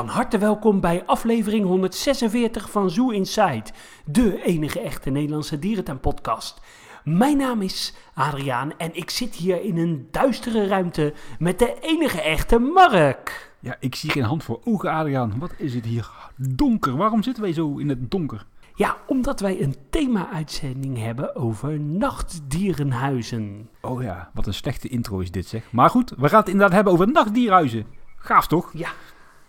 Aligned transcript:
Van 0.00 0.08
harte 0.08 0.38
welkom 0.38 0.80
bij 0.80 1.02
aflevering 1.06 1.64
146 1.66 2.70
van 2.70 2.90
Zoo 2.90 3.10
Inside, 3.10 3.64
de 4.04 4.42
enige 4.42 4.80
echte 4.80 5.10
Nederlandse 5.10 5.58
dierentuinpodcast. 5.58 6.60
Mijn 7.04 7.36
naam 7.36 7.62
is 7.62 7.94
Adriaan 8.14 8.72
en 8.78 8.90
ik 8.94 9.10
zit 9.10 9.34
hier 9.34 9.62
in 9.62 9.76
een 9.76 10.08
duistere 10.10 10.66
ruimte 10.66 11.14
met 11.38 11.58
de 11.58 11.76
enige 11.80 12.22
echte 12.22 12.58
Mark. 12.58 13.52
Ja, 13.58 13.76
ik 13.80 13.94
zie 13.94 14.10
geen 14.10 14.22
hand 14.22 14.44
voor 14.44 14.60
ogen, 14.64 14.90
Adriaan. 14.90 15.34
Wat 15.38 15.52
is 15.56 15.74
het 15.74 15.84
hier 15.84 16.10
donker? 16.36 16.96
Waarom 16.96 17.22
zitten 17.22 17.42
wij 17.42 17.52
zo 17.52 17.76
in 17.76 17.88
het 17.88 18.10
donker? 18.10 18.46
Ja, 18.74 18.96
omdat 19.06 19.40
wij 19.40 19.62
een 19.62 19.76
thema-uitzending 19.90 20.98
hebben 20.98 21.36
over 21.36 21.80
nachtdierenhuizen. 21.80 23.68
Oh 23.80 24.02
ja, 24.02 24.30
wat 24.34 24.46
een 24.46 24.54
slechte 24.54 24.88
intro 24.88 25.18
is 25.18 25.30
dit 25.30 25.46
zeg. 25.46 25.72
Maar 25.72 25.90
goed, 25.90 26.12
we 26.18 26.28
gaan 26.28 26.40
het 26.40 26.48
inderdaad 26.48 26.74
hebben 26.74 26.92
over 26.92 27.12
nachtdierhuizen. 27.12 27.86
Gaaf 28.16 28.46
toch? 28.46 28.70
Ja, 28.72 28.90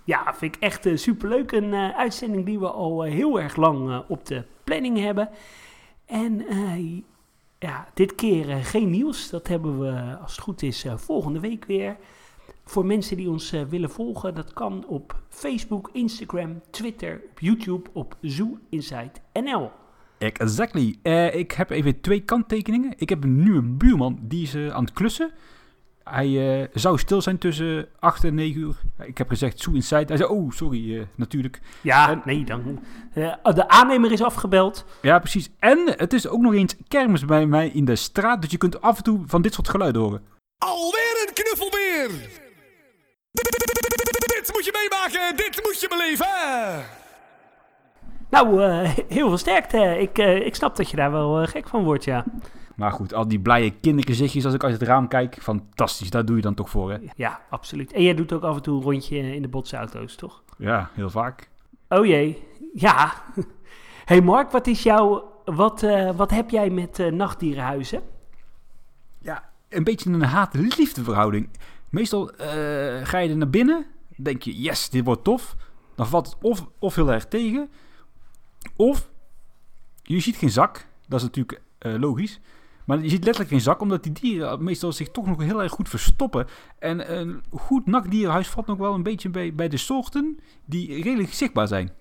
ja 0.03 0.33
vind 0.33 0.55
ik 0.55 0.61
echt 0.61 0.85
uh, 0.85 0.97
superleuk. 0.97 1.51
Een 1.51 1.73
uh, 1.73 1.97
uitzending 1.97 2.45
die 2.45 2.59
we 2.59 2.69
al 2.69 3.05
uh, 3.05 3.11
heel 3.11 3.39
erg 3.39 3.55
lang 3.55 4.03
op 4.07 4.25
de 4.25 4.43
planning 4.63 4.97
hebben. 4.97 5.29
En 6.05 6.45
ja, 7.59 7.87
dit 7.93 8.15
keer 8.15 8.45
geen 8.55 8.89
nieuws. 8.89 9.29
Dat 9.29 9.47
hebben 9.47 9.79
we, 9.79 10.17
als 10.21 10.31
het 10.31 10.41
goed 10.41 10.61
is, 10.61 10.85
volgende 10.95 11.39
week 11.39 11.65
weer. 11.65 11.97
Voor 12.65 12.85
mensen 12.85 13.17
die 13.17 13.29
ons 13.29 13.51
willen 13.69 13.89
volgen, 13.89 14.35
dat 14.35 14.53
kan 14.53 14.85
op 14.87 15.21
Facebook, 15.29 15.89
Instagram, 15.93 16.61
Twitter, 16.69 17.21
op 17.29 17.39
YouTube, 17.39 17.89
op 17.93 18.15
Zoo 18.21 18.57
Inside 18.69 19.11
NL. 19.33 19.71
Exactly. 20.17 20.97
Ik 21.33 21.51
heb 21.51 21.69
even 21.69 22.01
twee 22.01 22.19
kanttekeningen. 22.19 22.93
Ik 22.97 23.09
heb 23.09 23.23
een 23.23 23.43
nieuwe 23.43 23.61
buurman, 23.61 24.19
die 24.21 24.43
is 24.43 24.55
aan 24.55 24.83
het 24.83 24.93
klussen. 24.93 25.31
Hij 26.03 26.27
uh, 26.27 26.67
zou 26.73 26.97
stil 26.97 27.21
zijn 27.21 27.37
tussen 27.37 27.87
8 27.99 28.23
en 28.23 28.35
9 28.35 28.61
uur. 28.61 28.75
Ik 29.05 29.17
heb 29.17 29.29
gezegd 29.29 29.67
Inside. 29.73 30.05
Hij 30.07 30.17
zei, 30.17 30.29
oh, 30.29 30.51
sorry, 30.51 31.07
natuurlijk. 31.15 31.59
Ja, 31.81 32.09
en, 32.09 32.21
nee, 32.25 32.43
dan... 32.43 32.79
de 33.43 33.67
aannemer 33.67 34.11
is 34.11 34.23
afgebeld. 34.23 34.85
Ja, 35.01 35.19
precies. 35.19 35.49
En 35.59 35.93
het 35.97 36.13
is 36.13 36.27
ook 36.27 36.41
nog 36.41 36.53
eens 36.53 36.75
kermis 36.87 37.25
bij 37.25 37.45
mij 37.45 37.67
in 37.67 37.85
de 37.85 37.95
straat. 37.95 38.41
Dus 38.41 38.51
je 38.51 38.57
kunt 38.57 38.81
af 38.81 38.97
en 38.97 39.03
toe 39.03 39.23
van 39.25 39.41
dit 39.41 39.53
soort 39.53 39.69
geluiden 39.69 40.01
horen. 40.01 40.21
Alweer 40.57 41.25
een 41.27 41.33
knuffelbeer! 41.33 42.09
Dit 43.31 44.51
moet 44.53 44.65
je 44.65 44.89
meemaken, 44.89 45.37
dit 45.37 45.61
moet 45.63 45.81
je 45.81 45.87
beleven. 45.87 46.85
Nou, 48.29 48.61
uh, 48.61 48.89
heel 49.07 49.27
veel 49.27 49.37
sterkte. 49.37 49.97
Ik, 49.99 50.17
uh, 50.17 50.45
ik 50.45 50.55
snap 50.55 50.75
dat 50.75 50.89
je 50.89 50.95
daar 50.95 51.11
wel 51.11 51.41
uh, 51.41 51.47
gek 51.47 51.67
van 51.67 51.83
wordt, 51.83 52.03
ja. 52.03 52.25
Maar 52.81 52.91
goed, 52.91 53.13
al 53.13 53.27
die 53.27 53.39
blije 53.39 53.71
kindergezichtjes 53.71 54.45
als 54.45 54.53
ik 54.53 54.63
uit 54.63 54.73
het 54.73 54.81
raam 54.81 55.07
kijk, 55.07 55.37
fantastisch. 55.41 56.09
Daar 56.09 56.25
doe 56.25 56.35
je 56.35 56.41
dan 56.41 56.53
toch 56.53 56.69
voor, 56.69 56.91
hè? 56.91 56.97
Ja, 57.15 57.41
absoluut. 57.49 57.91
En 57.91 58.03
jij 58.03 58.13
doet 58.13 58.33
ook 58.33 58.43
af 58.43 58.55
en 58.55 58.61
toe 58.61 58.77
een 58.77 58.83
rondje 58.83 59.17
in 59.17 59.41
de 59.41 59.47
botsauto's, 59.47 60.15
toch? 60.15 60.43
Ja, 60.57 60.89
heel 60.93 61.09
vaak. 61.09 61.49
Oh 61.89 62.05
jee, 62.05 62.43
ja. 62.73 63.13
hey 64.11 64.21
Mark, 64.21 64.51
wat 64.51 64.67
is 64.67 64.83
jouw... 64.83 65.29
Wat, 65.45 65.85
wat 66.15 66.31
heb 66.31 66.49
jij 66.49 66.69
met 66.69 67.11
nachtdierenhuizen? 67.11 68.01
Ja, 69.19 69.49
een 69.69 69.83
beetje 69.83 70.09
een 70.09 70.21
haat-liefde 70.21 71.03
verhouding. 71.03 71.49
Meestal 71.89 72.31
ga 73.03 73.17
je 73.17 73.29
er 73.29 73.37
naar 73.37 73.49
binnen, 73.49 73.85
denk 74.17 74.41
je, 74.41 74.61
yes, 74.61 74.89
dit 74.89 75.05
wordt 75.05 75.23
tof. 75.23 75.55
Dan 75.95 76.07
valt 76.07 76.25
het 76.25 76.35
of, 76.41 76.67
of 76.79 76.95
heel 76.95 77.11
erg 77.11 77.27
tegen... 77.27 77.69
Of 78.75 79.09
je 80.01 80.19
ziet 80.19 80.35
geen 80.35 80.49
zak, 80.49 80.87
dat 81.07 81.19
is 81.19 81.25
natuurlijk 81.25 81.61
logisch. 81.79 82.39
Maar 82.91 83.01
je 83.01 83.09
ziet 83.09 83.23
letterlijk 83.23 83.49
geen 83.49 83.61
zak, 83.61 83.81
omdat 83.81 84.03
die 84.03 84.11
dieren 84.11 84.63
meestal 84.63 84.91
zich 84.91 85.11
toch 85.11 85.25
nog 85.25 85.41
heel 85.41 85.61
erg 85.61 85.71
goed 85.71 85.89
verstoppen. 85.89 86.47
En 86.79 87.17
een 87.17 87.43
goed 87.49 87.85
nakdierenhuis 87.85 88.47
valt 88.47 88.65
nog 88.65 88.77
wel 88.77 88.93
een 88.93 89.03
beetje 89.03 89.29
bij, 89.29 89.53
bij 89.53 89.67
de 89.67 89.77
soorten 89.77 90.39
die 90.65 91.03
redelijk 91.03 91.33
zichtbaar 91.33 91.67
zijn. 91.67 91.91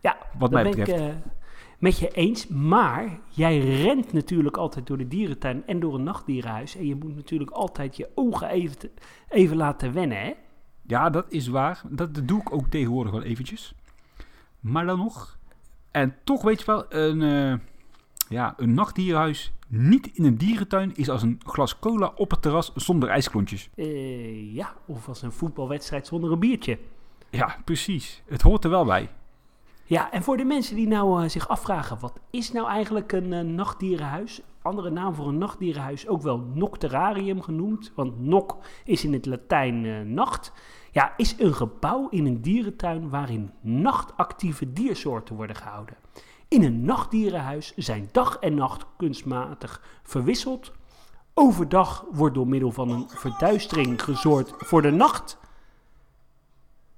Ja, 0.00 0.16
wat 0.38 0.50
mij 0.50 0.64
betreft. 0.64 0.90
Ben 0.90 1.06
ik, 1.06 1.14
uh, 1.14 1.16
met 1.78 1.98
je 1.98 2.08
eens, 2.08 2.46
maar 2.46 3.18
jij 3.28 3.58
rent 3.58 4.12
natuurlijk 4.12 4.56
altijd 4.56 4.86
door 4.86 4.98
de 4.98 5.08
dierentuin 5.08 5.66
en 5.66 5.80
door 5.80 5.94
een 5.94 6.02
nachtdierenhuis. 6.02 6.76
En 6.76 6.86
je 6.86 6.94
moet 6.94 7.16
natuurlijk 7.16 7.50
altijd 7.50 7.96
je 7.96 8.08
ogen 8.14 8.48
even, 8.48 8.78
te, 8.78 8.90
even 9.28 9.56
laten 9.56 9.92
wennen, 9.92 10.18
hè? 10.18 10.32
Ja, 10.82 11.10
dat 11.10 11.26
is 11.28 11.46
waar. 11.46 11.82
Dat 11.88 12.28
doe 12.28 12.40
ik 12.40 12.52
ook 12.52 12.66
tegenwoordig 12.66 13.12
wel 13.12 13.22
eventjes. 13.22 13.74
Maar 14.60 14.86
dan 14.86 14.98
nog, 14.98 15.38
en 15.90 16.16
toch 16.24 16.42
weet 16.42 16.58
je 16.58 16.66
wel, 16.66 16.92
een, 16.92 17.20
uh, 17.20 17.54
ja, 18.28 18.54
een 18.56 18.74
nachtdierhuis 18.74 19.52
niet 19.68 20.06
in 20.06 20.24
een 20.24 20.36
dierentuin 20.36 20.94
is 20.94 21.08
als 21.08 21.22
een 21.22 21.40
glas 21.46 21.78
cola 21.78 22.12
op 22.16 22.30
het 22.30 22.42
terras 22.42 22.72
zonder 22.74 23.08
ijsklontjes. 23.08 23.70
Uh, 23.74 24.54
ja, 24.54 24.74
of 24.86 25.08
als 25.08 25.22
een 25.22 25.32
voetbalwedstrijd 25.32 26.06
zonder 26.06 26.32
een 26.32 26.38
biertje. 26.38 26.78
Ja, 27.30 27.56
precies. 27.64 28.22
Het 28.26 28.42
hoort 28.42 28.64
er 28.64 28.70
wel 28.70 28.84
bij. 28.84 29.10
Ja, 29.84 30.12
en 30.12 30.22
voor 30.22 30.36
de 30.36 30.44
mensen 30.44 30.76
die 30.76 30.88
nou 30.88 31.22
uh, 31.22 31.28
zich 31.28 31.48
afvragen, 31.48 31.98
wat 32.00 32.20
is 32.30 32.52
nou 32.52 32.68
eigenlijk 32.68 33.12
een 33.12 33.32
uh, 33.32 33.40
nachtdierenhuis? 33.40 34.42
Andere 34.62 34.90
naam 34.90 35.14
voor 35.14 35.28
een 35.28 35.38
nachtdierenhuis, 35.38 36.08
ook 36.08 36.22
wel 36.22 36.38
nocterarium 36.38 37.42
genoemd, 37.42 37.92
want 37.94 38.20
noc 38.20 38.56
is 38.84 39.04
in 39.04 39.12
het 39.12 39.26
Latijn 39.26 40.14
nacht. 40.14 40.52
Ja, 40.90 41.12
is 41.16 41.34
een 41.38 41.54
gebouw 41.54 42.08
in 42.08 42.26
een 42.26 42.42
dierentuin 42.42 43.08
waarin 43.08 43.50
nachtactieve 43.60 44.72
diersoorten 44.72 45.36
worden 45.36 45.56
gehouden. 45.56 45.96
In 46.54 46.62
een 46.62 46.84
nachtdierenhuis 46.84 47.72
zijn 47.76 48.08
dag 48.12 48.36
en 48.36 48.54
nacht 48.54 48.86
kunstmatig 48.96 49.82
verwisseld. 50.02 50.72
Overdag 51.34 52.04
wordt 52.12 52.34
door 52.34 52.48
middel 52.48 52.70
van 52.70 52.90
een 52.90 53.08
verduistering 53.08 54.02
gezorgd 54.02 54.54
voor 54.56 54.82
de 54.82 54.90
nacht. 54.90 55.38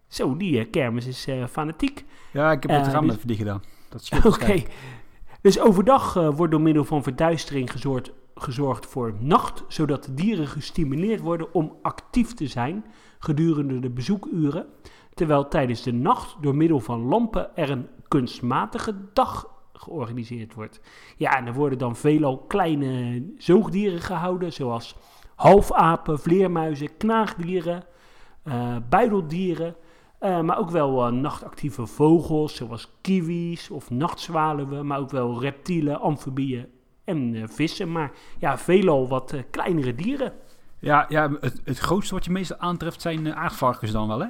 Zo, 0.09 0.37
die 0.37 0.59
uh, 0.59 0.71
kermis 0.71 1.06
is 1.06 1.28
uh, 1.28 1.47
fanatiek. 1.47 2.05
Ja, 2.33 2.53
ik 2.53 2.62
heb 2.62 2.71
het 2.71 2.87
uh, 2.87 2.93
raam 2.93 3.06
dus... 3.06 3.17
even 3.17 3.27
dicht 3.27 3.39
gedaan. 3.39 3.62
Oké. 4.17 4.27
Okay. 4.27 4.67
Dus 5.41 5.61
overdag 5.61 6.15
wordt 6.15 6.53
door 6.53 6.61
middel 6.61 6.84
van 6.84 7.03
verduistering 7.03 7.71
gezorgd, 7.71 8.12
gezorgd 8.34 8.87
voor 8.87 9.15
nacht, 9.21 9.65
zodat 9.69 10.05
de 10.05 10.15
dieren 10.15 10.47
gestimuleerd 10.47 11.21
worden 11.21 11.55
om 11.55 11.77
actief 11.83 12.34
te 12.34 12.47
zijn 12.47 12.84
gedurende 13.19 13.78
de 13.78 13.91
bezoekuren, 13.91 14.67
terwijl 15.15 15.49
tijdens 15.49 15.83
de 15.83 15.93
nacht 15.93 16.37
door 16.41 16.55
middel 16.55 16.81
van 16.81 17.00
lampen 17.00 17.56
er 17.56 17.71
een 17.71 17.88
kunstmatige 18.09 18.94
dag 19.12 19.49
georganiseerd 19.72 20.55
wordt. 20.55 20.81
Ja, 21.17 21.37
en 21.37 21.47
er 21.47 21.55
worden 21.55 21.78
dan 21.78 21.97
veelal 21.97 22.39
kleine 22.39 23.22
zoogdieren 23.39 24.00
gehouden, 24.00 24.53
zoals 24.53 24.97
halfapen, 25.34 26.19
vleermuizen, 26.19 26.97
knaagdieren, 26.97 27.84
uh, 28.44 28.77
buideldieren, 28.89 29.77
uh, 30.21 30.41
maar 30.41 30.59
ook 30.59 30.71
wel 30.71 31.06
uh, 31.06 31.12
nachtactieve 31.12 31.87
vogels, 31.87 32.55
zoals 32.55 32.93
kiwis 33.00 33.71
of 33.71 33.91
nachtzwaluwen, 33.91 34.87
maar 34.87 34.99
ook 34.99 35.11
wel 35.11 35.41
reptielen, 35.41 36.00
amfibieën 36.00 36.67
en 37.05 37.49
vissen. 37.49 37.93
Maar 37.93 38.12
ja, 38.38 38.59
veelal 38.59 39.09
wat 39.09 39.34
kleinere 39.50 39.94
dieren. 39.94 40.33
Ja, 40.78 41.06
ja 41.09 41.31
het, 41.41 41.61
het 41.65 41.78
grootste 41.78 42.15
wat 42.15 42.25
je 42.25 42.31
meestal 42.31 42.59
aantreft 42.59 43.00
zijn 43.00 43.34
aardvarkens 43.34 43.91
dan 43.91 44.09
wel, 44.09 44.21
hè? 44.21 44.28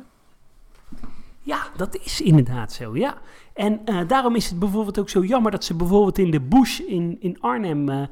Ja, 1.47 1.67
dat 1.77 1.97
is 1.97 2.21
inderdaad 2.21 2.73
zo, 2.73 2.97
ja. 2.97 3.15
En 3.55 3.81
uh, 3.85 4.09
daarom 4.09 4.35
is 4.35 4.49
het 4.49 4.59
bijvoorbeeld 4.59 4.99
ook 4.99 5.09
zo 5.09 5.25
jammer 5.25 5.51
dat 5.51 5.65
ze 5.65 5.75
bijvoorbeeld 5.75 6.19
in 6.19 6.31
de 6.31 6.41
bush 6.41 6.79
in, 6.79 7.17
in 7.21 7.41
Arnhem... 7.41 7.89
Uh, 7.89 8.03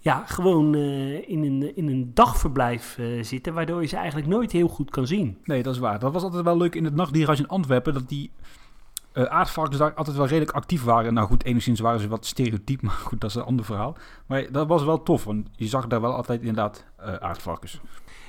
ja, 0.00 0.22
gewoon 0.26 0.74
in, 0.74 1.42
een, 1.42 1.76
in 1.76 1.88
een 1.88 2.10
dagverblijf 2.14 2.98
zitten, 3.20 3.54
waardoor 3.54 3.80
je 3.80 3.86
ze 3.86 3.96
eigenlijk 3.96 4.28
nooit 4.28 4.52
heel 4.52 4.68
goed 4.68 4.90
kan 4.90 5.06
zien. 5.06 5.38
Nee, 5.44 5.62
dat 5.62 5.74
is 5.74 5.80
waar. 5.80 5.98
Dat 5.98 6.12
was 6.12 6.22
altijd 6.22 6.44
wel 6.44 6.56
leuk 6.56 6.74
in 6.74 6.84
het 6.84 6.94
nachtdierhuis 6.94 7.38
in 7.38 7.48
Antwerpen, 7.48 7.94
dat 7.94 8.08
die 8.08 8.30
uh, 9.14 9.24
aardvarkens 9.24 9.78
daar 9.78 9.94
altijd 9.94 10.16
wel 10.16 10.26
redelijk 10.26 10.56
actief 10.56 10.84
waren. 10.84 11.14
Nou 11.14 11.26
goed, 11.26 11.44
enigszins 11.44 11.80
waren 11.80 12.00
ze 12.00 12.08
wat 12.08 12.26
stereotyp, 12.26 12.82
maar 12.86 12.92
goed, 12.92 13.20
dat 13.20 13.30
is 13.30 13.36
een 13.36 13.42
ander 13.42 13.64
verhaal. 13.64 13.96
Maar 14.26 14.52
dat 14.52 14.68
was 14.68 14.84
wel 14.84 15.02
tof, 15.02 15.24
want 15.24 15.48
je 15.56 15.66
zag 15.66 15.86
daar 15.86 16.00
wel 16.00 16.14
altijd 16.14 16.40
inderdaad 16.40 16.84
aardvarkens. 17.20 17.80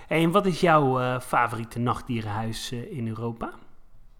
En 0.08 0.32
wat 0.32 0.46
is 0.46 0.62
jouw 0.62 1.20
favoriete 1.20 1.80
nachtdierenhuis 1.80 2.72
in 2.72 3.08
Europa? 3.08 3.54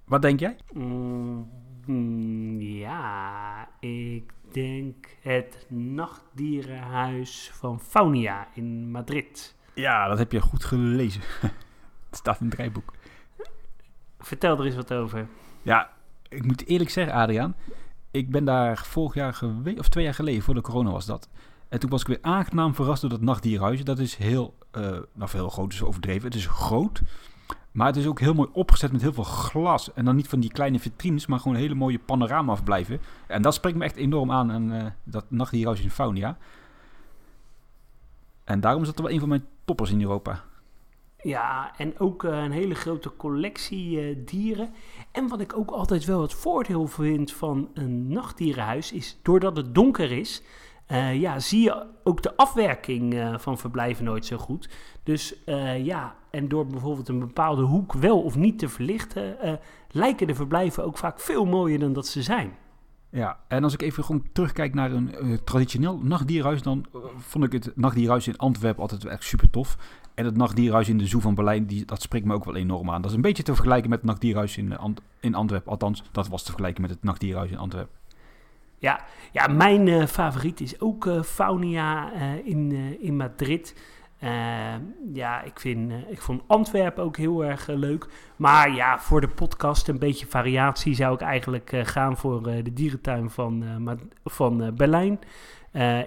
Wat 0.10 0.22
denk 0.22 0.40
jij? 0.40 0.58
Mm, 0.74 1.50
mm, 1.86 2.62
ja, 2.62 3.70
ik 3.80 4.32
denk 4.52 5.08
het 5.22 5.66
nachtdierenhuis 5.70 7.52
van 7.54 7.80
Faunia 7.80 8.48
in 8.54 8.92
Madrid. 8.92 9.56
Ja, 9.74 10.08
dat 10.08 10.18
heb 10.18 10.32
je 10.32 10.42
goed 10.42 10.66
gelezen. 10.66 11.22
het 12.10 12.18
staat 12.18 12.40
in 12.40 12.46
het 12.46 12.56
draaiboek. 12.56 12.94
Vertel 14.20 14.60
er 14.60 14.66
eens 14.66 14.76
wat 14.76 14.94
over. 14.94 15.28
Ja, 15.62 15.90
ik 16.30 16.46
moet 16.46 16.66
eerlijk 16.66 16.90
zeggen, 16.90 17.14
Adriaan. 17.14 17.56
Ik 18.12 18.30
ben 18.30 18.46
daar 18.46 18.78
vorig 18.78 19.14
jaar 19.14 19.34
geweest, 19.34 19.80
of 19.80 19.90
twee 19.90 20.04
jaar 20.04 20.14
geleden, 20.14 20.42
voor 20.42 20.54
de 20.54 20.62
corona 20.62 20.92
was 20.92 21.06
dat. 21.06 21.30
En 21.68 21.80
toen 21.80 21.90
was 21.90 22.02
ik 22.02 22.08
weer 22.08 22.22
aangenaam 22.22 22.76
verrast 22.76 23.02
door 23.02 23.10
dat 23.10 23.22
nachtdierhuis. 23.22 23.84
Dat 23.84 24.00
is 24.00 24.16
heel, 24.16 24.58
uh, 24.78 24.84
nou 25.14 25.32
heel 25.32 25.50
groot 25.50 25.74
is 25.74 25.84
overdreven. 25.84 26.26
Het 26.26 26.36
is 26.36 26.46
groot, 26.46 27.02
maar 27.72 27.88
het 27.88 27.96
is 27.96 28.08
ook 28.08 28.20
heel 28.20 28.34
mooi 28.34 28.50
opgezet 28.54 28.92
met 28.92 29.02
heel 29.02 29.14
veel 29.14 29.24
glas. 29.24 29.94
En 29.94 30.06
dan 30.06 30.16
niet 30.16 30.28
van 30.28 30.40
die 30.40 30.52
kleine 30.52 30.80
vitrines, 30.80 31.26
maar 31.26 31.40
gewoon 31.40 31.58
hele 31.58 31.76
mooie 31.76 32.00
panorama 32.00 32.52
afblijven. 32.52 33.02
En 33.28 33.42
dat 33.42 33.54
spreekt 33.54 33.78
me 33.78 33.84
echt 33.84 33.96
enorm 33.96 34.32
aan, 34.32 34.52
aan 34.52 34.74
uh, 34.74 34.86
dat 35.04 35.26
nachtdierhuis 35.28 35.82
in 35.82 35.92
Faunia. 35.92 36.38
En 38.44 38.60
daarom 38.60 38.82
is 38.82 38.88
dat 38.88 39.00
wel 39.00 39.12
een 39.12 39.20
van 39.20 39.30
mijn 39.30 39.46
toppers 39.66 39.92
in 39.92 40.02
Europa. 40.02 40.44
Ja, 41.22 41.74
en 41.78 42.00
ook 42.00 42.24
eh, 42.24 42.44
een 42.44 42.52
hele 42.52 42.76
grote 42.76 43.16
collectie 43.16 44.00
eh, 44.00 44.16
dieren. 44.26 44.70
En 45.12 45.28
wat 45.28 45.40
ik 45.40 45.58
ook 45.58 45.72
altijd 45.72 46.06
wel 46.06 46.22
het 46.22 46.34
voordeel 46.34 46.88
vind 46.88 47.32
van 47.32 47.70
een 47.74 48.08
nachtdierenhuis 48.08 48.92
is, 48.92 49.20
doordat 49.22 49.58
het 49.58 49.76
donker 49.76 50.12
is, 50.12 50.44
eh, 50.90 51.20
ja, 51.20 51.40
zie 51.40 51.62
je 51.62 51.86
ook 52.04 52.22
de 52.22 52.38
afwerking 52.38 53.14
eh, 53.14 53.38
van 53.38 53.58
verblijven 53.58 54.06
nooit 54.06 54.26
zo 54.26 54.38
goed. 54.38 54.70
Dus 55.04 55.44
eh, 55.44 55.86
ja, 55.86 56.16
en 56.32 56.48
door 56.48 56.68
bijvoorbeeld 56.68 57.08
een 57.08 57.20
bepaalde 57.20 57.62
hoek 57.62 57.94
wel 57.94 58.22
of 58.22 58.36
niet 58.36 58.60
te 58.60 58.70
verlichten, 58.70 59.40
eh, 59.42 59.54
lijken 59.92 60.28
de 60.28 60.36
verblijven 60.36 60.84
ook 60.84 60.98
vaak 60.98 61.20
veel 61.20 61.46
mooier 61.46 61.80
dan 61.80 61.94
dat 61.94 62.08
ze 62.08 62.22
zijn. 62.24 62.52
Ja, 63.12 63.40
en 63.48 63.64
als 63.64 63.74
ik 63.74 63.82
even 63.82 64.04
gewoon 64.04 64.26
terugkijk 64.32 64.74
naar 64.74 64.92
een 64.92 65.16
eh, 65.16 65.34
traditioneel 65.34 66.00
nachtdierhuis, 66.04 66.62
dan 66.62 66.86
eh, 66.94 67.00
vond 67.18 67.46
ik 67.46 67.52
het 67.52 67.72
nachtdierhuis 67.76 68.28
in 68.28 68.38
Antwerpen 68.38 68.82
altijd 68.82 69.06
echt 69.06 69.24
super 69.24 69.50
tof. 69.50 69.78
En 70.14 70.26
het 70.26 70.38
nachtdierhuis 70.38 70.90
in 70.90 70.98
de 70.98 71.08
Zoo 71.08 71.20
van 71.20 71.36
Berlijn, 71.36 71.66
die, 71.66 71.86
dat 71.86 72.02
spreekt 72.02 72.26
me 72.26 72.34
ook 72.34 72.46
wel 72.46 72.56
enorm 72.56 72.92
aan. 72.92 73.02
Dat 73.02 73.10
is 73.10 73.16
een 73.16 73.22
beetje 73.22 73.44
te 73.44 73.54
vergelijken 73.54 73.90
met 73.90 74.00
het 74.00 74.08
nachtdierhuis 74.08 74.58
in, 74.58 74.78
Ant- 74.78 75.02
in 75.20 75.36
Antwerpen. 75.36 75.72
Althans, 75.72 76.04
dat 76.12 76.28
was 76.28 76.42
te 76.42 76.48
vergelijken 76.48 76.82
met 76.82 76.92
het 76.92 77.04
nachtdierhuis 77.04 77.52
in 77.52 77.58
Antwerpen. 77.58 77.98
Ja, 78.78 79.06
ja 79.32 79.48
mijn 79.48 80.08
favoriet 80.08 80.62
is 80.62 80.82
ook 80.82 81.10
Faunia 81.24 82.12
in, 82.44 82.72
in 83.02 83.18
Madrid. 83.18 83.76
Eh, 84.20 84.76
ja, 85.14 85.42
ik, 85.42 85.60
vind, 85.60 85.92
eh, 85.92 86.10
ik 86.10 86.22
vond 86.22 86.42
Antwerpen 86.48 87.04
ook 87.04 87.18
heel 87.18 87.46
erg 87.46 87.70
eh, 87.70 87.76
leuk. 87.76 88.08
Maar 88.36 88.76
ja, 88.76 89.00
voor 89.00 89.22
de 89.22 89.28
podcast 89.28 89.88
een 89.88 90.00
beetje 90.00 90.26
variatie 90.28 90.96
zou 90.96 91.14
ik 91.14 91.22
eigenlijk 91.22 91.72
eh, 91.72 91.86
gaan 91.86 92.18
voor 92.18 92.44
de 92.44 92.74
dierentuin 92.74 93.30
van, 93.30 93.64
van 94.24 94.76
Berlijn. 94.76 95.20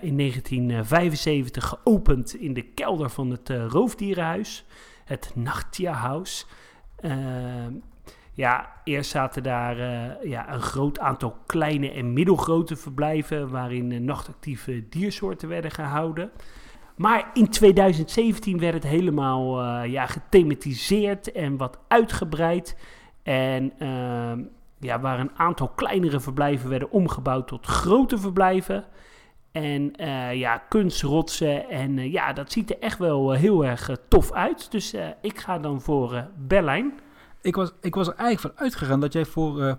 In 0.00 0.17
1975 0.17 1.64
geopend 1.69 2.35
in 2.35 2.55
de 2.55 2.62
kelder 2.62 3.11
van 3.11 3.31
het 3.31 3.49
roofdierenhuis, 3.49 4.64
het 5.05 5.32
Nachttierhaus. 5.35 6.47
Eh, 6.97 7.12
ja, 8.32 8.73
eerst 8.85 9.11
zaten 9.11 9.43
daar 9.43 9.76
ja, 10.29 10.53
een 10.53 10.61
groot 10.61 10.99
aantal 10.99 11.37
kleine 11.47 11.91
en 11.91 12.12
middelgrote 12.12 12.76
verblijven 12.76 13.50
waarin 13.50 14.05
nachtactieve 14.05 14.88
diersoorten 14.88 15.49
werden 15.49 15.70
gehouden. 15.70 16.31
Maar 16.97 17.31
in 17.35 17.49
2017 17.49 18.59
werd 18.59 18.75
het 18.75 18.83
helemaal 18.83 19.61
eh, 19.61 19.91
ja, 19.91 20.06
gethematiseerd 20.06 21.33
en 21.33 21.56
wat 21.56 21.79
uitgebreid. 21.89 22.77
En 23.23 23.73
ehm, 23.79 24.43
ja, 24.79 25.00
waar 25.00 25.21
een 25.21 25.37
aantal 25.37 25.69
kleinere 25.69 26.21
verblijven 26.21 26.69
werden 26.69 26.91
omgebouwd 26.91 27.49
tot 27.49 27.67
grote 27.67 28.19
verblijven. 28.19 28.85
En 29.53 29.97
eh, 29.97 30.35
ja, 30.35 30.59
kunstrotsen. 30.59 31.69
En 31.69 31.99
eh, 31.99 32.12
ja, 32.12 32.33
dat 32.33 32.53
ziet 32.53 32.71
er 32.71 32.79
echt 32.79 32.99
wel 32.99 33.31
heel 33.31 33.65
erg 33.65 33.91
tof 34.09 34.33
uit. 34.33 34.71
Dus 34.71 34.95
ik 35.21 35.38
ga 35.38 35.59
dan 35.59 35.81
voor 35.81 36.29
Berlijn. 36.37 36.93
Ik 37.41 37.56
was, 37.56 37.73
ik 37.81 37.95
was 37.95 38.09
er 38.09 38.15
eigenlijk 38.15 38.55
van 38.55 38.65
uitgegaan 38.65 39.00
dat 39.00 39.12
jij 39.12 39.25
voor 39.25 39.79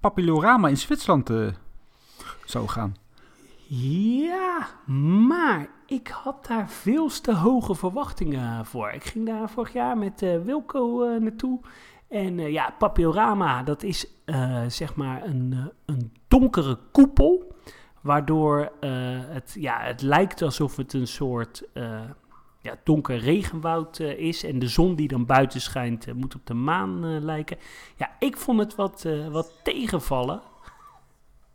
Papillorama 0.00 0.68
in 0.68 0.76
Zwitserland 0.76 1.30
zou 2.44 2.68
gaan. 2.68 2.99
Ja, 3.72 4.68
maar 5.26 5.68
ik 5.86 6.08
had 6.08 6.46
daar 6.46 6.68
veel 6.68 7.08
te 7.08 7.34
hoge 7.34 7.74
verwachtingen 7.74 8.66
voor. 8.66 8.90
Ik 8.90 9.04
ging 9.04 9.26
daar 9.26 9.50
vorig 9.50 9.72
jaar 9.72 9.98
met 9.98 10.22
eh, 10.22 10.38
Wilco 10.38 11.02
eh, 11.02 11.20
naartoe. 11.20 11.60
En 12.08 12.38
eh, 12.38 12.52
ja, 12.52 12.74
Papillorama, 12.78 13.62
dat 13.62 13.82
is 13.82 14.06
zeg 14.66 14.94
maar 14.94 15.24
een, 15.24 15.70
een 15.86 16.12
donkere 16.28 16.78
koepel. 16.92 17.54
Waardoor 18.00 18.72
het, 18.80 19.56
ja, 19.58 19.80
het 19.80 20.02
lijkt 20.02 20.42
alsof 20.42 20.76
het 20.76 20.92
een 20.92 21.06
soort 21.06 21.64
ja, 22.60 22.76
donker 22.84 23.18
regenwoud 23.18 24.00
is. 24.00 24.44
En 24.44 24.58
de 24.58 24.68
zon 24.68 24.94
die 24.94 25.08
dan 25.08 25.26
buiten 25.26 25.60
schijnt 25.60 26.14
moet 26.14 26.34
op 26.34 26.46
de 26.46 26.54
maan 26.54 27.24
lijken. 27.24 27.56
Ja, 27.96 28.10
ik 28.18 28.36
vond 28.36 28.58
het 28.58 28.74
wat, 28.74 29.06
wat 29.30 29.52
tegenvallen. 29.62 30.49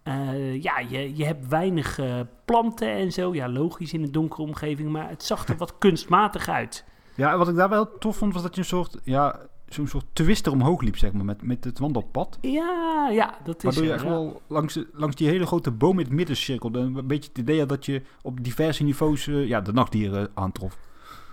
Eh, 0.05 0.61
ja, 0.61 0.79
je, 0.79 1.15
je 1.15 1.25
hebt 1.25 1.47
weinig 1.47 1.99
eh, 1.99 2.19
planten 2.45 2.89
en 2.89 3.11
zo. 3.11 3.33
Ja, 3.33 3.49
logisch 3.49 3.93
in 3.93 4.03
een 4.03 4.11
donkere 4.11 4.41
omgeving, 4.41 4.89
maar 4.89 5.09
het 5.09 5.23
zag 5.23 5.47
er 5.47 5.57
wat 5.57 5.77
kunstmatig 5.85 6.49
uit. 6.49 6.85
Ja, 7.15 7.37
wat 7.37 7.47
ik 7.47 7.55
daar 7.55 7.69
wel 7.69 7.97
tof 7.97 8.17
vond, 8.17 8.33
was 8.33 8.41
dat 8.41 8.55
je 8.55 8.61
een 8.61 8.67
soort, 8.67 8.97
ja, 9.03 9.39
zo'n 9.67 9.87
soort 9.87 10.05
twister 10.13 10.51
omhoog 10.51 10.81
liep, 10.81 10.97
zeg 10.97 11.11
maar, 11.11 11.25
met, 11.25 11.41
met 11.41 11.63
het 11.63 11.79
wandelpad. 11.79 12.37
Ja, 12.41 13.09
ja, 13.11 13.37
dat 13.43 13.57
is 13.57 13.63
Waardoor 13.63 13.83
je 13.83 13.93
echt 13.93 14.03
ja. 14.03 14.09
wel 14.09 14.41
langs, 14.47 14.79
langs 14.93 15.15
die 15.15 15.27
hele 15.27 15.45
grote 15.45 15.71
boom 15.71 15.99
in 15.99 16.05
het 16.05 16.13
midden 16.13 16.37
cirkelde. 16.37 16.79
Een 16.79 17.07
beetje 17.07 17.29
het 17.29 17.37
idee 17.37 17.59
had 17.59 17.69
dat 17.69 17.85
je 17.85 18.01
op 18.21 18.43
diverse 18.43 18.83
niveaus 18.83 19.27
eh, 19.27 19.47
ja, 19.47 19.61
de 19.61 19.73
nachtdieren 19.73 20.31
aantrof. 20.33 20.77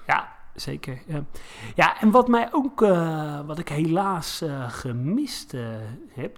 Ja, 0.07 0.33
zeker. 0.55 1.03
Ja, 1.07 1.25
ja 1.75 2.01
en 2.01 2.11
wat 2.11 2.29
mij 2.29 2.49
ook, 2.53 2.81
wat 3.47 3.59
ik 3.59 3.69
helaas 3.69 4.45
gemist 4.69 5.55
heb, 6.09 6.37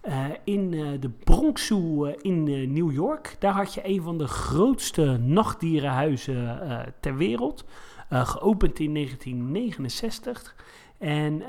eh, 0.00 0.24
in 0.44 0.74
eh, 0.74 1.00
de 1.00 1.08
Bronx 1.08 1.66
Zoo 1.66 2.04
eh, 2.04 2.14
in 2.20 2.72
New 2.72 2.92
York, 2.92 3.36
daar 3.38 3.52
had 3.52 3.74
je 3.74 3.80
een 3.84 4.02
van 4.02 4.18
de 4.18 4.26
grootste 4.26 5.18
nachtdierenhuizen 5.18 6.60
ter 7.00 7.16
wereld. 7.16 7.64
Geopend 8.12 8.78
in 8.78 8.94
1969 8.94 10.56
en 10.98 11.42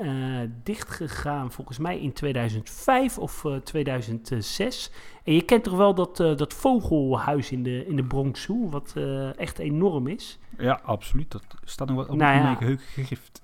dichtgegaan 0.62 1.52
volgens 1.52 1.78
mij 1.78 2.00
in 2.00 2.12
2005 2.12 3.18
of 3.18 3.44
eh, 3.44 3.56
2006. 3.56 4.90
En 5.24 5.34
je 5.34 5.42
kent 5.42 5.64
toch 5.64 5.76
wel 5.76 5.94
dat, 5.94 6.16
dat 6.16 6.54
vogelhuis 6.54 7.50
in 7.50 7.62
de, 7.62 7.86
in 7.86 7.96
de 7.96 8.04
Bronx 8.04 8.42
Zoo, 8.42 8.68
wat 8.68 8.94
echt 9.36 9.58
enorm 9.58 10.06
is. 10.06 10.38
Ja, 10.58 10.80
absoluut. 10.84 11.30
Dat 11.30 11.44
staat 11.64 11.88
nog 11.88 11.96
wel 11.96 12.06
op 12.06 12.16
Nou 12.16 12.34
ja. 12.34 12.54
geheugen 12.54 12.86
gegrift. 12.86 13.42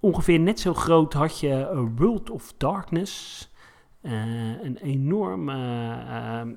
ongeveer 0.00 0.40
net 0.40 0.60
zo 0.60 0.74
groot 0.74 1.12
had 1.12 1.40
je 1.40 1.90
World 1.96 2.30
of 2.30 2.54
Darkness. 2.56 3.50
Eh, 4.02 4.12
een 4.62 4.76
enorm 4.76 5.48
eh, 5.48 6.40
eh, 6.40 6.48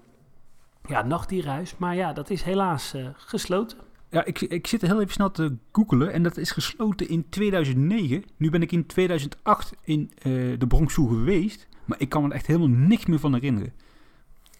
ja, 0.88 1.02
nachtdierhuis. 1.02 1.78
Maar 1.78 1.96
ja, 1.96 2.14
dat 2.14 2.30
is 2.30 2.42
helaas 2.44 2.94
eh, 2.94 3.08
gesloten. 3.16 3.78
Ja, 4.10 4.26
ik, 4.26 4.42
ik 4.42 4.68
zit 4.68 4.82
heel 4.82 5.00
even 5.02 5.14
snel 5.14 5.32
te 5.32 5.56
googelen 5.72 6.14
en 6.14 6.24
dat 6.24 6.38
is 6.38 6.52
gesloten 6.52 7.10
in 7.10 7.30
2009. 7.30 8.24
Nu 8.38 8.50
ben 8.50 8.62
ik 8.62 8.72
in 8.72 8.86
2008 8.86 9.74
in 9.84 10.12
de 10.58 10.66
Bronx 10.68 10.94
Zoo 10.94 11.06
geweest, 11.08 11.68
maar 11.86 12.00
ik 12.00 12.10
kan 12.10 12.22
me 12.24 12.30
er 12.30 12.36
echt 12.36 12.46
helemaal 12.48 12.68
niks 12.68 13.06
meer 13.06 13.20
van 13.20 13.34
herinneren. 13.34 13.74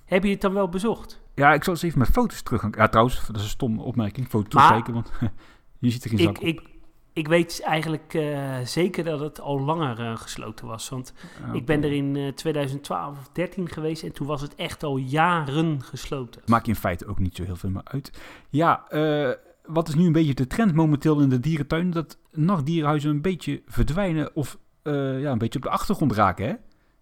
Heb 0.06 0.24
je 0.24 0.30
het 0.30 0.42
dan 0.42 0.54
wel 0.54 0.70
bezocht? 0.70 1.22
Ja, 1.36 1.54
ik 1.54 1.64
zal 1.64 1.74
eens 1.74 1.84
even 1.84 1.98
mijn 2.00 2.12
foto's 2.12 2.42
terug 2.42 2.62
gaan... 2.62 2.74
Ja, 2.78 2.88
trouwens, 2.88 3.28
dat 3.28 3.36
is 3.36 3.42
een 3.44 3.50
stomme 3.50 3.82
opmerking. 3.82 4.28
Foto 4.28 4.58
Maar- 4.58 4.68
terugkijken, 4.68 4.94
want 4.94 5.12
je 5.80 5.90
ziet 5.90 6.04
er 6.04 6.10
geen 6.10 6.20
zak 6.20 6.38
Ik, 6.40 6.60
op. 6.60 6.68
ik, 6.68 6.75
ik 7.16 7.28
weet 7.28 7.62
eigenlijk 7.62 8.14
eh, 8.14 8.60
zeker 8.64 9.04
dat 9.04 9.20
het 9.20 9.40
al 9.42 9.60
langer 9.62 10.00
eh, 10.00 10.18
gesloten 10.18 10.68
was. 10.68 10.90
Want 10.90 11.14
Ja, 11.48 11.54
ik 11.54 11.66
ben 11.66 11.84
er 11.84 11.92
in 11.92 12.16
eh, 12.16 12.28
2012 12.28 13.18
of 13.20 13.30
13 13.34 13.70
geweest 13.70 14.04
en 14.04 14.12
toen 14.14 14.28
was 14.28 14.42
het 14.42 14.56
echt 14.56 14.84
al 14.84 14.98
jaren 14.98 15.82
gesloten. 15.84 16.42
Maakt 16.46 16.68
in 16.68 16.76
feite 16.76 17.06
ook 17.08 17.20
niet 17.20 17.36
zo 17.36 17.44
heel 17.44 17.56
veel 17.56 17.70
meer 17.70 17.82
uit. 17.84 18.12
Ja, 18.50 18.86
eh, 18.90 19.30
wat 19.66 19.88
is 19.88 19.96
nu 19.96 20.06
een 20.06 20.12
beetje 20.12 20.34
de 20.34 20.48
trend 20.48 20.74
momenteel 20.74 21.20
in 21.20 21.30
de 21.30 21.40
dierentuin? 21.40 21.92
Dat 21.92 22.18
nachtdierenhuizen 22.32 23.10
een 23.10 23.22
beetje 23.22 23.62
verdwijnen 23.68 24.36
of 24.36 24.58
eh, 24.82 25.22
ja, 25.22 25.32
een 25.32 25.38
beetje 25.38 25.60
op 25.60 25.66
de 25.66 25.72
achtergrond 25.72 26.12
raken. 26.14 26.48
Hè? 26.48 26.54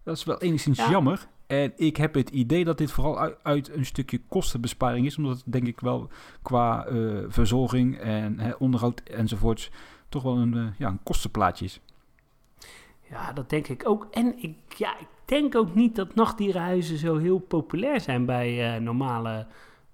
Dat 0.04 0.16
is 0.16 0.24
wel 0.24 0.38
enigszins 0.40 0.78
Ja. 0.78 0.90
jammer. 0.90 1.26
En 1.46 1.72
ik 1.76 1.96
heb 1.96 2.14
het 2.14 2.30
idee 2.30 2.64
dat 2.64 2.78
dit 2.78 2.90
vooral 2.90 3.18
uit, 3.20 3.36
uit 3.42 3.74
een 3.74 3.84
stukje 3.86 4.20
kostenbesparing 4.28 5.06
is. 5.06 5.16
Omdat 5.16 5.36
het 5.36 5.52
denk 5.52 5.66
ik 5.66 5.80
wel 5.80 6.08
qua 6.42 6.86
eh, 6.86 6.96
verzorging 7.28 7.98
en 7.98 8.38
hè, 8.40 8.50
onderhoud 8.58 9.00
enzovoorts 9.00 9.70
toch 10.14 10.22
wel 10.32 10.36
een, 10.42 10.54
eh, 10.54 10.78
ja, 10.78 10.88
een 10.88 11.02
kostenplaatje 11.02 11.64
is. 11.64 11.80
Ja, 13.10 13.32
dat 13.32 13.50
denk 13.50 13.68
ik 13.68 13.88
ook. 13.88 14.06
En 14.10 14.42
ik, 14.42 14.56
ja, 14.76 14.98
ik 14.98 15.06
denk 15.24 15.54
ook 15.54 15.74
niet 15.74 15.96
dat 15.96 16.14
nachtdierenhuizen 16.14 16.98
zo 16.98 17.16
heel 17.16 17.38
populair 17.38 18.00
zijn 18.00 18.26
bij 18.26 18.74
eh, 18.74 18.80
normale, 18.80 19.46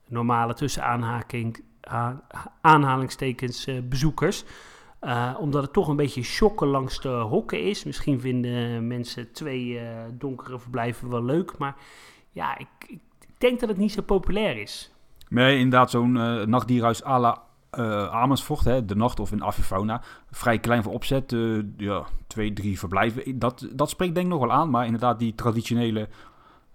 normale 0.07 0.55
tussen 0.55 0.85
aanhaking, 0.85 1.63
aan- 1.81 2.23
aanhalingstekens 2.61 3.67
eh, 3.67 3.81
bezoekers. 3.83 4.45
Omdat 5.39 5.63
het 5.63 5.73
toch 5.73 5.89
een 5.89 5.97
beetje 5.97 6.23
shocken 6.23 6.67
langs 6.67 7.01
de 7.01 7.09
hokken 7.09 7.63
is. 7.63 7.85
Misschien 7.85 8.21
vinden 8.21 8.87
mensen 8.87 9.33
twee 9.33 9.81
donkere 10.13 10.59
verblijven 10.59 11.11
wel 11.11 11.25
leuk. 11.25 11.59
Maar 11.59 11.77
ja, 12.31 12.59
ik, 12.59 12.69
ik 12.87 12.99
denk 13.39 13.61
dat 13.61 13.69
het 13.69 13.79
niet 13.79 13.93
zo 13.93 14.03
populair 14.03 14.57
is. 14.57 14.93
Nee, 15.29 15.57
inderdaad, 15.57 15.91
zo'n 15.91 16.17
eh, 16.17 16.47
nachtdierhuis 16.47 17.05
à 17.05 17.19
la 17.19 17.43
eh, 17.71 18.07
Amersfoort, 18.07 18.65
hè, 18.65 18.85
de 18.85 18.97
nacht 18.97 19.21
of 19.21 19.33
in 19.33 19.45
Avifauna. 19.45 20.03
Vrij 20.31 20.59
klein 20.59 20.83
voor 20.83 20.93
opzet, 20.93 21.33
eh, 21.33 21.59
ja, 21.77 22.05
twee, 22.27 22.53
drie 22.53 22.79
verblijven. 22.79 23.39
Dat, 23.39 23.69
dat 23.73 23.91
spreekt 23.91 24.15
denk 24.15 24.27
ik 24.27 24.33
nog 24.33 24.41
wel 24.41 24.53
aan, 24.53 24.71
maar 24.71 24.85
inderdaad 24.85 25.19
die 25.19 25.35
traditionele 25.35 26.09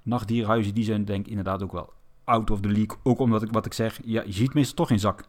nachtdierhuizen, 0.02 0.74
die 0.74 0.84
zijn 0.84 1.06
denk 1.06 1.26
ik 1.26 1.30
inderdaad 1.30 1.64
ook 1.64 1.72
wel 1.72 1.94
out 2.24 2.52
of 2.52 2.60
the 2.60 2.70
league. 2.70 2.98
Ook 3.04 3.20
omdat 3.20 3.42
ik, 3.42 3.52
wat 3.52 3.66
ik 3.66 3.74
zeg, 3.74 4.00
ja, 4.04 4.24
je 4.26 4.34
ziet 4.34 4.54
meestal 4.54 4.76
toch 4.76 4.88
geen 4.88 5.00
zak. 5.00 5.24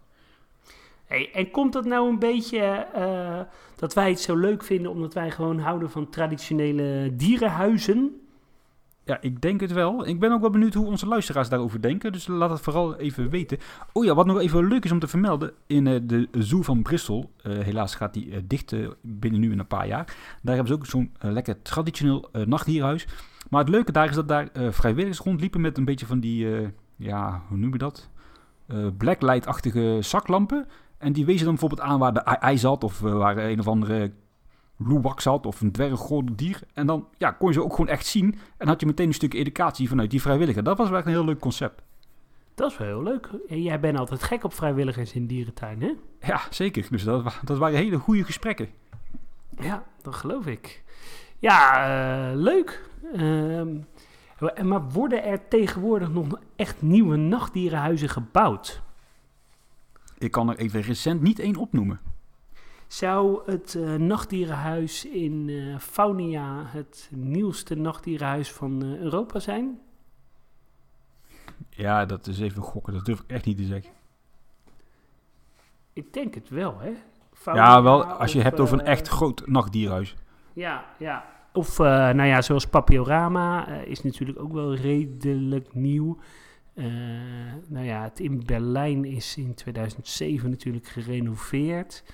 Hey, 1.05 1.31
en 1.33 1.51
komt 1.51 1.73
dat 1.73 1.85
nou 1.85 2.09
een 2.09 2.19
beetje 2.19 2.59
eh, 2.95 3.41
dat 3.77 3.95
wij 3.95 4.09
het 4.09 4.21
zo 4.21 4.37
leuk 4.37 4.63
vinden 4.63 4.91
omdat 4.91 5.15
wij 5.15 5.31
gewoon 5.31 5.59
houden 5.59 5.91
van 5.91 6.11
traditionele 6.11 7.13
dierenhuizen? 7.17 8.26
Ja, 9.07 9.21
ik 9.21 9.41
denk 9.41 9.61
het 9.61 9.73
wel. 9.73 10.07
Ik 10.07 10.21
ben 10.21 10.33
ook 10.33 10.41
wel 10.41 10.51
benieuwd 10.51 10.75
hoe 10.75 10.87
onze 10.87 11.07
luisteraars 11.07 11.49
daarover 11.49 11.83
denken. 11.83 12.13
Dus 12.13 12.27
laat 12.27 12.51
het 12.51 12.61
vooral 12.61 12.97
even 12.97 13.31
weten. 13.31 13.59
Oh 13.93 14.05
ja, 14.05 14.15
wat 14.15 14.27
nog 14.27 14.41
even 14.41 14.69
leuk 14.69 14.85
is 14.85 14.93
om 14.93 14.99
te 14.99 15.07
vermelden. 15.07 15.53
In 15.67 15.87
eh, 15.87 16.01
de 16.03 16.29
Zoo 16.39 16.63
van 16.63 16.83
Bristol. 16.83 17.31
eh, 17.43 17.59
helaas 17.59 17.95
gaat 17.95 18.15
die 18.15 18.31
eh, 18.31 18.41
dicht 18.45 18.75
binnen 19.01 19.41
nu 19.41 19.53
in 19.53 19.59
een 19.59 19.67
paar 19.67 19.87
jaar. 19.87 20.05
Daar 20.43 20.55
hebben 20.55 20.67
ze 20.67 20.75
ook 20.75 20.87
zo'n 20.87 21.13
lekker 21.21 21.63
traditioneel 21.63 22.29
nachtdierhuis. 22.47 23.07
Maar 23.51 23.61
het 23.61 23.69
leuke 23.69 23.93
daar 23.93 24.09
is 24.09 24.15
dat 24.15 24.29
daar 24.29 24.49
vrijwilligers 24.71 25.19
rondliepen 25.19 25.61
met 25.61 25.79
een 25.79 25.85
beetje 25.85 26.07
van 26.07 26.21
die... 26.21 26.49
ja, 26.97 27.43
hoe 27.49 27.59
noem 27.59 27.73
je 27.73 27.79
dat? 27.79 28.11
Blacklight-achtige 28.97 29.99
zaklampen. 30.01 30.67
En 30.99 31.13
die 31.13 31.25
wezen 31.25 31.45
dan 31.45 31.55
bijvoorbeeld 31.55 31.89
aan 31.89 31.99
waar 31.99 32.15
de 32.15 32.21
ei- 32.21 32.59
zat. 32.59 32.85
Of 32.85 33.01
waar 33.01 33.37
een 33.37 33.59
of 33.61 33.69
andere 33.69 34.13
loebak 34.77 35.21
zat. 35.21 35.47
Of 35.47 35.61
een 35.61 35.73
dwerggordeldier. 35.73 36.61
En 36.75 36.87
dan 36.87 37.09
ja, 37.19 37.31
kon 37.31 37.49
je 37.49 37.55
ze 37.55 37.65
ook 37.65 37.71
gewoon 37.71 37.89
echt 37.89 38.07
zien. 38.07 38.39
En 38.57 38.69
had 38.69 38.81
je 38.81 38.87
meteen 38.87 39.07
een 39.07 39.15
stuk 39.15 39.35
educatie 39.35 39.89
vanuit 39.89 40.11
die 40.11 40.21
vrijwilliger. 40.21 40.63
Dat 40.63 40.79
was 40.79 40.89
wel 40.89 40.99
echt 40.99 41.07
een 41.07 41.13
heel 41.13 41.25
leuk 41.25 41.39
concept. 41.41 41.83
Dat 42.55 42.71
is 42.71 42.79
wel 42.79 42.87
heel 42.87 43.03
leuk. 43.03 43.29
En 43.49 43.63
jij 43.63 43.81
bent 43.81 43.99
altijd 43.99 44.23
gek 44.23 44.45
op 44.45 44.55
vrijwilligers 44.55 45.13
in 45.13 45.27
dierentuin, 45.27 45.83
hè? 45.83 45.93
Ja, 46.21 46.41
zeker. 46.51 46.87
Dus 46.91 47.05
dat, 47.05 47.41
dat 47.45 47.59
waren 47.59 47.77
hele 47.79 47.99
goede 47.99 48.25
gesprekken. 48.25 48.69
Ja, 49.61 49.85
dat 50.03 50.15
geloof 50.15 50.47
ik. 50.47 50.85
Ja, 51.39 51.85
eh, 52.31 52.37
leuk. 52.37 52.89
Ehm, 53.13 53.79
maar 54.69 54.89
worden 54.89 55.25
er 55.25 55.49
tegenwoordig 55.49 56.11
nog 56.11 56.27
echt 56.57 56.83
nieuwe 56.83 57.17
nachtdierenhuizen 57.17 58.09
gebouwd? 58.09 58.83
Ik 60.19 60.31
kan 60.31 60.51
er 60.51 60.57
even 60.57 60.81
recent 60.81 61.23
niet 61.23 61.39
één 61.39 61.57
opnoemen. 61.57 62.01
Zou 62.87 63.41
het 63.51 63.75
eh, 63.75 63.95
nachtdierenhuis 63.95 65.05
in 65.05 65.49
eh, 65.49 65.79
Faunia 65.79 66.63
het 66.67 67.09
nieuwste 67.13 67.75
nachtdierenhuis 67.75 68.53
van 68.53 68.83
eh, 68.83 68.99
Europa 68.99 69.39
zijn? 69.39 69.81
Ja, 71.71 72.05
dat 72.05 72.27
is 72.27 72.41
even 72.41 72.63
gokken. 72.63 72.93
Dat 72.93 73.05
durf 73.05 73.21
ik 73.21 73.31
echt 73.31 73.45
niet 73.45 73.57
te 73.57 73.65
zeggen. 73.65 73.91
Ik 75.93 76.13
denk 76.13 76.35
het 76.35 76.49
wel, 76.49 76.79
hè? 76.79 76.93
Ja, 77.53 77.83
wel 77.83 78.05
als 78.05 78.33
je 78.33 78.39
of, 78.39 78.45
hebt 78.45 78.61
over 78.61 78.79
een 78.79 78.87
echt 78.87 79.09
groot 79.09 79.47
nachtdierhuis. 79.47 80.15
Ja, 80.53 80.85
ja. 80.99 81.25
Of, 81.53 81.79
nou 81.79 82.25
ja, 82.25 82.43
zoals 82.43 82.67
Papiorama 82.67 83.67
is 83.67 84.03
natuurlijk 84.03 84.39
ook 84.39 84.53
wel 84.53 84.75
redelijk 84.75 85.75
nieuw. 85.75 86.19
Nou 87.69 87.85
ja, 87.85 88.03
het 88.03 88.21
in 88.21 88.43
Berlijn 88.47 89.05
is 89.05 89.37
in 89.37 89.55
2007 89.55 90.51
natuurlijk 90.51 90.87
gerenoveerd. 90.87 92.05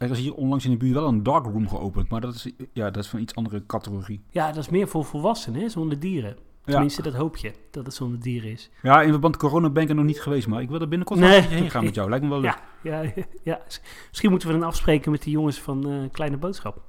Er 0.00 0.10
is 0.10 0.18
hier 0.18 0.34
onlangs 0.34 0.64
in 0.64 0.70
de 0.70 0.76
buurt 0.76 0.94
wel 0.94 1.08
een 1.08 1.22
darkroom 1.22 1.68
geopend. 1.68 2.08
Maar 2.08 2.20
dat 2.20 2.34
is, 2.34 2.50
ja, 2.72 2.90
dat 2.90 3.04
is 3.04 3.08
van 3.10 3.20
iets 3.20 3.34
andere 3.34 3.66
categorie. 3.66 4.20
Ja, 4.30 4.46
dat 4.46 4.56
is 4.56 4.68
meer 4.68 4.88
voor 4.88 5.04
volwassenen, 5.04 5.60
hè, 5.60 5.68
zonder 5.68 5.98
dieren. 6.00 6.36
Ja, 6.64 6.72
Tenminste, 6.72 7.02
dat 7.02 7.14
hoop 7.14 7.36
je, 7.36 7.52
dat 7.70 7.86
het 7.86 7.94
zonder 7.94 8.20
dieren 8.20 8.50
is. 8.50 8.70
ja 8.82 9.02
in 9.02 9.10
verband 9.10 9.32
met 9.34 9.42
corona 9.42 9.70
ben 9.70 9.82
ik 9.82 9.88
er 9.88 9.94
nog 9.94 10.04
niet 10.04 10.20
geweest. 10.20 10.46
Maar 10.48 10.62
ik 10.62 10.68
wil 10.68 10.80
er 10.80 10.88
binnenkort 10.88 11.20
Nee. 11.20 11.40
heen 11.40 11.70
gaan 11.70 11.84
met 11.84 11.94
jou. 11.94 12.08
Lijkt 12.08 12.24
me 12.24 12.30
wel 12.30 12.40
leuk. 12.40 12.58
Ja, 12.82 13.00
ja, 13.02 13.12
ja. 13.42 13.60
Misschien 14.08 14.30
moeten 14.30 14.48
we 14.48 14.54
dan 14.58 14.62
afspreken 14.68 15.10
met 15.10 15.22
de 15.22 15.30
jongens 15.30 15.60
van 15.60 15.90
eh, 15.90 16.10
Kleine 16.12 16.36
Boodschap. 16.36 16.82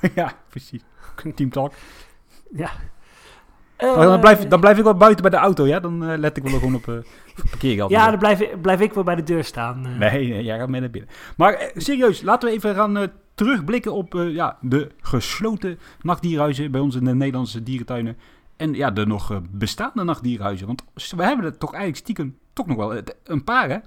Ja, 0.14 0.32
precies. 0.48 0.82
Team 1.34 1.50
Talk. 1.50 1.72
Ja. 2.50 2.70
Oh, 3.80 3.94
dan, 3.94 4.12
Eh, 4.14 4.20
blijf, 4.20 4.38
dan 4.48 4.60
blijf 4.60 4.78
ik 4.78 4.84
wel 4.84 4.94
buiten 4.94 5.22
bij 5.22 5.30
de 5.30 5.36
auto, 5.36 5.66
ja? 5.66 5.80
Dan 5.80 6.04
eh, 6.04 6.18
let 6.18 6.36
ik 6.36 6.42
wel 6.42 6.58
gewoon 6.58 6.74
op, 6.74 6.88
eh, 6.88 6.94
op 6.94 7.50
parkeergeld. 7.50 7.90
Ja, 7.90 8.10
dan 8.10 8.18
blijf, 8.18 8.40
ik- 8.40 8.60
blijf 8.62 8.80
ik 8.80 8.92
wel 8.92 9.04
bij 9.04 9.14
de 9.16 9.22
deur 9.22 9.44
staan. 9.44 9.98
Nee, 9.98 10.42
jij 10.44 10.58
gaat 10.58 10.68
mee 10.68 10.80
naar 10.80 10.90
binnen. 10.90 11.10
Maar 11.36 11.70
serieus, 11.76 12.22
laten 12.22 12.48
we 12.48 12.54
even 12.54 12.74
gaan 12.74 13.10
terugblikken 13.34 13.92
op 13.92 14.12
ja, 14.12 14.56
de 14.60 14.90
gesloten 15.00 15.78
nachtdierhuizen 16.02 16.70
bij 16.70 16.80
ons 16.80 16.94
in 16.94 17.04
de 17.04 17.14
Nederlandse 17.14 17.62
dierentuinen. 17.62 18.16
En 18.56 18.74
ja, 18.74 18.90
de 18.90 19.06
nog 19.06 19.40
bestaande 19.50 20.04
nachtdierhuizen. 20.04 20.66
Want 20.66 20.84
we 21.16 21.22
hebben 21.24 21.44
er 21.44 21.58
toch 21.58 21.70
eigenlijk 21.72 22.02
stiekem 22.02 22.38
toch 22.52 22.66
nog 22.66 22.76
wel 22.76 23.00
een 23.24 23.44
paar, 23.44 23.68
hè? 23.68 23.78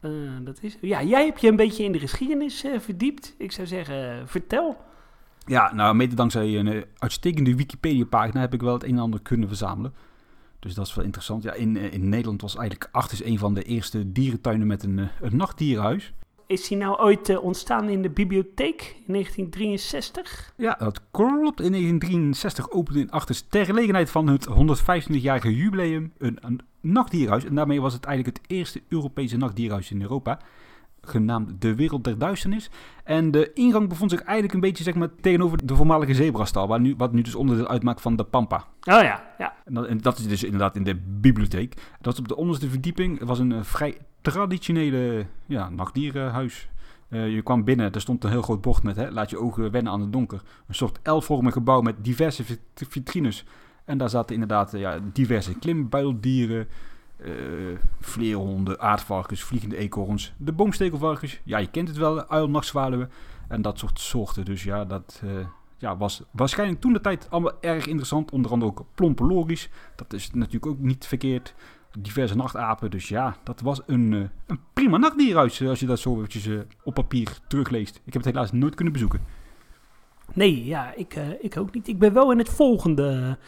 Eh, 0.00 0.10
dat 0.40 0.58
is, 0.60 0.76
ja, 0.80 1.02
jij 1.02 1.24
hebt 1.24 1.40
je 1.40 1.48
een 1.48 1.56
beetje 1.56 1.84
in 1.84 1.92
de 1.92 1.98
geschiedenis 1.98 2.64
verdiept. 2.78 3.34
Ik 3.38 3.52
zou 3.52 3.66
zeggen, 3.66 4.28
vertel. 4.28 4.76
Ja, 5.48 5.74
nou, 5.74 5.94
mede 5.94 6.14
dankzij 6.14 6.58
een 6.58 6.68
eh, 6.68 6.82
uitstekende 6.98 7.54
Wikipedia-pagina 7.54 8.40
heb 8.40 8.54
ik 8.54 8.60
wel 8.60 8.72
het 8.72 8.82
een 8.82 8.90
en 8.90 8.98
ander 8.98 9.20
kunnen 9.20 9.48
verzamelen. 9.48 9.94
Dus 10.58 10.74
dat 10.74 10.86
is 10.86 10.94
wel 10.94 11.04
interessant. 11.04 11.42
Ja, 11.42 11.52
in, 11.52 11.76
eh, 11.76 11.92
in 11.92 12.08
Nederland 12.08 12.40
was 12.40 12.56
eigenlijk 12.56 12.88
Acht 12.92 13.24
een 13.24 13.38
van 13.38 13.54
de 13.54 13.62
eerste 13.62 14.12
dierentuinen 14.12 14.66
met 14.66 14.82
een, 14.82 14.98
eh, 14.98 15.06
een 15.20 15.36
nachtdierhuis. 15.36 16.12
Is 16.46 16.68
die 16.68 16.76
nou 16.76 16.98
ooit 17.00 17.38
ontstaan 17.38 17.88
in 17.88 18.02
de 18.02 18.10
bibliotheek 18.10 18.96
in 19.06 19.12
1963? 19.12 20.52
Ja, 20.56 20.76
dat 20.78 21.00
klopt. 21.10 21.60
In 21.60 21.70
1963 21.70 22.70
opende 22.70 23.00
in 23.00 23.10
Achters 23.10 23.44
ter 23.48 23.64
gelegenheid 23.64 24.10
van 24.10 24.26
het 24.26 24.46
125-jarige 24.46 25.54
jubileum 25.54 26.12
een, 26.18 26.38
een 26.40 26.60
nachtdierhuis. 26.80 27.44
En 27.44 27.54
daarmee 27.54 27.80
was 27.80 27.92
het 27.92 28.04
eigenlijk 28.04 28.36
het 28.36 28.50
eerste 28.50 28.82
Europese 28.88 29.36
nachtdierhuis 29.36 29.90
in 29.90 30.02
Europa. 30.02 30.38
Genaamd 31.02 31.60
De 31.60 31.74
Wereld 31.74 32.04
der 32.04 32.18
Duisternis. 32.18 32.70
En 33.04 33.30
de 33.30 33.52
ingang 33.52 33.88
bevond 33.88 34.10
zich 34.10 34.20
eigenlijk 34.20 34.54
een 34.54 34.60
beetje 34.60 34.84
zeg 34.84 34.94
maar, 34.94 35.08
tegenover 35.20 35.66
de 35.66 35.76
voormalige 35.76 36.14
zebrastal. 36.14 36.68
Waar 36.68 36.80
nu, 36.80 36.94
wat 36.96 37.12
nu 37.12 37.22
dus 37.22 37.34
onderdeel 37.34 37.68
uitmaakt 37.68 38.00
van 38.00 38.16
de 38.16 38.24
Pampa. 38.24 38.56
Oh 38.56 38.64
ja, 39.02 39.34
ja. 39.38 39.54
En 39.64 39.74
dat, 39.74 39.86
en 39.86 39.98
dat 39.98 40.18
is 40.18 40.28
dus 40.28 40.44
inderdaad 40.44 40.76
in 40.76 40.84
de 40.84 40.94
bibliotheek. 41.20 41.74
Dat 42.00 42.12
is 42.12 42.18
op 42.18 42.28
de 42.28 42.36
onderste 42.36 42.68
verdieping. 42.68 43.18
Het 43.18 43.28
was 43.28 43.38
een 43.38 43.52
eh, 43.52 43.62
vrij 43.62 43.98
traditionele 44.20 45.26
ja, 45.46 45.68
nachtdierenhuis. 45.68 46.68
Eh, 47.08 47.34
je 47.34 47.42
kwam 47.42 47.64
binnen, 47.64 47.92
er 47.92 48.00
stond 48.00 48.24
een 48.24 48.30
heel 48.30 48.42
groot 48.42 48.60
bord 48.60 48.82
met 48.82 48.96
hè, 48.96 49.10
laat 49.10 49.30
je 49.30 49.38
ogen 49.38 49.70
wennen 49.70 49.92
aan 49.92 50.00
het 50.00 50.12
donker. 50.12 50.42
Een 50.66 50.74
soort 50.74 50.98
L-vormig 51.02 51.52
gebouw 51.52 51.80
met 51.80 52.04
diverse 52.04 52.44
vit- 52.44 52.60
vitrines. 52.74 53.44
En 53.84 53.98
daar 53.98 54.10
zaten 54.10 54.34
inderdaad 54.34 54.72
ja, 54.72 54.98
diverse 55.12 55.54
klimbuildieren, 55.58 56.68
eh 57.18 57.30
vleerhonden, 58.00 58.80
aardvarkens, 58.80 59.42
vliegende 59.42 59.76
eekhoorns, 59.76 60.32
de 60.36 60.52
boomstekelvarkens. 60.52 61.40
Ja, 61.44 61.58
je 61.58 61.70
kent 61.70 61.88
het 61.88 61.96
wel, 61.96 62.24
uil, 62.24 62.48
nachtzwaluwen 62.48 63.10
en 63.48 63.62
dat 63.62 63.78
soort 63.78 64.00
soorten. 64.00 64.44
Dus 64.44 64.62
ja, 64.62 64.84
dat 64.84 65.22
eh, 65.24 65.30
ja, 65.78 65.96
was 65.96 66.22
waarschijnlijk 66.30 66.80
toen 66.80 66.92
de 66.92 67.00
tijd 67.00 67.30
allemaal 67.30 67.60
erg 67.60 67.86
interessant. 67.86 68.30
Onder 68.30 68.50
andere 68.50 68.70
ook 68.70 68.84
plompe 68.94 69.24
logisch. 69.24 69.68
Dat 69.96 70.12
is 70.12 70.30
natuurlijk 70.30 70.66
ook 70.66 70.78
niet 70.78 71.06
verkeerd. 71.06 71.54
Diverse 71.98 72.36
nachtapen. 72.36 72.90
Dus 72.90 73.08
ja, 73.08 73.36
dat 73.44 73.60
was 73.60 73.80
een, 73.86 74.12
eh, 74.12 74.20
een 74.46 74.60
prima 74.72 74.96
nachtdierhuis. 74.96 75.62
Als 75.62 75.80
je 75.80 75.86
dat 75.86 75.98
zo 75.98 76.16
eventjes 76.16 76.48
op 76.84 76.94
papier 76.94 77.38
terugleest. 77.48 77.96
Ik 78.04 78.12
heb 78.12 78.24
het 78.24 78.32
helaas 78.32 78.52
nooit 78.52 78.74
kunnen 78.74 78.92
bezoeken. 78.92 79.20
Nee, 80.34 80.64
ja, 80.64 80.94
ik, 80.94 81.14
ik 81.40 81.56
ook 81.56 81.74
niet. 81.74 81.88
Ik 81.88 81.98
ben 81.98 82.12
wel 82.12 82.32
in 82.32 82.38
het 82.38 82.48
volgende 82.48 83.38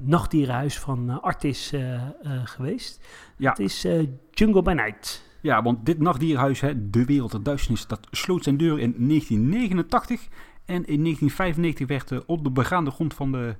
nachtdierenhuis 0.00 0.78
van 0.78 1.10
eh, 1.10 1.18
Artis 1.20 1.72
eh, 1.72 1.94
eh, 1.94 2.00
geweest. 2.44 3.06
Ja. 3.36 3.50
Het 3.50 3.58
is 3.58 3.84
eh, 3.84 4.06
Jungle 4.30 4.62
by 4.62 4.72
Night. 4.72 5.28
Ja, 5.40 5.62
want 5.62 5.86
dit 5.86 5.98
nachtdierhuis, 5.98 6.60
hè, 6.60 6.90
De 6.90 7.04
Wereld 7.04 7.30
der 7.30 7.42
Duisternis, 7.42 7.86
dat 7.86 8.06
sloot 8.10 8.42
zijn 8.42 8.56
deur 8.56 8.78
in 8.78 8.94
1989. 9.08 10.28
En 10.64 10.86
in 10.86 11.02
1995 11.02 11.86
werd 11.86 12.10
eh, 12.10 12.18
op 12.26 12.44
de 12.44 12.50
begaande 12.50 12.90
grond 12.90 13.14
van 13.14 13.32
de, 13.32 13.54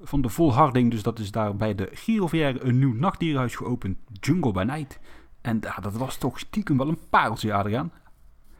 van 0.00 0.22
de 0.22 0.28
volharding, 0.28 0.90
dus 0.90 1.02
dat 1.02 1.18
is 1.18 1.30
daar 1.30 1.56
bij 1.56 1.74
de 1.74 1.88
Girovière, 1.92 2.64
een 2.64 2.78
nieuw 2.78 2.94
nachtdierhuis 2.94 3.56
geopend. 3.56 3.98
Jungle 4.20 4.52
by 4.52 4.62
Night. 4.62 4.98
En 5.40 5.58
ja, 5.60 5.76
dat 5.80 5.96
was 5.96 6.16
toch 6.16 6.38
stiekem 6.38 6.76
wel 6.76 6.88
een 6.88 7.08
pareltje, 7.10 7.52
Adriaan. 7.54 7.92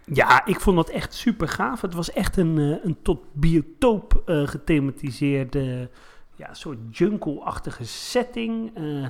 Ja, 0.05 0.47
ik 0.47 0.61
vond 0.61 0.77
dat 0.77 0.89
echt 0.89 1.15
super 1.15 1.49
gaaf. 1.49 1.81
Het 1.81 1.95
was 1.95 2.13
echt 2.13 2.37
een, 2.37 2.59
eh, 2.59 2.85
een 2.85 2.97
tot 3.03 3.25
biotoop 3.33 4.23
eh, 4.27 4.49
gethematiseerde, 4.49 5.91
ja, 6.43 6.55
soort 6.55 6.79
jungle-achtige 6.91 7.85
setting. 7.85 8.71
Eh, 8.75 9.03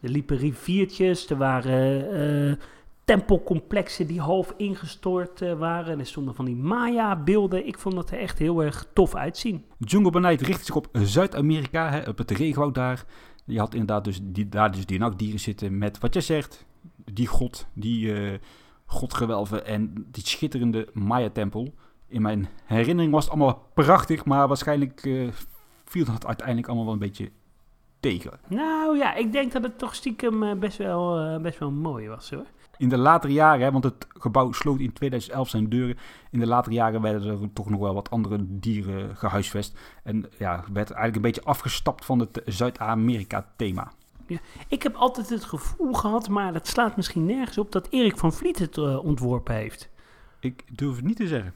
er 0.00 0.08
liepen 0.08 0.36
riviertjes, 0.36 1.30
er 1.30 1.36
waren 1.36 2.12
eh, 2.50 2.56
tempelcomplexen 3.04 4.06
die 4.06 4.20
half 4.20 4.54
ingestort 4.56 5.42
eh, 5.42 5.58
waren. 5.58 5.98
Er 5.98 6.06
stonden 6.06 6.34
van 6.34 6.44
die 6.44 6.56
Maya-beelden. 6.56 7.66
Ik 7.66 7.78
vond 7.78 7.94
dat 7.94 8.10
er 8.10 8.18
echt 8.18 8.38
heel 8.38 8.62
erg 8.62 8.86
tof 8.92 9.14
uitzien. 9.14 9.64
Jungle 9.78 10.10
by 10.10 10.18
Night 10.18 10.40
richtte 10.40 10.64
zich 10.64 10.76
op 10.76 10.88
Zuid-Amerika, 10.92 12.02
op 12.08 12.18
het 12.18 12.30
regenwoud 12.30 12.74
daar. 12.74 13.04
Je 13.44 13.58
had 13.58 13.72
inderdaad 13.72 14.04
dus 14.04 14.20
die, 14.22 14.48
daar 14.48 14.72
dus 14.72 14.86
die 14.86 14.98
nachtdieren 14.98 15.40
zitten 15.40 15.78
met, 15.78 15.98
wat 15.98 16.12
jij 16.12 16.22
zegt, 16.22 16.66
die 17.12 17.26
god, 17.26 17.66
die 17.74 18.14
godgewelven 18.86 19.66
en 19.66 20.06
die 20.10 20.26
schitterende 20.26 20.88
Maya-tempel. 20.92 21.74
In 22.06 22.22
mijn 22.22 22.48
herinnering 22.64 23.12
was 23.12 23.24
het 23.24 23.32
allemaal 23.32 23.70
prachtig, 23.74 24.24
maar 24.24 24.48
waarschijnlijk 24.48 25.08
viel 25.90 26.04
dat 26.04 26.26
uiteindelijk 26.26 26.66
allemaal 26.66 26.84
wel 26.84 26.94
een 26.94 27.00
beetje 27.00 27.30
tegen. 28.00 28.40
Nou 28.48 28.96
ja, 28.96 29.14
ik 29.14 29.32
denk 29.32 29.52
dat 29.52 29.62
het 29.62 29.78
toch 29.78 29.94
stiekem 29.94 30.42
eh, 30.42 30.58
best, 30.58 30.76
wel, 30.76 31.18
eh, 31.18 31.40
best 31.40 31.58
wel 31.58 31.70
mooi 31.70 32.08
was 32.08 32.30
hoor. 32.30 32.46
In 32.76 32.88
de 32.88 32.98
latere 32.98 33.32
jaren, 33.32 33.64
hè, 33.64 33.72
want 33.72 33.84
het 33.84 34.06
gebouw 34.08 34.52
sloot 34.52 34.80
in 34.80 34.92
2011 34.92 35.48
zijn 35.48 35.68
deuren. 35.68 35.96
In 36.30 36.38
de 36.38 36.46
latere 36.46 36.74
jaren 36.74 37.02
werden 37.02 37.40
er 37.40 37.52
toch 37.52 37.70
nog 37.70 37.80
wel 37.80 37.94
wat 37.94 38.10
andere 38.10 38.38
dieren 38.40 39.16
gehuisvest. 39.16 39.78
En 40.02 40.30
ja, 40.38 40.64
werd 40.72 40.90
eigenlijk 40.90 41.16
een 41.16 41.22
beetje 41.22 41.44
afgestapt 41.44 42.04
van 42.04 42.18
het 42.18 42.42
Zuid-Amerika-thema. 42.44 43.92
Ik 44.68 44.82
heb 44.82 44.94
altijd 44.94 45.28
het 45.28 45.44
gevoel 45.44 45.92
gehad, 45.92 46.28
maar 46.28 46.52
dat 46.52 46.66
slaat 46.66 46.96
misschien 46.96 47.26
nergens 47.26 47.58
op, 47.58 47.72
dat 47.72 47.88
Erik 47.90 48.18
van 48.18 48.32
Vliet 48.32 48.58
het 48.58 48.78
eh, 48.78 49.04
ontworpen 49.04 49.54
heeft. 49.54 49.88
Ik 50.40 50.64
durf 50.78 50.96
het 50.96 51.04
niet 51.04 51.16
te 51.16 51.26
zeggen. 51.26 51.54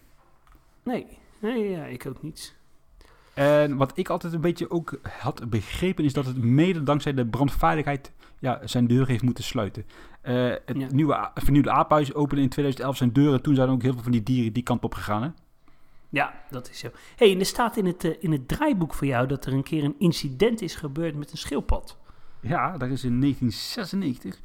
Nee, 0.83 1.19
nee 1.39 1.71
ja, 1.71 1.85
ik 1.85 2.07
ook 2.07 2.23
niet. 2.23 2.57
En 3.35 3.77
wat 3.77 3.93
ik 3.99 4.09
altijd 4.09 4.33
een 4.33 4.41
beetje 4.41 4.71
ook 4.71 4.99
had 5.19 5.51
begrepen, 5.51 6.05
is 6.05 6.13
dat 6.13 6.27
het 6.27 6.43
mede 6.45 6.83
dankzij 6.83 7.15
de 7.15 7.27
brandveiligheid 7.27 8.13
ja, 8.39 8.61
zijn 8.65 8.87
deur 8.87 9.07
heeft 9.07 9.23
moeten 9.23 9.45
sluiten. 9.45 9.85
Eh, 10.21 10.35
het 10.65 10.77
Ja. 10.79 10.87
nieuwe, 10.91 11.31
vernieuwde 11.35 11.71
apenhuis 11.71 12.15
opende 12.15 12.43
in 12.43 12.49
2011 12.49 12.97
zijn 12.97 13.13
deuren. 13.13 13.43
Toen 13.43 13.55
zijn 13.55 13.69
ook 13.69 13.83
heel 13.83 13.93
veel 13.93 14.03
van 14.03 14.13
die 14.13 14.23
dieren 14.23 14.53
die 14.53 14.63
kant 14.63 14.83
op 14.85 14.95
gegaan. 14.95 15.23
Hè? 15.23 15.29
Ja, 16.09 16.35
dat 16.51 16.71
is 16.71 16.79
zo. 16.79 16.89
hey, 17.17 17.33
en 17.33 17.39
er 17.39 17.47
staat 17.47 17.77
in 17.77 17.87
het, 17.87 18.05
eh, 18.05 18.11
in 18.21 18.33
het 18.33 18.49
draaiboek 18.49 18.95
voor 18.95 19.07
jou 19.07 19.27
dat 19.27 19.47
er 19.47 19.53
een 19.53 19.63
keer 19.63 19.85
een 19.85 19.95
incident 19.99 20.61
is 20.63 20.75
gebeurd 20.75 21.15
met 21.17 21.31
een 21.33 21.39
schildpad. 21.39 21.97
Ja, 22.41 22.77
daar 22.77 22.91
is 22.91 23.05
in 23.05 23.19
1996 23.21 24.41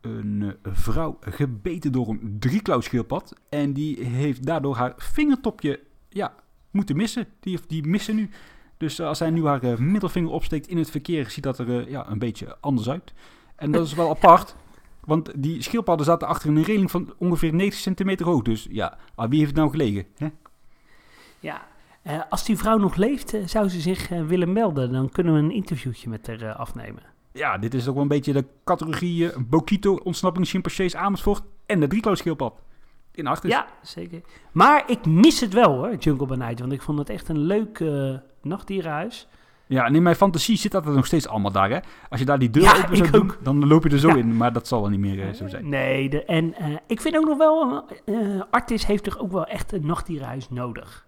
een 0.00 0.42
eh, 0.62 0.72
vrouw 0.72 1.18
gebeten 1.20 1.92
door 1.92 2.08
een 2.08 2.36
drieklauwschildpad. 2.38 3.34
En 3.48 3.72
die 3.72 4.04
heeft 4.04 4.46
daardoor 4.46 4.76
haar 4.76 4.92
vingertopje 4.96 5.80
ja, 6.08 6.34
moeten 6.74 6.96
missen. 6.96 7.26
Die, 7.40 7.58
die 7.66 7.86
missen 7.86 8.16
nu. 8.16 8.30
Dus 8.76 8.98
eh, 8.98 9.06
als 9.06 9.18
zij 9.18 9.30
nu 9.30 9.46
haar 9.46 9.62
eh, 9.62 9.76
middelvinger 9.76 10.30
opsteekt 10.30 10.66
in 10.66 10.78
het 10.78 10.90
verkeer, 10.90 11.30
ziet 11.30 11.44
dat 11.44 11.58
er 11.58 11.80
eh, 11.80 11.90
ja, 11.90 12.10
een 12.10 12.18
beetje 12.18 12.56
anders 12.60 12.90
uit. 12.90 13.12
En 13.56 13.72
dat 13.72 13.86
is 13.86 13.94
wel 13.94 14.10
apart. 14.16 14.56
Want 15.00 15.32
die 15.36 15.62
schildpadden 15.62 16.06
zaten 16.06 16.28
achter 16.28 16.48
een 16.48 16.62
reling 16.62 16.90
van 16.90 17.14
ongeveer 17.18 17.54
90 17.54 17.80
centimeter 17.80 18.26
hoog. 18.26 18.42
Dus 18.42 18.66
ja, 18.70 18.98
aan 19.14 19.28
wie 19.28 19.38
heeft 19.38 19.50
het 19.50 19.58
nou 19.58 19.70
gelegen? 19.70 20.06
Hè? 20.16 20.28
Ja, 21.40 21.66
als 22.28 22.44
die 22.44 22.56
vrouw 22.56 22.78
nog 22.78 22.96
leeft, 22.96 23.36
zou 23.44 23.68
ze 23.68 23.80
zich 23.80 24.08
willen 24.08 24.52
melden. 24.52 24.92
Dan 24.92 25.10
kunnen 25.10 25.34
we 25.34 25.38
een 25.38 25.50
interviewtje 25.50 26.08
met 26.08 26.26
haar 26.26 26.54
afnemen. 26.54 27.02
Ja, 27.32 27.58
dit 27.58 27.74
is 27.74 27.88
ook 27.88 27.94
wel 27.94 28.02
een 28.02 28.08
beetje 28.08 28.32
de 28.32 28.44
categorie 28.64 29.40
Bokito, 29.40 29.94
ontsnapping, 29.94 30.46
chimpansees, 30.46 30.96
Amersfoort 30.96 31.42
en 31.66 31.80
de 31.80 31.86
drieklauwschildpad. 31.86 32.60
In. 33.14 33.36
Ja, 33.42 33.66
zeker. 33.82 34.20
Maar 34.52 34.84
ik 34.90 35.06
mis 35.06 35.40
het 35.40 35.52
wel 35.52 35.72
hoor, 35.76 35.94
Jungle 35.94 36.26
by 36.26 36.34
Night. 36.34 36.60
Want 36.60 36.72
ik 36.72 36.82
vond 36.82 36.98
het 36.98 37.08
echt 37.08 37.28
een 37.28 37.38
leuk 37.38 37.80
eh, 37.80 38.14
nachtdierenhuis. 38.42 39.28
Ja, 39.66 39.84
en 39.86 39.94
in 39.94 40.02
mijn 40.02 40.16
fantasie 40.16 40.56
zit 40.56 40.72
dat 40.72 40.86
er 40.86 40.92
nog 40.92 41.06
steeds 41.06 41.28
allemaal 41.28 41.50
daar, 41.52 41.70
hè? 41.70 41.78
Als 42.08 42.20
je 42.20 42.26
daar 42.26 42.38
die 42.38 42.50
deur 42.50 42.62
Ja, 42.62 42.76
open 42.84 42.96
zou 42.96 43.10
doen, 43.10 43.32
dan 43.42 43.66
loop 43.66 43.82
je 43.84 43.90
er 43.90 43.98
zo 43.98 44.08
Ja. 44.08 44.14
in. 44.16 44.36
Maar 44.36 44.52
dat 44.52 44.68
zal 44.68 44.80
wel 44.80 44.90
niet 44.90 45.00
meer 45.00 45.26
eh, 45.28 45.32
zo 45.34 45.48
zijn. 45.48 45.68
Nee, 45.68 46.08
de, 46.08 46.24
en 46.24 46.54
eh, 46.54 46.76
ik 46.86 47.00
vind 47.00 47.16
ook 47.16 47.24
nog 47.24 47.38
wel, 47.38 47.84
eh 48.04 48.42
Artis 48.50 48.86
heeft 48.86 49.04
toch 49.04 49.18
ook 49.18 49.32
wel 49.32 49.46
echt 49.46 49.72
een 49.72 49.86
nachtdierenhuis 49.86 50.50
nodig. 50.50 51.06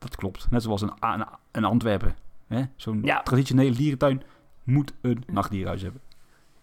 Dat 0.00 0.16
klopt. 0.16 0.46
Net 0.50 0.62
zoals 0.62 0.82
een, 0.82 0.92
een, 1.00 1.26
een 1.52 1.64
Antwerpen. 1.64 2.14
hè? 2.48 2.62
Zo'n 2.76 3.00
Ja. 3.02 3.22
traditionele 3.22 3.76
dierentuin 3.76 4.22
moet 4.64 4.92
een 5.00 5.22
nachtdierhuis 5.26 5.82
hebben. 5.82 6.00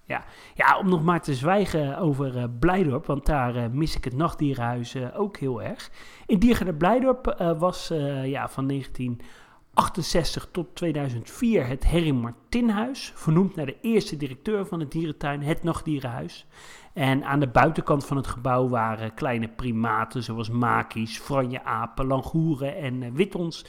Ja, 0.05 0.77
om 0.79 0.89
nog 0.89 1.03
maar 1.03 1.21
te 1.21 1.35
zwijgen 1.35 1.97
over 1.97 2.37
eh 2.37 2.43
Blijdorp, 2.59 3.05
want 3.05 3.25
daar 3.25 3.55
eh, 3.55 3.69
mis 3.71 3.97
ik 3.97 4.03
het 4.03 4.15
nachtdierenhuis 4.15 4.95
eh, 4.95 5.19
ook 5.19 5.37
heel 5.37 5.61
erg. 5.61 5.91
In 6.25 6.39
Diergaarde 6.39 6.73
Blijdorp 6.73 7.53
was 7.57 7.87
ja, 8.23 8.49
van 8.49 8.67
1968 8.67 10.47
tot 10.51 10.75
2004 10.75 11.67
het 11.67 11.85
Harry 11.85 12.11
Martinhuis, 12.11 13.11
vernoemd 13.15 13.55
naar 13.55 13.65
de 13.65 13.77
eerste 13.81 14.17
directeur 14.17 14.65
van 14.65 14.79
de 14.79 14.87
dierentuin, 14.87 15.41
het 15.41 15.63
nachtdierenhuis. 15.63 16.45
En 16.93 17.23
aan 17.23 17.39
de 17.39 17.47
buitenkant 17.47 18.05
van 18.05 18.17
het 18.17 18.27
gebouw 18.27 18.67
waren 18.67 19.13
kleine 19.13 19.47
primaten 19.47 20.23
zoals 20.23 20.49
makies, 20.49 21.19
franjeapen, 21.19 22.05
langoeren 22.05 22.75
en 22.75 23.13
witons, 23.13 23.65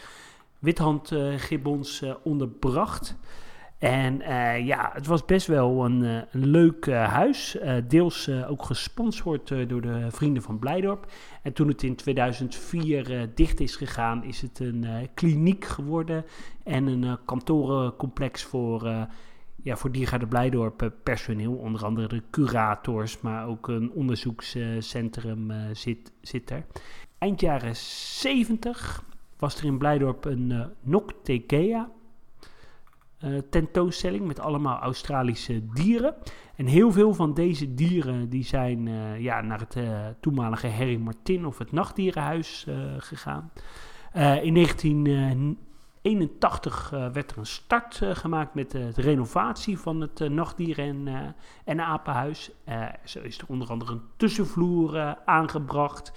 withandgibbons 0.58 2.04
onderbracht. 2.22 3.16
En 3.78 4.22
eh, 4.22 4.66
ja, 4.66 4.90
het 4.92 5.06
was 5.06 5.24
best 5.24 5.46
wel 5.46 5.84
een, 5.84 6.04
eh, 6.04 6.22
een 6.30 6.46
leuk 6.46 6.86
eh, 6.86 7.12
huis. 7.12 7.58
deels 7.88 8.30
ook 8.48 8.62
gesponsord 8.62 9.68
door 9.68 9.80
de 9.80 10.06
vrienden 10.10 10.42
van 10.42 10.58
Blijdorp. 10.58 11.12
En 11.42 11.52
toen 11.52 11.68
het 11.68 11.82
in 11.82 11.96
2004 11.96 13.12
eh, 13.12 13.22
dicht 13.34 13.60
is 13.60 13.76
gegaan, 13.76 14.24
is 14.24 14.42
het 14.42 14.58
een 14.58 14.86
kliniek 15.14 15.64
geworden. 15.64 16.24
En 16.64 16.86
een 16.86 17.18
kantorencomplex 17.24 18.42
voor, 18.42 18.88
ja, 19.62 19.76
voor 19.76 19.92
Diergaarde 19.92 20.26
Blijdorp 20.26 20.92
personeel. 21.02 21.54
Onder 21.54 21.84
andere 21.84 22.08
de 22.08 22.22
curators, 22.30 23.20
maar 23.20 23.46
ook 23.46 23.68
een 23.68 23.90
onderzoekscentrum 23.92 25.52
zit, 25.72 26.12
zit 26.20 26.50
er. 26.50 26.64
Eind 27.18 27.40
jaren 27.40 27.76
70 27.76 29.04
was 29.38 29.58
er 29.58 29.64
in 29.64 29.78
Blijdorp 29.78 30.24
een 30.24 30.50
eh 30.50 30.66
Noctegea 30.82 31.90
eh, 33.18 33.38
tentoonstelling 33.50 34.26
met 34.26 34.40
allemaal 34.40 34.78
Australische 34.78 35.62
dieren. 35.74 36.14
En 36.56 36.66
heel 36.66 36.92
veel 36.92 37.14
van 37.14 37.34
deze 37.34 37.74
dieren 37.74 38.28
die 38.28 38.44
zijn 38.44 38.88
eh, 38.88 39.20
ja, 39.20 39.40
naar 39.40 39.60
het 39.60 39.76
eh, 39.76 40.06
toenmalige 40.20 40.68
Harry 40.68 40.96
Martin 40.96 41.46
of 41.46 41.58
het 41.58 41.72
Nachtdierenhuis 41.72 42.66
gegaan. 42.98 43.50
In 44.42 44.54
1981 44.54 46.92
eh, 46.92 47.08
werd 47.12 47.30
er 47.30 47.38
een 47.38 47.46
start 47.46 48.00
gemaakt 48.12 48.54
met 48.54 48.70
de 48.70 48.90
renovatie 48.94 49.78
van 49.78 50.00
het 50.00 50.28
nachtdieren- 50.28 50.84
en, 50.84 51.34
en 51.64 51.80
apenhuis. 51.80 52.50
Zo 53.04 53.20
is 53.20 53.38
er 53.38 53.44
onder 53.48 53.68
andere 53.68 53.92
een 53.92 54.02
tussenvloer 54.16 55.16
aangebracht. 55.24 56.12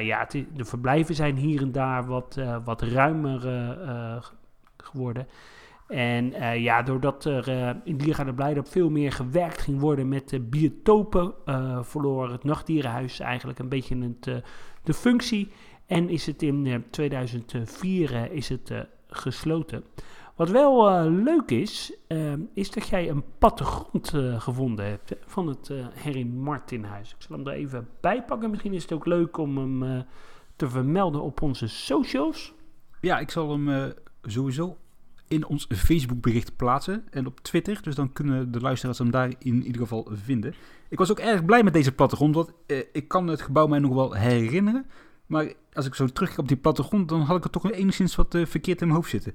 Ja, 0.00 0.26
de 0.54 0.64
verblijven 0.64 1.14
zijn 1.14 1.36
hier 1.36 1.62
en 1.62 1.72
daar 1.72 2.06
wat, 2.06 2.38
wat 2.64 2.82
ruimer 2.82 3.40
geworden. 4.76 5.26
En 5.94 6.32
eh, 6.32 6.62
ja, 6.62 6.82
doordat 6.82 7.24
er 7.24 7.48
eh, 7.48 7.74
in 7.84 7.96
Diergaarde 7.96 8.34
Blijdorp 8.34 8.68
veel 8.68 8.90
meer 8.90 9.12
gewerkt 9.12 9.60
ging 9.60 9.80
worden 9.80 10.08
met 10.08 10.28
de 10.28 10.40
biotopen, 10.40 11.34
eh, 11.44 11.82
verloor 11.82 12.30
het 12.30 12.44
nachtdierenhuis 12.44 13.20
eigenlijk 13.20 13.58
een 13.58 13.68
beetje 13.68 13.96
het, 13.98 14.42
de 14.82 14.94
functie. 14.94 15.48
En 15.86 16.08
is 16.08 16.26
het 16.26 16.42
in 16.42 16.66
eh, 16.66 16.74
2004 16.90 18.14
eh, 18.14 18.30
is 18.30 18.48
het, 18.48 18.72
gesloten. 19.08 19.84
Wat 20.36 20.50
wel 20.50 21.10
leuk 21.10 21.50
is, 21.50 21.96
is 22.54 22.70
dat 22.70 22.88
jij 22.88 23.08
een 23.08 23.24
plattegrond 23.38 24.08
gevonden 24.38 24.86
hebt 24.86 25.14
van 25.26 25.46
het 25.46 25.70
Harry 26.02 26.26
Martinhuis. 26.26 27.10
Ik 27.10 27.22
zal 27.22 27.36
hem 27.36 27.46
er 27.46 27.52
even 27.52 27.88
bij 28.00 28.24
pakken. 28.24 28.50
Misschien 28.50 28.72
is 28.72 28.82
het 28.82 28.92
ook 28.92 29.06
leuk 29.06 29.36
om 29.36 29.58
hem 29.58 30.04
te 30.56 30.68
vermelden 30.68 31.22
op 31.22 31.42
onze 31.42 31.68
socials. 31.68 32.54
Ja, 33.00 33.18
ik 33.18 33.30
zal 33.30 33.50
hem 33.50 33.92
sowieso 34.22 34.76
in 35.28 35.46
ons 35.46 35.66
Facebook-bericht 35.68 36.56
plaatsen 36.56 37.04
en 37.10 37.26
op 37.26 37.40
Twitter. 37.40 37.82
Dus 37.82 37.94
dan 37.94 38.12
kunnen 38.12 38.52
de 38.52 38.60
luisteraars 38.60 38.98
hem 38.98 39.10
daar 39.10 39.34
in 39.38 39.62
ieder 39.64 39.80
geval 39.80 40.08
vinden. 40.12 40.54
Ik 40.88 40.98
was 40.98 41.10
ook 41.10 41.18
erg 41.18 41.44
blij 41.44 41.62
met 41.62 41.72
deze 41.72 41.92
plattegrond, 41.92 42.34
want 42.34 42.50
eh, 42.66 42.78
ik 42.92 43.08
kan 43.08 43.26
het 43.26 43.42
gebouw 43.42 43.66
mij 43.66 43.78
nog 43.78 43.94
wel 43.94 44.14
herinneren. 44.14 44.86
Maar 45.26 45.52
als 45.72 45.86
ik 45.86 45.94
zo 45.94 46.06
terugkijk 46.06 46.40
op 46.40 46.48
die 46.48 46.56
plattegrond, 46.56 47.08
dan 47.08 47.20
had 47.20 47.36
ik 47.36 47.44
er 47.44 47.50
toch 47.50 47.70
enigszins 47.70 48.16
wat 48.16 48.34
eh, 48.34 48.46
verkeerd 48.46 48.80
in 48.80 48.86
mijn 48.86 48.98
hoofd 48.98 49.10
zitten. 49.10 49.34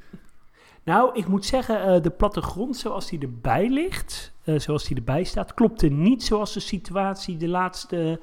Nou, 0.84 1.10
ik 1.14 1.28
moet 1.28 1.46
zeggen, 1.46 1.84
eh, 1.84 2.02
de 2.02 2.10
plattegrond 2.10 2.78
zoals 2.78 3.10
die 3.10 3.20
erbij 3.20 3.70
ligt, 3.70 4.34
eh, 4.44 4.60
zoals 4.60 4.84
die 4.84 4.98
erbij 4.98 5.24
staat, 5.24 5.54
klopte 5.54 5.88
niet 5.88 6.24
zoals 6.24 6.54
de 6.54 6.60
situatie 6.60 7.38
de 7.38 7.48
laatste 7.48 8.20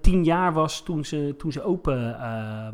tien 0.00 0.24
jaar 0.24 0.52
was 0.52 0.82
toen 0.82 1.04
ze, 1.04 1.34
toen 1.38 1.52
ze 1.52 1.62
open 1.62 1.96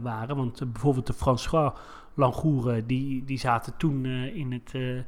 waren. 0.02 0.36
Want 0.36 0.72
bijvoorbeeld 0.72 1.06
de 1.06 1.12
François 1.12 1.72
Langoeren, 2.20 2.86
die, 2.86 3.24
die 3.24 3.38
zaten 3.38 3.76
toen 3.76 4.04
eh, 4.04 4.36
in 4.36 4.52
het 4.52 4.74
eh, 4.74 4.98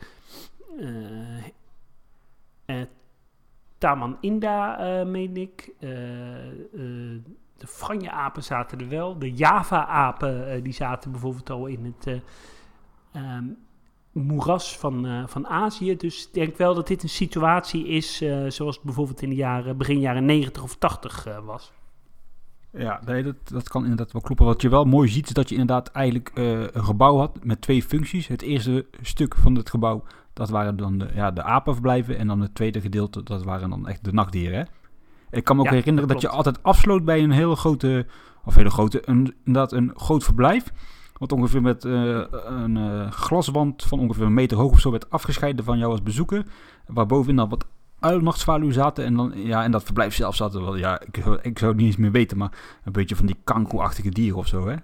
eh, 2.64 2.86
Taman 3.78 4.16
Inda, 4.20 4.76
meen 5.04 5.36
ik. 5.36 5.74
De 7.62 7.68
Franje-apen 7.68 8.42
zaten 8.42 8.80
er 8.80 8.88
wel. 8.88 9.18
De 9.18 9.32
Java-apen, 9.32 10.62
die 10.62 10.72
zaten 10.72 11.10
bijvoorbeeld 11.10 11.50
al 11.50 11.66
in 11.66 11.84
het... 11.84 12.06
eh, 12.06 12.16
ehm, 13.12 13.44
moeras 14.12 14.78
van, 14.78 15.28
van 15.28 15.46
Azië. 15.46 15.96
Dus 15.96 16.26
ik 16.26 16.34
denk 16.34 16.56
wel 16.56 16.74
dat 16.74 16.86
dit 16.86 17.02
een 17.02 17.08
situatie 17.08 17.86
is 17.86 18.16
zoals 18.48 18.74
het 18.74 18.84
bijvoorbeeld 18.84 19.22
in 19.22 19.28
de 19.28 19.34
jaren, 19.34 19.76
begin 19.76 20.00
jaren 20.00 20.24
90 20.24 20.62
of 20.62 20.76
80 20.76 21.26
eh, 21.26 21.38
was. 21.44 21.72
Ja, 22.72 23.00
nee, 23.06 23.22
dat, 23.22 23.36
dat 23.44 23.68
kan 23.68 23.82
inderdaad 23.82 24.12
wel 24.12 24.22
kloppen. 24.22 24.46
Wat 24.46 24.62
je 24.62 24.68
wel 24.68 24.84
mooi 24.84 25.08
ziet, 25.08 25.26
is 25.26 25.32
dat 25.32 25.48
je 25.48 25.54
inderdaad 25.54 25.88
eigenlijk 25.88 26.30
eh, 26.34 26.60
een 26.60 26.84
gebouw 26.84 27.16
had 27.16 27.44
met 27.44 27.60
twee 27.60 27.82
functies. 27.82 28.26
Het 28.26 28.42
eerste 28.42 28.86
stuk 29.00 29.34
van 29.36 29.54
het 29.54 29.70
gebouw, 29.70 30.04
dat 30.32 30.48
waren 30.48 30.76
dan 30.76 30.98
de, 30.98 31.08
ja, 31.14 31.30
de 31.30 31.42
apenverblijven. 31.42 32.18
En 32.18 32.26
dan 32.26 32.40
het 32.40 32.54
tweede 32.54 32.80
gedeelte, 32.80 33.22
dat 33.22 33.44
waren 33.44 33.70
dan 33.70 33.88
echt 33.88 34.04
de 34.04 34.12
nachtdieren. 34.12 34.58
Hè? 34.58 34.64
Ik 35.36 35.44
kan 35.44 35.56
me 35.56 35.62
ook 35.62 35.68
Ja, 35.68 35.74
herinneren 35.74 36.08
dat 36.08 36.20
dat 36.20 36.30
je 36.30 36.36
altijd 36.36 36.62
afsloot 36.62 37.04
bij 37.04 37.22
een 37.22 37.30
hele 37.30 37.56
grote, 37.56 38.06
of 38.44 38.54
hele 38.54 38.70
grote, 38.70 39.08
een, 39.08 39.34
inderdaad 39.44 39.72
een 39.72 39.92
groot 39.94 40.24
verblijf. 40.24 40.72
Wat 41.12 41.32
ongeveer 41.32 41.62
met 41.62 41.84
eh, 41.84 42.22
een 42.44 42.76
eh, 42.76 43.10
glaswand 43.10 43.82
van 43.82 43.98
ongeveer 43.98 44.26
een 44.26 44.34
meter 44.34 44.58
hoog 44.58 44.72
of 44.72 44.80
zo 44.80 44.90
werd 44.90 45.10
afgescheiden 45.10 45.64
van 45.64 45.78
jou 45.78 45.90
als 45.90 46.02
bezoeker. 46.02 46.46
Waarbovenin 46.86 47.36
dan 47.36 47.48
wat 47.48 47.66
uilnachtszwaluwen 48.02 48.74
zaten. 48.74 49.04
En 49.04 49.14
dan, 49.14 49.32
ja, 49.34 49.62
en 49.64 49.70
dat 49.70 49.82
verblijf 49.82 50.14
zelf 50.14 50.36
zaten 50.36 50.62
wel, 50.62 50.76
ja, 50.76 51.00
ik, 51.00 51.16
ik 51.42 51.58
zou 51.58 51.70
het 51.70 51.80
niet 51.80 51.86
eens 51.86 51.96
meer 51.96 52.10
weten, 52.10 52.38
maar 52.38 52.52
een 52.84 52.92
beetje 52.92 53.16
van 53.16 53.26
die 53.26 53.36
kankoe-achtige 53.44 54.10
dieren 54.10 54.38
of 54.38 54.46
zo, 54.46 54.68
hè? 54.68 54.76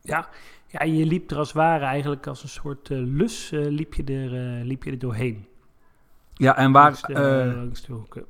Ja, 0.00 0.28
ja, 0.66 0.84
je 0.84 1.06
liep 1.06 1.30
er 1.30 1.36
als 1.36 1.48
het 1.48 1.56
ware 1.56 1.84
eigenlijk 1.84 2.26
als 2.26 2.42
een 2.42 2.48
soort 2.48 2.90
eh, 2.90 2.98
lus 2.98 3.52
eh, 3.52 3.66
liep, 3.66 3.94
je 3.94 4.04
er, 4.04 4.58
eh, 4.58 4.64
liep 4.64 4.84
je 4.84 4.90
er 4.90 4.98
doorheen. 4.98 5.46
Ja, 6.34 6.56
en 6.56 6.72
waar, 6.72 6.82
Langs 6.82 7.02
de, 7.02 7.52
langs 7.56 7.82
de 7.82 7.92
hoeken. 7.92 8.24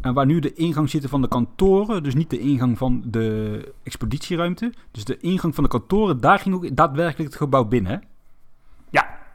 en 0.00 0.14
waar 0.14 0.26
nu 0.26 0.38
de 0.38 0.52
ingang 0.52 0.90
zitten 0.90 1.10
van 1.10 1.22
de 1.22 1.28
kantoren, 1.28 2.02
dus 2.02 2.14
niet 2.14 2.30
de 2.30 2.38
ingang 2.38 2.78
van 2.78 3.02
de 3.06 3.72
expeditieruimte. 3.82 4.72
Dus 4.90 5.04
de 5.04 5.16
ingang 5.16 5.54
van 5.54 5.64
de 5.64 5.70
kantoren, 5.70 6.20
daar 6.20 6.38
ging 6.38 6.54
ook 6.54 6.76
daadwerkelijk 6.76 7.30
het 7.30 7.38
gebouw 7.38 7.64
binnen, 7.64 7.92
hè? 7.92 7.98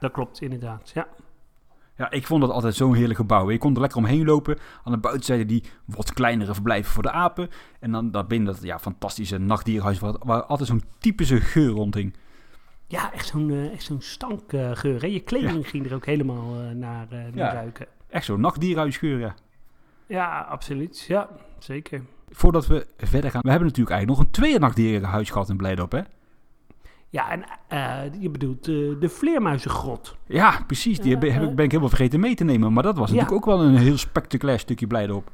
dat 0.04 0.12
klopt 0.12 0.40
inderdaad. 0.40 0.90
Ja. 0.94 1.06
Ja, 1.96 2.10
ik 2.10 2.26
vond 2.26 2.40
dat 2.40 2.50
altijd 2.50 2.74
zo'n 2.74 2.94
heerlijk 2.94 3.18
gebouw. 3.18 3.50
Je 3.50 3.58
kon 3.58 3.74
er 3.74 3.80
lekker 3.80 3.98
omheen 3.98 4.24
lopen. 4.24 4.58
Aan 4.84 4.92
de 4.92 4.98
buitenzijde 4.98 5.46
die 5.46 5.64
wat 5.84 6.12
kleinere 6.12 6.54
verblijven 6.54 6.92
voor 6.92 7.02
de 7.02 7.10
apen. 7.10 7.48
En 7.80 7.92
dan 7.92 8.10
daarbinnen 8.10 8.52
dat 8.54 8.62
ja, 8.62 8.78
fantastische 8.78 9.38
nachtdierhuis 9.38 9.98
waar, 9.98 10.14
waar 10.18 10.42
altijd 10.44 10.68
zo'n 10.68 10.82
typische 10.98 11.40
geur 11.40 11.70
rondhing. 11.70 12.14
Ja, 12.86 13.12
echt 13.12 13.26
zo'n 13.26 13.50
eh, 13.50 13.72
echt 13.72 13.82
zo'n 13.82 14.00
stankgeur. 14.00 15.00
hè? 15.00 15.06
Je 15.06 15.20
kleding 15.20 15.68
ging 15.68 15.86
er 15.86 15.94
ook 15.94 16.06
helemaal 16.06 16.60
eh, 16.60 16.70
naar, 16.74 17.06
eh, 17.10 17.18
naar 17.18 17.32
Ja. 17.34 17.52
ruiken. 17.52 17.86
Echt 18.08 18.24
zo'n 18.24 18.40
nachtdierhuisgeur, 18.40 19.18
ja. 19.18 19.34
Ja, 20.06 20.40
absoluut. 20.40 21.04
Ja, 21.08 21.28
zeker. 21.58 22.02
Voordat 22.30 22.66
we 22.66 22.86
verder 22.96 23.30
gaan, 23.30 23.40
we 23.42 23.48
hebben 23.50 23.68
natuurlijk 23.68 23.96
eigenlijk 23.96 24.18
nog 24.20 24.26
een 24.28 24.32
tweede 24.40 24.58
nachtdierenhuis 24.58 25.30
gehad 25.30 25.48
in 25.48 25.56
Blijdorp, 25.56 25.92
hè? 25.92 26.00
Ja, 27.14 27.30
en 27.30 27.44
eh, 27.68 28.20
je 28.22 28.30
bedoelt 28.30 28.68
eh, 28.68 28.74
de 29.00 29.08
vleermuizengrot. 29.08 30.16
Ja, 30.26 30.60
precies. 30.66 31.00
Die 31.00 31.12
heb, 31.12 31.22
heb 31.22 31.42
ik- 31.42 31.54
ben 31.54 31.64
ik 31.64 31.70
helemaal 31.70 31.88
vergeten 31.94 32.20
mee 32.20 32.34
te 32.34 32.44
nemen. 32.44 32.72
Maar 32.72 32.82
dat 32.82 32.96
was 32.98 33.10
Ja. 33.10 33.14
natuurlijk 33.16 33.46
ook 33.48 33.56
wel 33.56 33.64
een 33.66 33.76
heel 33.76 33.96
spectaculair 33.98 34.58
stukje 34.58 34.86
Blijdorp. 34.86 35.30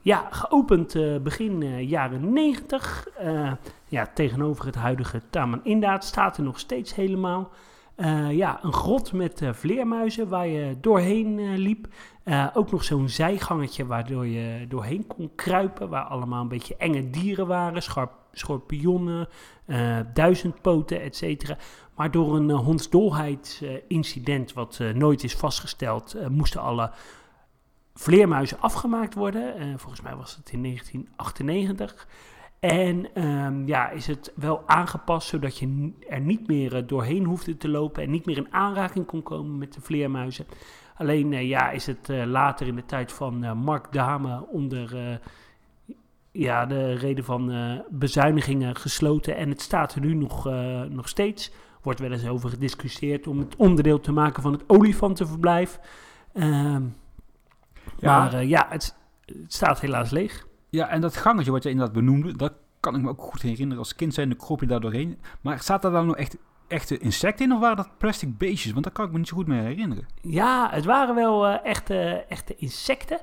Ja, 0.00 0.26
geopend 0.30 0.94
eh, 0.94 1.16
begin 1.18 1.86
jaren 1.86 2.32
90. 2.32 3.06
Eh, 3.18 3.52
ja, 3.88 4.06
tegenover 4.14 4.66
het 4.66 4.74
huidige 4.74 5.22
Taman 5.30 5.60
Indaat 5.64 6.04
staat 6.04 6.36
er 6.36 6.42
nog 6.42 6.58
steeds 6.58 6.94
helemaal. 6.94 7.50
Ja, 8.30 8.58
een 8.62 8.72
grot 8.72 9.12
met 9.12 9.42
vleermuizen 9.52 10.28
waar 10.28 10.46
je 10.46 10.76
doorheen 10.80 11.56
liep. 11.56 11.86
Ook 12.54 12.70
nog 12.70 12.84
zo'n 12.84 13.08
zijgangetje 13.08 13.86
waardoor 13.86 14.26
je 14.26 14.66
doorheen 14.68 15.06
kon 15.06 15.30
kruipen. 15.34 15.88
Waar 15.88 16.02
allemaal 16.04 16.42
een 16.42 16.48
beetje 16.48 16.76
enge 16.76 17.10
dieren 17.10 17.46
waren. 17.46 17.82
Scharp, 17.82 18.10
schorpioenen, 18.34 19.28
eh, 19.64 19.98
duizendpoten, 20.14 21.00
et 21.00 21.16
cetera. 21.16 21.56
Maar 21.96 22.10
door 22.10 22.36
een 22.36 22.48
uh, 22.48 22.56
hondsdolheidsincident, 22.56 24.52
wat 24.52 24.78
eh, 24.80 24.90
nooit 24.90 25.24
is 25.24 25.34
vastgesteld, 25.34 26.14
eh, 26.14 26.26
moesten 26.26 26.60
alle 26.60 26.90
vleermuizen 27.94 28.60
afgemaakt 28.60 29.14
worden. 29.14 29.56
Eh, 29.56 29.66
volgens 29.76 30.00
mij 30.00 30.16
was 30.16 30.36
het 30.36 30.52
in 30.52 30.62
1998. 30.62 32.06
En 32.60 33.14
ehm, 33.14 33.66
ja, 33.66 33.90
is 33.90 34.06
het 34.06 34.32
wel 34.34 34.62
aangepast 34.66 35.28
zodat 35.28 35.58
je 35.58 35.92
er 36.08 36.20
niet 36.20 36.46
meer 36.46 36.76
eh, 36.76 36.82
doorheen 36.86 37.24
hoefde 37.24 37.56
te 37.56 37.68
lopen 37.68 38.02
en 38.02 38.10
niet 38.10 38.26
meer 38.26 38.36
in 38.36 38.52
aanraking 38.52 39.06
kon 39.06 39.22
komen 39.22 39.58
met 39.58 39.72
de 39.72 39.80
vleermuizen. 39.80 40.46
Alleen 40.96 41.32
eh, 41.32 41.48
ja, 41.48 41.70
is 41.70 41.86
het 41.86 42.08
eh, 42.08 42.24
later 42.24 42.66
in 42.66 42.74
de 42.74 42.84
tijd 42.84 43.12
van 43.12 43.44
eh, 43.44 43.52
Mark 43.52 43.92
Dame 43.92 44.46
onder 44.46 44.96
eh, 44.96 45.16
ja, 46.36 46.66
de 46.66 46.92
reden 46.92 47.24
van 47.24 47.50
eh, 47.50 47.78
bezuinigingen 47.90 48.76
gesloten. 48.76 49.36
En 49.36 49.48
het 49.48 49.60
staat 49.60 49.94
er 49.94 50.00
nu 50.00 50.14
nog, 50.14 50.46
eh, 50.46 50.82
nog 50.82 51.08
steeds. 51.08 51.52
Wordt 51.82 52.00
wel 52.00 52.12
eens 52.12 52.26
over 52.26 52.50
gediscussieerd 52.50 53.26
om 53.26 53.38
het 53.38 53.56
onderdeel 53.56 54.00
te 54.00 54.12
maken 54.12 54.42
van 54.42 54.52
het 54.52 54.62
olifantenverblijf. 54.66 55.78
Ehm, 56.32 56.82
Ja. 57.98 58.18
Maar 58.18 58.32
eh, 58.34 58.48
ja, 58.48 58.66
het, 58.68 58.96
het 59.24 59.52
staat 59.52 59.80
helaas 59.80 60.10
leeg. 60.10 60.46
Ja, 60.70 60.88
en 60.88 61.00
dat 61.00 61.16
gangetje 61.16 61.50
wat 61.50 61.62
je 61.62 61.70
inderdaad 61.70 61.94
benoemde, 61.94 62.36
dat 62.36 62.52
kan 62.80 62.94
ik 62.96 63.02
me 63.02 63.08
ook 63.08 63.22
goed 63.22 63.42
herinneren. 63.42 63.78
Als 63.78 63.94
kind 63.94 64.14
zijn, 64.14 64.28
dan 64.28 64.38
kroop 64.38 64.60
je 64.60 64.66
daar 64.66 64.80
doorheen. 64.80 65.18
Maar 65.40 65.58
staat 65.58 65.82
daar 65.82 65.92
dan 65.92 66.06
nog 66.06 66.16
echt 66.16 66.36
echte 66.68 66.98
insecten 66.98 67.44
in 67.44 67.52
of 67.52 67.60
waren 67.60 67.76
dat 67.76 67.98
plastic 67.98 68.38
beestjes? 68.38 68.72
Want 68.72 68.84
daar 68.84 68.92
kan 68.92 69.04
ik 69.06 69.12
me 69.12 69.18
niet 69.18 69.28
zo 69.28 69.36
goed 69.36 69.46
meer 69.46 69.62
herinneren. 69.62 70.06
Ja, 70.20 70.68
het 70.70 70.84
waren 70.84 71.14
wel 71.14 71.46
echte, 71.46 72.24
echte 72.28 72.56
insecten. 72.56 73.20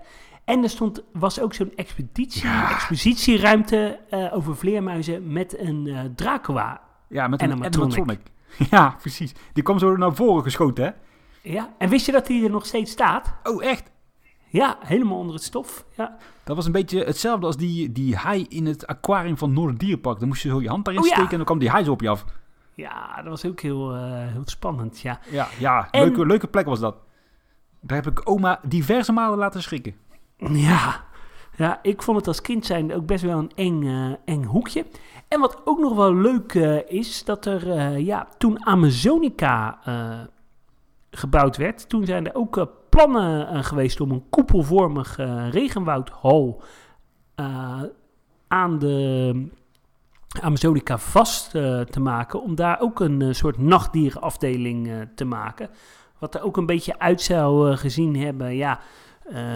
En 0.52 0.64
er 0.64 0.70
stond, 0.70 1.04
was 1.14 1.40
ook 1.40 1.54
zo'n 1.54 1.72
expeditie, 1.76 2.44
Ja. 2.48 2.72
expositieruimte 2.72 4.00
eh, 4.10 4.36
over 4.36 4.56
vleermuizen 4.58 5.32
met 5.32 5.60
een 5.60 5.88
eh 5.88 6.00
Dracula. 6.16 6.82
Ja, 7.10 7.28
met 7.28 7.40
En 7.42 7.46
een 7.46 7.52
animatronic. 7.52 7.98
matronic. 7.98 8.22
Ja, 8.72 8.96
precies. 9.02 9.34
Die 9.54 9.64
kwam 9.64 9.80
zo 9.80 9.96
naar 9.98 10.16
voren 10.16 10.44
geschoten, 10.44 10.84
hè? 10.84 10.92
Ja, 11.52 11.74
en 11.78 11.90
wist 11.90 12.06
je 12.06 12.12
dat 12.12 12.28
die 12.28 12.44
er 12.44 12.50
nog 12.50 12.66
steeds 12.66 12.92
staat? 12.92 13.34
Oh, 13.44 13.64
echt? 13.64 13.92
Ja, 14.48 14.78
helemaal 14.80 15.18
onder 15.18 15.34
het 15.36 15.44
stof. 15.44 15.86
Ja, 15.98 16.18
Dat 16.44 16.56
was 16.56 16.66
een 16.66 16.72
beetje 16.72 17.04
hetzelfde 17.04 17.46
als 17.46 17.58
die, 17.58 17.92
die 17.92 18.16
haai 18.16 18.46
in 18.50 18.66
het 18.66 18.88
aquarium 18.88 19.38
van 19.38 19.54
Noorderdierpark. 19.54 20.20
Dan 20.20 20.28
moest 20.28 20.42
je 20.44 20.50
zo 20.50 20.62
je 20.62 20.70
hand 20.70 20.86
daarin 20.86 21.04
Oh 21.04 21.08
ja. 21.10 21.14
steken 21.14 21.32
en 21.32 21.38
dan 21.38 21.46
kwam 21.46 21.60
die 21.60 21.70
haai 21.70 21.84
zo 21.84 21.92
op 21.92 22.02
je 22.02 22.10
af. 22.10 22.26
ja 22.76 23.16
dat 23.16 23.26
was 23.26 23.46
ook 23.46 23.60
heel, 23.60 23.96
eh, 23.96 24.02
heel 24.32 24.42
spannend, 24.46 25.00
ja. 25.00 25.20
Ja, 25.30 25.48
ja 25.60 25.88
En- 25.92 26.02
leuke, 26.02 26.26
leuke 26.26 26.48
plek 26.48 26.66
was 26.66 26.80
dat. 26.80 26.96
Daar 27.82 28.04
heb 28.04 28.12
ik 28.18 28.30
oma 28.30 28.60
diverse 28.68 29.12
malen 29.12 29.38
laten 29.38 29.62
schrikken. 29.62 29.96
Ja, 30.50 31.04
ja 31.56 31.80
ik 31.82 32.02
vond 32.02 32.18
het 32.18 32.28
als 32.28 32.42
kind 32.42 32.66
zijn 32.66 32.94
ook 32.94 33.06
best 33.06 33.24
wel 33.24 33.38
een 33.38 33.52
eng, 33.56 33.84
eh, 33.84 34.12
eng 34.26 34.44
hoekje. 34.44 34.86
En 35.28 35.40
wat 35.40 35.62
ook 35.66 35.80
nog 35.80 35.96
wel 35.96 36.16
leuk 36.16 36.54
eh, 36.54 36.90
is, 36.90 37.24
dat 37.24 37.46
er 37.46 37.72
eh, 37.72 38.06
ja, 38.06 38.28
toen 38.38 38.66
Amazonica 38.66 39.80
gebouwd 41.12 41.58
werd, 41.58 41.90
toen 41.90 42.06
zijn 42.06 42.28
er 42.28 42.36
ook 42.36 42.68
plannen 42.90 43.64
geweest 43.64 44.02
om 44.02 44.12
een 44.12 44.30
koepelvormig 44.30 45.16
regenwoudhal 45.50 46.62
aan 48.48 48.80
de 48.80 49.48
Amazonica 50.42 50.98
vast 50.98 51.52
te 51.90 52.00
maken, 52.00 52.42
om 52.42 52.56
daar 52.56 52.80
ook 52.80 53.00
een 53.00 53.36
soort 53.36 53.58
nachtdierenafdeling 53.58 55.08
te 55.16 55.26
maken. 55.26 55.70
Wat 56.20 56.36
er 56.36 56.42
ook 56.44 56.58
een 56.58 56.66
beetje 56.66 57.00
uit 57.00 57.22
zou 57.22 57.76
gezien 57.76 58.16
hebben, 58.16 58.56
ja, 58.56 58.80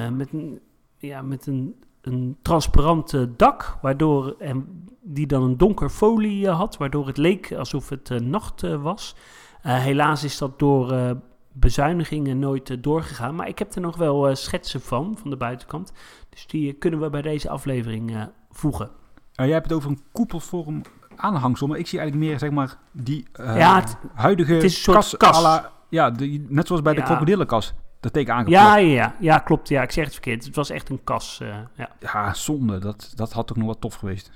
met 0.10 0.34
een, 0.34 0.60
ja, 1.06 1.22
met 1.22 1.48
een, 1.48 1.76
een 2.02 2.38
transparant 2.42 3.28
dak, 3.38 3.78
waardoor, 3.82 4.36
en 4.40 4.84
die 5.02 5.28
dan 5.28 5.44
een 5.44 5.58
donker 5.58 5.90
folie 5.90 6.48
eh, 6.48 6.58
had, 6.58 6.78
waardoor 6.78 7.08
het 7.08 7.18
leek 7.18 7.54
alsof 7.54 7.90
het 7.90 8.10
eh, 8.12 8.20
nacht 8.20 8.64
eh, 8.64 8.82
was. 8.82 9.16
Helaas 9.62 10.24
is 10.24 10.38
dat 10.38 10.60
door 10.60 11.16
bezuinigingen 11.54 12.40
nooit 12.40 12.84
doorgegaan, 12.84 13.36
maar 13.36 13.48
ik 13.48 13.60
heb 13.60 13.76
er 13.76 13.82
nog 13.82 13.98
wel 13.98 14.36
schetsen 14.36 14.82
van, 14.82 15.18
van 15.22 15.30
de 15.30 15.38
buitenkant. 15.38 15.92
Dus 16.30 16.48
die 16.48 16.74
kunnen 16.74 17.00
we 17.00 17.10
bij 17.10 17.22
deze 17.22 17.50
aflevering 17.50 18.28
voegen. 18.52 18.86
Uh, 18.86 19.46
jij 19.46 19.54
hebt 19.54 19.66
het 19.70 19.78
over 19.78 19.90
een 19.90 20.00
koepelvorm 20.12 20.82
aanhangsel, 21.16 21.68
maar 21.68 21.78
ik 21.78 21.88
zie 21.88 22.00
eigenlijk 22.00 22.30
meer, 22.30 22.40
zeg 22.40 22.50
maar, 22.52 22.78
die 22.92 23.26
uh, 23.40 23.58
Ja, 23.58 23.76
het- 23.80 23.98
huidige 24.14 24.54
het 24.54 24.64
is 24.64 24.76
een 24.76 24.82
soort 24.82 24.98
kas, 24.98 25.18
kas. 25.18 25.38
à 25.38 25.42
la- 25.42 25.72
ja, 25.90 26.12
die- 26.12 26.46
net 26.50 26.68
zoals 26.68 26.82
bij 26.82 26.94
de 26.94 27.04
krokodillenkas. 27.04 27.74
Dat 28.06 28.14
teken. 28.14 28.50
Ja, 28.50 28.76
ja, 28.78 29.16
ja, 29.20 29.38
klopt. 29.38 29.70
Ja, 29.70 29.82
ik 29.82 29.92
zeg 29.92 30.04
het 30.04 30.14
verkeerd. 30.14 30.46
Het 30.46 30.56
was 30.56 30.70
echt 30.70 30.90
een 30.90 31.04
kas. 31.04 31.40
eh, 31.42 31.56
ja. 31.76 31.90
Ja, 32.00 32.34
zonde. 32.34 32.80
Dat, 32.80 33.12
dat 33.16 33.34
had 33.34 33.48
toch 33.48 33.58
nog 33.58 33.68
wat 33.68 33.82
tof 33.82 33.96
geweest. 33.96 34.32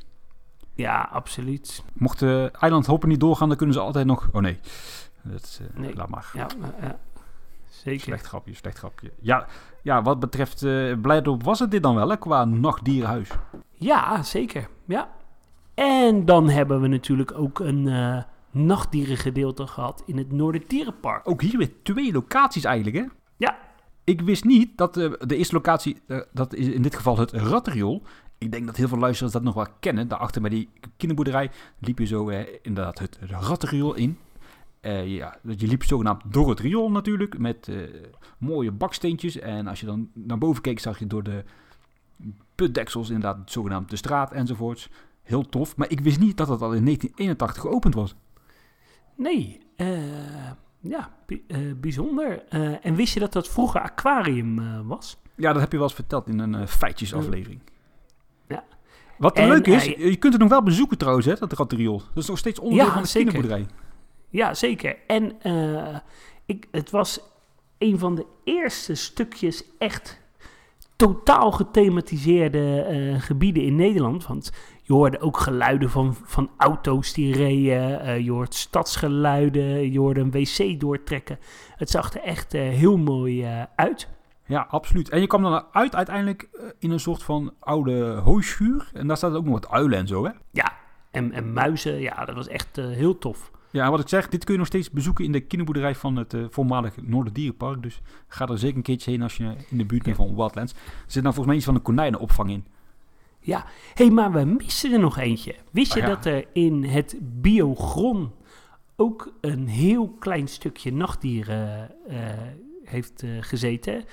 ja, 0.73 1.09
absoluut. 1.11 1.83
Mocht 1.93 2.19
de 2.19 2.51
Eiland 2.59 2.85
Hoppen 2.85 3.09
niet 3.09 3.19
doorgaan, 3.19 3.47
dan 3.47 3.57
kunnen 3.57 3.75
ze 3.75 3.81
altijd 3.81 4.05
nog... 4.05 4.29
Oh 4.31 4.41
nee, 4.41 4.59
dat, 5.21 5.61
eh, 5.61 5.79
Nee. 5.81 5.95
laat 5.95 6.09
maar. 6.09 6.29
Ja, 6.33 6.47
eh, 6.61 6.83
ja. 6.87 6.97
zeker. 7.69 8.01
Slecht 8.01 8.25
grapje, 8.25 8.53
slecht 8.53 8.77
grapje. 8.77 9.11
Ja, 9.19 9.45
ja 9.81 10.01
wat 10.01 10.19
betreft 10.19 10.59
Blijdorp 11.01 11.43
was 11.43 11.59
het 11.59 11.71
dit 11.71 11.83
dan 11.83 11.95
wel, 11.95 12.09
hè, 12.09 12.17
qua 12.17 12.45
nachtdierenhuis. 12.45 13.29
Ja, 13.71 14.23
zeker. 14.23 14.67
Ja. 14.85 15.09
En 15.73 16.25
dan 16.25 16.49
hebben 16.49 16.81
we 16.81 16.87
natuurlijk 16.87 17.31
ook 17.37 17.59
een 17.59 18.23
nachtdierengedeelte 18.51 19.67
gehad 19.67 20.03
in 20.05 20.17
het 20.17 20.31
Noorderdierenpark. 20.31 21.29
Ook 21.29 21.41
hier 21.41 21.57
weer 21.57 21.71
twee 21.83 22.11
locaties 22.11 22.63
eigenlijk, 22.63 22.95
hè? 22.95 23.03
Ja. 23.39 23.57
Ik 24.03 24.21
wist 24.21 24.43
niet 24.43 24.77
dat 24.77 24.97
uh, 24.97 25.13
de 25.19 25.35
eerste 25.35 25.55
locatie, 25.55 26.01
uh, 26.07 26.21
dat 26.31 26.53
is 26.53 26.67
in 26.67 26.81
dit 26.81 26.95
geval 26.95 27.17
het 27.17 27.31
rattenriool. 27.31 28.03
Ik 28.37 28.51
denk 28.51 28.65
dat 28.65 28.75
heel 28.75 28.87
veel 28.87 28.97
luisteraars 28.97 29.33
dat 29.33 29.43
nog 29.43 29.53
wel 29.53 29.67
kennen. 29.79 30.07
Daarachter 30.07 30.41
bij 30.41 30.49
die 30.49 30.69
kinderboerderij 30.97 31.51
liep 31.79 31.99
je 31.99 32.05
zo 32.05 32.29
uh, 32.29 32.39
inderdaad 32.61 32.99
het, 32.99 33.19
rattenriool 33.21 33.93
in. 33.93 34.17
Ja, 34.81 35.37
je 35.41 35.67
liep 35.67 35.83
zogenaamd 35.83 36.21
door 36.25 36.49
het 36.49 36.59
riool 36.59 36.91
natuurlijk, 36.91 37.37
met 37.37 37.71
mooie 38.37 38.71
baksteentjes. 38.71 39.39
En 39.39 39.67
als 39.67 39.79
je 39.79 39.85
dan 39.85 40.09
naar 40.13 40.37
boven 40.37 40.61
keek, 40.61 40.79
zag 40.79 40.99
je 40.99 41.07
door 41.07 41.23
de 41.23 41.43
putdeksels 42.55 43.09
inderdaad 43.09 43.51
zogenaamd 43.51 43.89
de 43.89 43.95
straat 43.95 44.31
enzovoorts. 44.31 44.89
Heel 45.23 45.49
tof, 45.49 45.75
maar 45.77 45.89
ik 45.89 45.99
wist 45.99 46.19
niet 46.19 46.37
dat 46.37 46.47
het 46.47 46.61
al 46.61 46.73
in 46.73 46.85
1981 46.85 47.61
geopend 47.61 47.93
was. 47.93 48.15
Nee, 49.15 49.59
uh, 49.77 50.51
ja, 50.79 51.11
uh, 51.27 51.73
bijzonder. 51.75 52.43
Uh, 52.49 52.85
en 52.85 52.95
wist 52.95 53.13
je 53.13 53.19
dat 53.19 53.33
dat 53.33 53.47
vroeger 53.47 53.81
aquarium 53.81 54.59
uh, 54.59 54.79
was? 54.83 55.17
Ja, 55.35 55.51
dat 55.51 55.61
heb 55.61 55.71
je 55.71 55.77
wel 55.77 55.87
eens 55.87 55.95
verteld 55.95 56.27
in 56.27 56.39
een 56.39 56.67
feitjesaflevering. 56.67 57.59
Ja. 58.47 58.63
Wat 59.17 59.37
en, 59.37 59.47
leuk 59.47 59.67
is, 59.67 59.85
je 59.85 60.15
kunt 60.15 60.33
het 60.33 60.41
nog 60.41 60.51
wel 60.51 60.63
bezoeken 60.63 60.97
trouwens, 60.97 61.25
hè, 61.25 61.35
dat 61.35 61.53
rattenriool. 61.53 61.97
Dat 61.97 62.23
is 62.23 62.29
nog 62.29 62.37
steeds 62.37 62.59
onderdeel 62.59 62.85
ja, 62.85 62.93
van 62.93 63.03
de 63.03 63.09
kinderboerderij. 63.11 63.65
Ja, 64.29 64.53
zeker. 64.53 64.97
En 65.07 65.35
ik, 66.45 66.67
het 66.71 66.89
was 66.89 67.19
een 67.77 67.99
van 67.99 68.15
de 68.15 68.25
eerste 68.43 68.95
stukjes 68.95 69.63
echt 69.77 70.21
totaal 70.95 71.51
gethematiseerde 71.51 73.15
gebieden 73.19 73.63
in 73.63 73.75
Nederland. 73.75 74.27
Want 74.27 74.51
je 74.89 74.95
hoorde 74.95 75.19
ook 75.19 75.37
geluiden 75.37 75.89
van, 75.89 76.15
van 76.23 76.49
auto's 76.57 77.13
die 77.13 77.35
reden. 77.35 78.05
Uh, 78.05 78.19
je 78.19 78.31
hoort 78.31 78.55
stadsgeluiden. 78.55 79.91
Je 79.91 79.99
hoorde 79.99 80.19
een 80.19 80.31
wc 80.31 80.79
doortrekken. 80.79 81.39
Het 81.75 81.89
zag 81.89 82.13
er 82.13 82.21
echt 82.21 82.53
uh, 82.53 82.61
heel 82.61 82.97
mooi 82.97 83.45
uit. 83.75 84.07
Ja, 84.45 84.67
absoluut. 84.69 85.09
En 85.09 85.21
je 85.21 85.27
kwam 85.27 85.41
dan 85.41 85.65
uit 85.71 85.95
uiteindelijk 85.95 86.49
in 86.79 86.91
een 86.91 86.99
soort 86.99 87.23
van 87.23 87.53
oude 87.59 88.03
hooischuur. 88.23 88.89
En 88.93 89.07
daar 89.07 89.17
staat 89.17 89.33
ook 89.33 89.43
nog 89.45 89.53
wat 89.53 89.69
uilen 89.69 89.97
en 89.97 90.07
zo, 90.07 90.25
hè? 90.25 90.31
Ja, 90.51 90.73
en, 91.11 91.31
en 91.31 91.53
muizen. 91.53 91.99
Ja, 91.99 92.25
dat 92.25 92.35
was 92.35 92.47
echt 92.47 92.75
heel 92.75 93.17
tof. 93.17 93.51
Ja, 93.71 93.85
en 93.85 93.91
wat 93.91 93.99
ik 93.99 94.07
zeg, 94.07 94.29
dit 94.29 94.43
kun 94.43 94.53
je 94.53 94.59
nog 94.59 94.67
steeds 94.67 94.91
bezoeken 94.91 95.25
in 95.25 95.31
de 95.31 95.39
kinderboerderij 95.39 95.95
van 95.95 96.15
het 96.15 96.33
eh, 96.33 96.41
voormalig 96.49 96.93
Noorderdierenpark. 97.01 97.81
Dus 97.81 98.01
ga 98.27 98.47
er 98.47 98.57
zeker 98.57 98.77
een 98.77 98.83
keertje 98.83 99.11
heen 99.11 99.21
als 99.21 99.37
je 99.37 99.55
in 99.69 99.77
de 99.77 99.85
buurt 99.85 100.03
bent 100.03 100.15
van 100.15 100.35
Wildlands. 100.35 100.73
Er 100.73 100.79
zit 101.05 101.23
nou 101.23 101.35
volgens 101.35 101.45
mij 101.45 101.55
iets 101.55 101.65
van 101.65 101.75
een 101.75 101.81
konijnenopvang 101.81 102.49
in. 102.49 102.65
Ja, 103.49 103.65
hé, 103.93 104.05
hey, 104.05 104.13
maar 104.13 104.31
we 104.31 104.45
missen 104.45 104.93
er 104.93 104.99
nog 104.99 105.17
eentje. 105.17 105.55
Wist 105.71 105.93
je 105.93 106.01
Oh 106.01 106.07
ja. 106.07 106.13
dat 106.13 106.25
er 106.25 106.45
in 106.53 106.83
het 106.83 107.15
biogron 107.21 108.31
ook 108.95 109.33
een 109.41 109.67
heel 109.67 110.09
klein 110.19 110.47
stukje 110.47 110.93
nachtdieren 110.93 111.89
eh, 112.07 112.17
heeft 112.83 113.23
eh, 113.23 113.29
gezeten? 113.39 114.03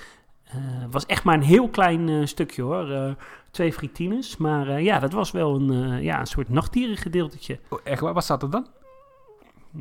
Het 0.46 0.92
was 0.92 1.07
echt 1.07 1.25
maar 1.25 1.35
een 1.35 1.42
heel 1.42 1.68
klein 1.68 2.09
eh, 2.09 2.25
stukje 2.27 2.62
hoor. 2.62 2.90
Eh, 2.90 3.11
twee 3.51 3.72
fritines. 3.72 4.37
Maar 4.37 4.68
eh, 4.68 4.85
ja, 4.85 4.99
dat 4.99 5.12
was 5.12 5.31
wel 5.31 5.55
een, 5.55 5.92
eh, 5.92 6.03
ja, 6.03 6.20
een 6.20 6.27
soort 6.27 6.49
nachtdierengedeeltetje. 6.49 7.59
Oh, 7.68 7.79
echt 7.85 8.01
waar? 8.01 8.12
Wat 8.14 8.25
staat 8.25 8.42
er 8.42 8.51
dan? 8.51 8.66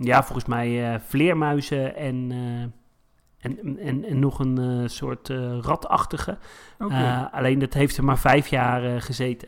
Ja, 0.01 0.23
volgens 0.23 0.45
mij 0.45 0.93
eh, 0.93 0.99
vleermuizen 0.99 1.95
en, 1.95 2.31
eh, 2.31 2.71
en, 3.45 3.77
en, 3.79 4.03
en 4.03 4.19
nog 4.19 4.39
een 4.39 4.57
eh, 4.57 4.87
soort 4.87 5.29
eh, 5.29 5.57
ratachtige. 5.61 6.37
Oké. 6.79 6.93
Eh, 6.93 7.33
alleen 7.33 7.59
dat 7.59 7.73
heeft 7.73 7.97
er 7.97 8.03
maar 8.03 8.17
vijf 8.19 8.47
jaar 8.47 9.01
gezeten. 9.01 9.47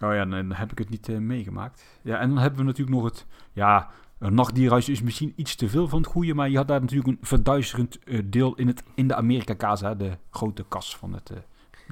Oh 0.00 0.14
ja, 0.14 0.24
dan 0.24 0.52
heb 0.52 0.70
ik 0.72 0.78
het 0.78 0.88
niet 0.90 1.20
meegemaakt. 1.20 1.84
Ja, 2.02 2.18
en 2.18 2.28
dan 2.28 2.38
hebben 2.38 2.58
we 2.60 2.64
natuurlijk 2.66 2.96
nog 2.96 3.04
het... 3.04 3.26
Ja, 3.52 3.88
een 4.18 4.34
nachtdierhuis 4.34 4.88
is 4.88 5.02
misschien 5.02 5.32
iets 5.36 5.54
te 5.54 5.68
veel 5.68 5.88
van 5.88 5.98
het 6.00 6.10
goede, 6.10 6.34
maar 6.34 6.50
je 6.50 6.56
had 6.56 6.68
daar 6.68 6.80
natuurlijk 6.80 7.08
een 7.08 7.18
verduisterend 7.20 7.98
eh, 8.04 8.20
deel 8.24 8.54
in, 8.54 8.66
het, 8.66 8.82
in 8.94 9.08
de 9.08 9.14
Amerika 9.14 9.54
Casa, 9.56 9.94
de 9.94 10.10
grote 10.30 10.64
kas 10.68 10.96
van 10.96 11.12
het 11.12 11.30
eh, 11.30 11.36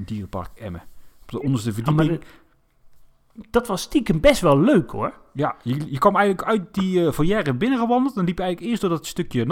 dierenpark 0.07 0.51
Emmen. 0.55 0.83
Op 1.23 1.31
de 1.31 1.43
onderste 1.43 1.69
Ah, 1.69 1.75
verdieping. 1.75 2.09
de- 2.19 2.27
dat 3.51 3.67
was 3.67 3.83
stiekem 3.83 4.21
best 4.21 4.41
wel 4.41 4.61
leuk 4.61 4.91
hoor. 4.91 5.13
Ja, 5.33 5.57
je, 5.63 5.91
je 5.93 5.99
kwam 5.99 6.17
eigenlijk 6.17 6.49
uit 6.49 6.75
die 6.75 7.01
uh, 7.01 7.11
foyer 7.13 7.57
binnengewandeld. 7.57 8.15
Dan 8.15 8.25
liep 8.25 8.37
je 8.39 8.43
eigenlijk 8.43 8.71
eerst 8.73 8.83
door 8.83 8.91
dat 8.91 9.07
stukje 9.07 9.45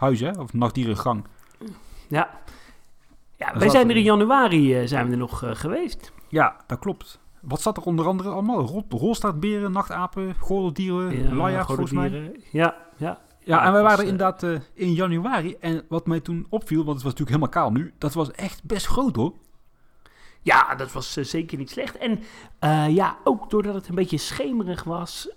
nachtdierenhuis, 0.00 0.36
hè? 0.36 0.42
Of 0.42 0.52
nachtdierengang. 0.52 1.24
Ja, 2.08 2.30
ja 3.36 3.58
wij 3.58 3.68
zijn 3.68 3.90
er- 3.90 3.96
in 3.96 4.02
januari 4.02 4.74
eh, 4.74 4.86
zijn 4.86 5.06
we 5.06 5.12
er 5.12 5.18
nog 5.18 5.42
eh, 5.42 5.50
geweest. 5.54 6.12
Ja, 6.28 6.56
dat 6.66 6.78
klopt. 6.78 7.18
Wat 7.40 7.60
zat 7.62 7.76
er 7.76 7.82
onder 7.82 8.06
andere 8.06 8.28
allemaal? 8.30 8.60
Rol, 8.60 8.84
rolstaartberen, 8.88 9.72
nachtapen, 9.72 10.34
gordeldieren, 10.38 11.36
Ja, 11.36 11.64
volgens 11.64 11.92
mij. 11.92 12.32
Ja, 12.50 12.76
ja. 12.96 13.20
Ja, 13.44 13.64
en 13.64 13.72
wij 13.72 13.82
waren 13.82 14.04
eh, 14.04 14.10
inderdaad 14.10 14.42
eh, 14.42 14.60
in 14.74 14.92
januari. 14.92 15.56
En 15.60 15.84
wat 15.88 16.06
mij 16.06 16.20
toen 16.20 16.46
opviel, 16.48 16.84
want 16.84 16.94
het 16.94 17.04
was 17.04 17.12
natuurlijk 17.18 17.30
helemaal 17.44 17.70
kaal 17.70 17.72
nu. 17.82 17.92
Dat 17.98 18.14
was 18.14 18.30
echt 18.30 18.64
best 18.64 18.86
groot 18.86 19.16
hoor. 19.16 19.32
Ja, 20.42 20.74
dat 20.74 20.92
was 20.92 21.12
zeker 21.12 21.58
niet 21.58 21.70
slecht. 21.70 21.98
En 21.98 22.20
ja, 22.94 23.16
ook 23.24 23.50
doordat 23.50 23.74
het 23.74 23.88
een 23.88 23.94
beetje 23.94 24.16
schemerig 24.18 24.84
was 24.84 25.28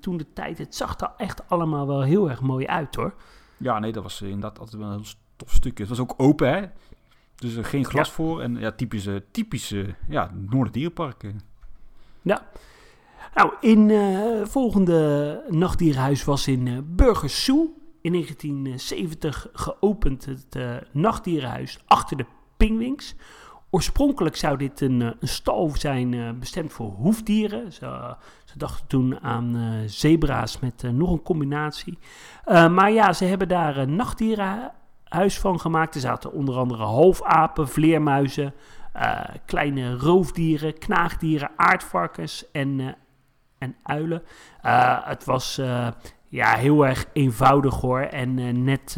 toen 0.00 0.16
de 0.16 0.32
tijd. 0.32 0.58
Het 0.58 0.74
zag 0.74 1.00
er 1.00 1.10
echt 1.16 1.48
allemaal 1.48 1.86
wel 1.86 2.02
heel 2.02 2.30
erg 2.30 2.40
mooi 2.40 2.66
uit 2.66 2.94
hoor. 2.94 3.14
Ja, 3.56 3.78
nee, 3.78 3.92
dat 3.92 4.02
was 4.02 4.22
inderdaad 4.22 4.58
altijd 4.58 4.82
wel 4.82 4.90
een 4.90 4.94
heel 5.00 5.12
tof 5.36 5.52
stukje. 5.52 5.84
Het 5.84 5.96
was 5.96 6.00
ook 6.00 6.14
open 6.16 6.48
hè. 6.54 6.66
Dus 7.34 7.54
er 7.54 7.64
geen 7.64 7.84
glas 7.84 8.08
Ja. 8.08 8.14
voor. 8.14 8.40
En 8.40 8.56
ja, 8.56 8.72
typische, 8.72 9.24
typische 9.30 9.94
ja. 10.08 10.30
Ja. 12.22 12.46
Nou, 13.34 13.52
in 13.60 13.90
eh 13.90 14.46
volgende 14.46 15.44
nachtdierenhuis 15.48 16.24
was 16.24 16.48
in 16.48 16.86
Burgers 16.96 17.44
Zoo. 17.44 17.74
In 18.00 18.12
1970 18.12 19.48
geopend 19.52 20.24
het 20.24 20.56
eh, 20.56 20.76
nachtdierenhuis 20.92 21.78
achter 21.86 22.16
de 22.16 22.26
Pingwings. 22.56 23.14
Oorspronkelijk 23.74 24.36
zou 24.36 24.56
dit 24.56 24.80
een, 24.80 25.02
eh, 25.02 25.10
een 25.20 25.28
stal 25.28 25.70
zijn 25.74 26.14
eh, 26.14 26.30
bestemd 26.30 26.72
voor 26.72 26.90
hoefdieren. 26.90 27.72
Ze, 27.72 28.16
ze 28.44 28.58
dachten 28.58 28.86
toen 28.86 29.20
aan 29.20 29.56
eh, 29.56 29.62
zebra's 29.86 30.60
met 30.60 30.82
nog 30.92 31.10
een 31.10 31.22
combinatie. 31.22 31.98
Maar 32.46 32.90
ja, 32.90 33.12
ze 33.12 33.24
hebben 33.24 33.48
daar 33.48 33.76
een 33.76 33.96
nachtdierenhuis 33.96 35.38
van 35.38 35.60
gemaakt. 35.60 35.94
Er 35.94 36.00
zaten 36.00 36.32
onder 36.32 36.56
andere 36.56 36.82
halfapen, 36.82 37.68
vleermuizen, 37.68 38.54
kleine 39.44 39.96
roofdieren, 39.96 40.78
knaagdieren, 40.78 41.50
aardvarkens 41.56 42.50
en, 42.52 42.96
en 43.58 43.76
uilen. 43.82 44.22
Het 45.04 45.24
was 45.24 45.60
ja, 46.28 46.54
heel 46.54 46.86
erg 46.86 47.06
eenvoudig 47.12 47.74
hoor. 47.74 48.00
En 48.00 48.64
net, 48.64 48.96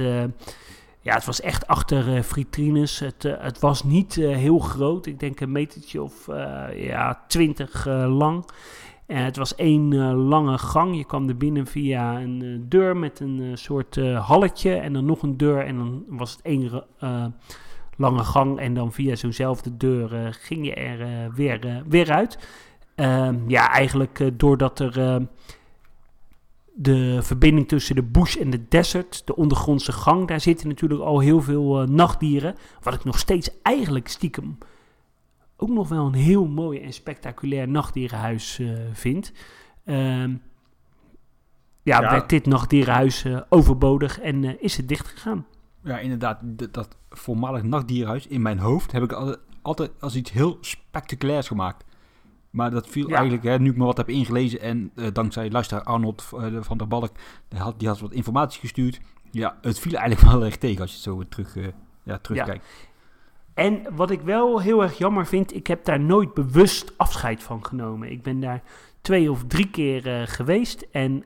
ja, 1.07 1.15
het 1.15 1.25
was 1.25 1.41
echt 1.41 1.67
achter 1.67 2.17
eh 2.17 2.23
vitrines. 2.23 2.99
Het, 2.99 3.25
eh, 3.25 3.35
het 3.39 3.61
was 3.61 3.85
niet 3.85 4.17
eh, 4.17 4.37
heel 4.37 4.59
groot. 4.59 5.07
Ik 5.07 5.21
denk 5.21 5.41
een 5.41 5.53
metertje 5.53 6.03
of 6.03 6.27
ja, 6.75 7.25
twintig 7.29 7.87
eh, 7.87 8.17
lang. 8.19 8.45
En 9.07 9.25
het 9.25 9.37
was 9.37 9.55
één 9.55 10.15
lange 10.15 10.59
gang. 10.59 10.97
Je 10.97 11.05
kwam 11.05 11.29
er 11.29 11.37
binnen 11.37 11.67
via 11.67 12.21
een 12.21 12.67
deur 12.69 12.97
met 12.97 13.21
een 13.21 13.51
soort 13.55 13.97
halletje. 14.15 14.75
En 14.75 14.93
dan 14.93 15.05
nog 15.05 15.23
een 15.23 15.37
deur. 15.37 15.67
En 15.67 15.77
dan 15.77 16.05
was 16.09 16.31
het 16.31 16.43
één 16.43 16.85
lange 17.97 18.25
gang. 18.25 18.59
En 18.59 18.75
dan 18.75 18.93
via 18.93 19.15
zo'nzelfde 19.15 19.77
deur 19.77 20.37
ging 20.41 20.67
je 20.67 20.75
er 20.75 21.33
weer, 21.35 21.83
weer 21.89 22.13
uit. 22.13 22.39
Ehm, 22.95 23.37
ja, 23.47 23.71
eigenlijk 23.71 24.31
doordat 24.39 24.79
er 24.79 25.27
de 26.79 27.19
verbinding 27.23 27.69
tussen 27.69 27.95
de 27.95 28.03
bush 28.03 28.37
en 28.37 28.51
de 28.51 28.69
desert, 28.69 29.27
de 29.27 29.37
ondergrondse 29.37 29.93
gang, 29.93 30.29
daar 30.29 30.41
zitten 30.41 30.69
natuurlijk 30.69 31.01
al 31.01 31.19
heel 31.21 31.43
veel 31.43 31.81
eh, 31.83 31.89
nachtdieren. 31.89 32.55
Wat 32.83 32.95
ik 32.95 33.05
nog 33.05 33.19
steeds 33.19 33.51
eigenlijk 33.63 34.09
stiekem 34.09 34.59
ook 35.57 35.69
nog 35.69 35.89
wel 35.89 36.07
een 36.07 36.15
heel 36.15 36.47
mooi 36.47 36.81
en 36.81 36.93
spectaculair 36.93 37.69
nachtdierenhuis 37.69 38.59
eh, 38.59 38.69
vind. 38.93 39.33
Ehm, 39.85 40.31
ja, 41.83 42.01
Ja. 42.01 42.11
werd 42.11 42.29
dit 42.29 42.47
nachtdierenhuis 42.47 43.25
eh, 43.25 43.41
overbodig 43.49 44.21
en 44.21 44.63
is 44.63 44.77
het 44.77 44.89
dicht 44.89 45.07
gegaan. 45.07 45.47
Ja, 45.83 45.99
inderdaad. 45.99 46.39
dat 46.73 46.97
voormalig 47.11 47.63
nachtdierhuis 47.63 48.27
in 48.27 48.43
mijn 48.43 48.59
hoofd 48.59 48.93
heb 48.93 49.03
ik 49.03 49.13
altijd, 49.13 49.39
altijd 49.63 49.91
als 50.01 50.17
iets 50.17 50.33
heel 50.33 50.59
spectaculairs 50.61 51.47
gemaakt. 51.49 51.85
Maar 52.57 52.71
dat 52.71 52.89
viel 52.89 53.09
Ja. 53.09 53.15
eigenlijk, 53.15 53.45
hè, 53.45 53.59
nu 53.59 53.71
ik 53.71 53.77
me 53.77 53.85
wat 53.85 53.97
heb 53.97 54.09
ingelezen 54.09 54.61
en 54.61 54.91
eh, 54.95 55.07
dankzij 55.13 55.51
luisteraar 55.51 55.83
Arnold 55.83 56.29
eh, 56.33 56.47
van 56.61 56.79
der 56.79 56.89
Balk, 56.89 57.11
die 57.49 57.59
had, 57.59 57.79
die 57.79 57.89
had 57.89 58.01
wat 58.01 58.13
informatie 58.13 58.61
gestuurd. 58.61 59.01
Ja, 59.31 59.59
het 59.61 59.79
viel 59.79 59.93
eigenlijk 59.93 60.27
wel 60.33 60.45
erg 60.45 60.57
tegen 60.57 60.81
als 60.81 60.91
je 60.91 60.97
het 60.97 61.05
zo 61.05 61.23
terug, 61.29 61.57
eh, 61.57 61.65
ja, 62.03 62.19
terugkijkt. 62.19 62.67
En 63.55 63.87
wat 63.97 64.11
ik 64.11 64.21
wel 64.21 64.61
heel 64.61 64.83
erg 64.83 64.99
jammer 64.99 65.27
vind, 65.27 65.55
ik 65.55 65.67
heb 65.67 65.85
daar 65.85 66.01
nooit 66.01 66.35
bewust 66.35 66.99
afscheid 66.99 67.43
van 67.43 67.67
genomen. 67.67 68.11
Ik 68.11 68.23
ben 68.23 68.41
daar 68.41 68.63
twee 69.01 69.31
of 69.31 69.45
drie 69.47 69.71
keer 69.71 70.29
geweest 70.29 70.87
en 70.91 71.25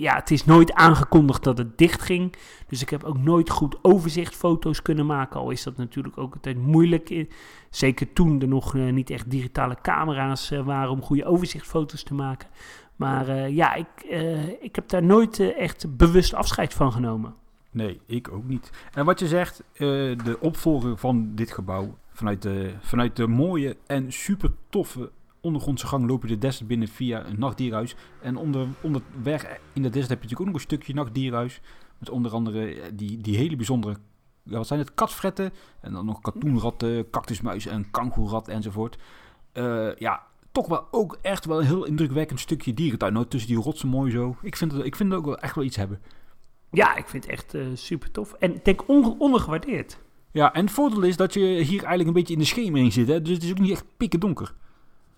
ja, 0.00 0.14
het 0.14 0.30
is 0.30 0.44
nooit 0.44 0.72
aangekondigd 0.72 1.44
dat 1.44 1.58
het 1.58 1.78
dicht 1.78 2.02
ging. 2.02 2.34
Dus 2.68 2.82
ik 2.82 2.90
heb 2.90 3.04
ook 3.04 3.18
nooit 3.18 3.50
goed 3.50 3.76
overzichtfoto's 3.82 4.82
kunnen 4.82 5.06
maken. 5.06 5.40
Al 5.40 5.50
is 5.50 5.62
dat 5.62 5.76
natuurlijk 5.76 6.18
ook 6.18 6.34
altijd 6.34 6.56
moeilijk. 6.56 7.10
eh, 7.10 7.26
Zeker 7.70 8.12
toen 8.12 8.40
er 8.40 8.48
nog 8.48 8.74
eh, 8.76 8.92
niet 8.92 9.10
echt 9.10 9.30
digitale 9.30 9.76
camera's 9.82 10.50
eh, 10.50 10.64
waren 10.64 10.90
om 10.90 11.02
goede 11.02 11.24
overzichtfoto's 11.24 12.02
te 12.02 12.14
maken. 12.14 12.48
Maar 12.96 13.50
ja, 13.50 13.74
ik, 13.74 13.86
ik 14.60 14.74
heb 14.74 14.88
daar 14.88 15.02
nooit 15.02 15.40
echt 15.40 15.96
bewust 15.96 16.34
afscheid 16.34 16.74
van 16.74 16.92
genomen. 16.92 17.34
Nee, 17.70 18.00
ik 18.06 18.32
ook 18.32 18.44
niet. 18.44 18.70
En 18.92 19.04
wat 19.04 19.20
je 19.20 19.26
zegt, 19.26 19.62
de 19.78 20.36
opvolger 20.40 20.96
van 20.96 21.30
dit 21.34 21.52
gebouw, 21.52 21.96
vanuit 22.12 22.42
de, 22.42 22.74
vanuit 22.80 23.16
de 23.16 23.26
mooie 23.26 23.76
en 23.86 24.12
super 24.12 24.50
toffe 24.68 25.10
ondergrondse 25.46 25.86
gang 25.86 26.06
loop 26.06 26.22
je 26.22 26.28
de 26.28 26.38
desert 26.38 26.68
binnen 26.68 26.88
via 26.88 27.26
een 27.26 27.38
nachtdierhuis. 27.38 27.96
En 28.20 28.36
onder, 28.36 28.66
onderweg 28.80 29.58
in 29.72 29.82
de 29.82 29.90
desert 29.90 30.08
heb 30.08 30.22
je 30.22 30.28
natuurlijk 30.28 30.40
ook 30.40 30.46
nog 30.46 30.54
een 30.54 30.60
stukje 30.60 30.94
nachtdierhuis. 30.94 31.60
Met 31.98 32.10
onder 32.10 32.32
andere 32.32 32.74
eh, 32.74 32.90
die, 32.94 33.20
die 33.20 33.36
hele 33.36 33.56
bijzondere, 33.56 33.96
ja, 34.42 34.56
wat 34.56 34.66
zijn 34.66 34.80
het, 34.80 34.94
katvretten. 34.94 35.52
En 35.80 35.92
dan 35.92 36.06
nog 36.06 36.20
katoenratten, 36.20 37.10
cactusmuizen 37.10 37.70
en 37.70 37.90
kangoerat 37.90 38.48
enzovoort. 38.48 38.98
Eh, 39.52 39.96
ja, 39.96 40.22
toch 40.52 40.66
wel 40.66 40.86
ook 40.90 41.18
echt 41.22 41.44
wel 41.44 41.60
een 41.60 41.66
heel 41.66 41.84
indrukwekkend 41.84 42.40
stukje 42.40 42.74
dierentuin. 42.74 43.12
Nou, 43.12 43.26
tussen 43.26 43.50
die 43.50 43.60
rotsen 43.60 43.88
mooi 43.88 44.10
zo. 44.10 44.36
Ik 44.42 44.56
vind 44.56 44.72
het, 44.72 44.84
ik 44.84 44.96
vind 44.96 45.10
het 45.10 45.18
ook 45.18 45.26
wel 45.26 45.38
echt 45.38 45.54
wel 45.54 45.64
iets 45.64 45.76
hebben. 45.76 46.00
Ja, 46.70 46.96
ik 46.96 47.08
vind 47.08 47.22
het 47.22 47.32
echt 47.32 47.54
eh, 47.54 47.62
super 47.74 48.10
tof. 48.10 48.32
En 48.32 48.54
ik 48.54 48.64
denk 48.64 48.88
on- 48.88 49.18
ondergewaardeerd. 49.18 49.98
Ja, 50.30 50.52
en 50.52 50.64
het 50.64 50.74
voordeel 50.74 51.02
is 51.02 51.16
dat 51.16 51.34
je 51.34 51.40
hier 51.40 51.78
eigenlijk 51.78 52.06
een 52.06 52.12
beetje 52.12 52.32
in 52.32 52.38
de 52.38 52.44
schemering 52.44 52.92
zit. 52.92 53.08
Hè? 53.08 53.22
Dus 53.22 53.34
het 53.34 53.42
is 53.42 53.50
ook 53.50 53.58
niet 53.58 53.70
echt 53.70 53.84
pikken 53.96 54.20
donker. 54.20 54.54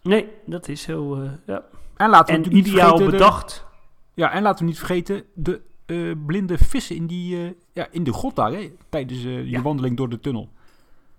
Nee, 0.09 0.29
dat 0.47 0.68
is 0.68 0.83
zo. 0.83 1.14
eh, 1.14 1.31
ja. 1.47 1.64
En 1.97 2.11
laten 2.11 2.27
we 2.27 2.33
En 2.33 2.38
natuurlijk 2.38 2.55
niet 2.55 2.66
ideaal 2.66 2.88
vergeten... 2.88 3.11
de- 3.11 3.18
bedacht. 3.18 3.66
ja, 4.14 4.31
en 4.33 4.42
laten 4.42 4.59
we 4.64 4.71
niet 4.71 4.79
vergeten 4.79 5.25
de 5.35 5.61
eh, 5.87 6.12
blinde 6.27 6.59
vissen 6.59 6.97
in, 6.97 7.07
die, 7.07 7.44
eh, 7.47 7.51
ja, 7.73 7.88
in 7.90 8.05
de 8.05 8.12
grot 8.12 8.37
daar. 8.37 8.53
Hè? 8.53 8.73
Tijdens 8.88 9.23
je 9.23 9.51
Ja. 9.51 9.62
wandeling 9.62 9.97
door 9.97 10.09
de 10.09 10.21
tunnel. 10.21 10.49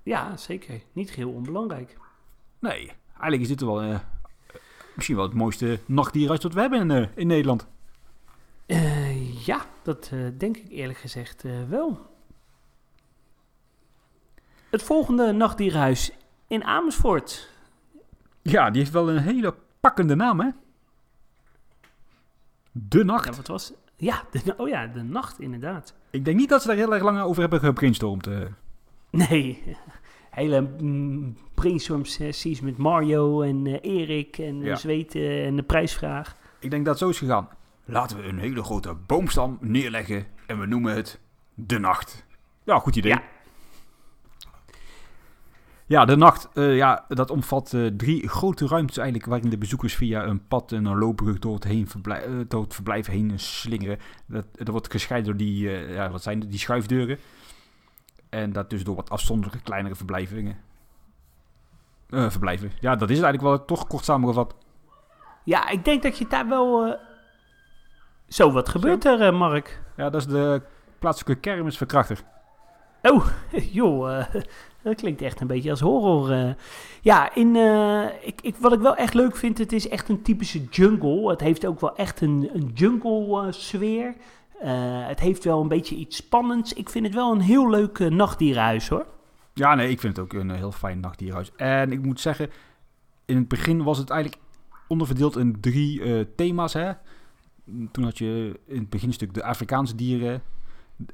Ja, 0.04 0.38
zeker. 0.38 0.82
Niet 0.94 1.12
heel 1.12 1.30
onbelangrijk. 1.32 1.98
Nee, 2.60 2.92
eigenlijk 3.12 3.42
is 3.42 3.48
dit 3.48 3.62
wel... 3.62 4.00
misschien 4.96 5.16
wel 5.18 5.26
het 5.26 5.34
mooiste 5.34 5.80
nachtdierhuis 5.86 6.40
dat 6.40 6.54
we 6.54 6.60
hebben 6.62 6.90
in, 6.92 7.10
in 7.16 7.28
Nederland. 7.28 7.68
Ja, 9.46 9.66
dat 9.84 10.12
denk 10.38 10.58
ik 10.58 10.70
eerlijk 10.72 11.00
gezegd 11.00 11.44
wel. 11.70 12.00
Het 14.70 14.84
volgende 14.84 15.32
nachtdierenhuis 15.32 16.12
in 16.48 16.64
Amersfoort. 16.64 17.50
Ja, 18.42 18.70
die 18.70 18.82
heeft 18.82 18.94
wel 18.94 19.10
een 19.10 19.18
hele 19.18 19.56
pakkende 19.80 20.16
naam, 20.16 20.40
hè? 20.40 20.50
De 22.72 23.04
nacht. 23.04 23.26
Ja, 23.26 23.32
wat 23.36 23.48
was... 23.48 23.74
Ja, 23.96 24.24
de, 24.32 24.54
oh 24.58 24.68
ja, 24.68 24.88
de 24.88 25.02
nacht 25.04 25.40
inderdaad. 25.40 25.94
Ik 26.10 26.26
denk 26.26 26.38
niet 26.38 26.50
dat 26.50 26.62
ze 26.62 26.68
daar 26.68 26.78
heel 26.78 26.94
erg 26.94 27.04
lang 27.04 27.22
over 27.22 27.42
hebben 27.42 27.60
gebrainstormd. 27.60 28.28
eh. 28.28 28.40
Nee, 29.12 29.76
hele 30.30 30.62
mm, 30.80 31.38
brainstorm 31.54 32.06
sessies 32.06 32.62
met 32.62 32.78
Mario 32.78 33.42
en 33.42 33.68
eh, 33.68 34.00
Erik 34.00 34.38
en 34.38 34.60
Ja. 34.60 34.66
ja. 34.66 34.76
zweten 34.76 35.44
en 35.46 35.56
de 35.56 35.64
prijsvraag. 35.64 36.36
Ik 36.60 36.72
denk 36.72 36.86
dat 36.86 36.94
het 36.94 37.04
zo 37.04 37.10
is 37.10 37.18
gegaan. 37.18 37.50
Laten 37.86 38.18
we 38.18 38.24
een 38.28 38.40
hele 38.40 38.64
grote 38.64 38.94
boomstam 38.94 39.58
neerleggen 39.62 40.26
en 40.48 40.60
we 40.60 40.66
noemen 40.66 40.96
het 40.96 41.20
de 41.54 41.80
nacht. 41.80 42.26
Ja, 42.64 42.80
goed 42.80 42.96
idee. 42.96 43.12
Ja. 43.12 43.24
Ja, 45.90 46.06
de 46.06 46.16
nacht, 46.16 46.50
eh, 46.54 46.76
ja, 46.76 47.06
dat 47.08 47.32
omvat 47.32 47.74
eh, 47.74 47.86
drie 47.86 48.28
grote 48.28 48.68
ruimtes 48.68 48.98
eigenlijk, 48.98 49.30
waarin 49.30 49.50
de 49.50 49.58
bezoekers 49.58 49.96
via 49.96 50.24
een 50.24 50.48
pad 50.48 50.72
en 50.72 50.86
een 50.86 50.98
loopbrug 50.98 51.40
door 51.40 51.54
het, 51.54 51.64
heen 51.64 51.88
eh, 52.04 52.22
door 52.48 52.62
het 52.62 52.74
verblijf 52.74 53.08
heen 53.08 53.40
slingeren. 53.40 54.00
Dat, 54.26 54.46
dat 54.52 54.68
wordt 54.68 54.92
gescheiden 54.92 55.30
door 55.30 55.40
die, 55.40 55.70
ja, 55.70 56.10
wat 56.10 56.24
zijn 56.24 56.40
die 56.40 56.60
schuifdeuren. 56.60 57.18
En 58.30 58.52
dat 58.52 58.70
dus 58.70 58.84
door 58.84 58.96
wat 58.96 59.10
afzonderlijke 59.10 59.64
kleinere 59.64 59.96
verblijvingen. 59.96 60.58
Verblijven. 62.10 62.72
Ja, 62.80 62.96
dat 62.96 63.10
is 63.10 63.16
het 63.18 63.26
eigenlijk 63.26 63.58
wel 63.58 63.66
toch 63.66 63.88
kort 63.88 64.06
samengevat. 64.06 64.56
Ja, 65.44 65.70
ik 65.70 65.86
denk 65.86 66.04
dat 66.04 66.18
je 66.18 66.28
daar 66.28 66.48
wel... 66.48 66.98
Zo, 68.28 68.52
wat 68.52 68.70
gebeurt 68.70 69.06
er, 69.06 69.34
Mark? 69.34 69.82
Ja, 69.96 70.10
dat 70.10 70.22
is 70.22 70.28
de 70.28 70.62
plaatselijke 71.00 71.42
kermisverkrachter. 71.42 72.24
Oh, 73.02 73.28
joh, 73.78 74.26
dat 74.84 74.96
klinkt 74.96 75.22
echt 75.22 75.42
een 75.42 75.48
beetje 75.48 75.70
als 75.70 75.80
horror. 75.80 76.32
eh. 76.32 76.50
Ja, 77.02 77.36
in, 77.36 77.56
eh, 77.56 78.06
ik, 78.22 78.42
ik, 78.42 78.56
wat 78.56 78.74
ik 78.74 78.80
wel 78.80 78.96
echt 78.96 79.14
leuk 79.14 79.36
vind, 79.36 79.58
het 79.58 79.72
is 79.72 79.88
echt 79.90 80.10
een 80.10 80.22
typische 80.22 80.64
jungle. 80.64 81.30
Het 81.30 81.40
heeft 81.42 81.66
ook 81.66 81.80
wel 81.80 81.96
echt 81.96 82.22
een, 82.22 82.50
een 82.54 82.72
jungle-sfeer. 82.74 84.16
het 85.08 85.20
heeft 85.20 85.44
wel 85.44 85.62
een 85.62 85.68
beetje 85.68 85.96
iets 85.96 86.16
spannends. 86.16 86.74
Ik 86.74 86.90
vind 86.90 87.06
het 87.06 87.16
wel 87.16 87.32
een 87.32 87.42
heel 87.42 87.70
leuk 87.70 88.00
eh, 88.00 88.08
nachtdierenhuis, 88.08 88.90
hoor. 88.90 89.06
Ja, 89.54 89.76
nee, 89.76 89.90
ik 89.90 90.00
vind 90.00 90.16
het 90.16 90.26
ook 90.26 90.34
een 90.34 90.52
eh, 90.52 90.58
heel 90.58 90.72
fijn 90.72 91.00
nachtdierhuis. 91.00 91.52
En 91.56 91.92
ik 91.92 92.02
moet 92.02 92.20
zeggen, 92.20 92.50
in 93.26 93.36
het 93.36 93.48
begin 93.48 93.84
was 93.84 93.98
het 93.98 94.10
eigenlijk 94.10 94.42
onderverdeeld 94.88 95.38
in 95.38 95.60
drie 95.60 96.02
eh, 96.04 96.26
thema's. 96.36 96.74
Hè? 96.74 96.92
Toen 97.92 98.04
had 98.04 98.18
je 98.18 98.60
in 98.68 98.80
het 98.80 98.90
beginstuk 98.90 99.34
de 99.34 99.44
Afrikaanse 99.44 99.96
dieren. 99.96 100.42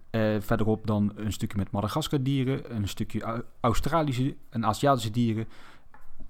Eh, 0.10 0.36
verderop 0.40 0.88
dan 0.88 1.12
een 1.16 1.34
stukje 1.34 1.58
met 1.58 1.72
Madagaskar 1.72 2.22
dieren. 2.24 2.76
Een 2.76 2.88
stukje 2.88 3.22
Au- 3.22 3.44
Australische 3.60 4.36
en 4.50 4.66
Aziatische 4.66 5.12
dieren. 5.12 5.48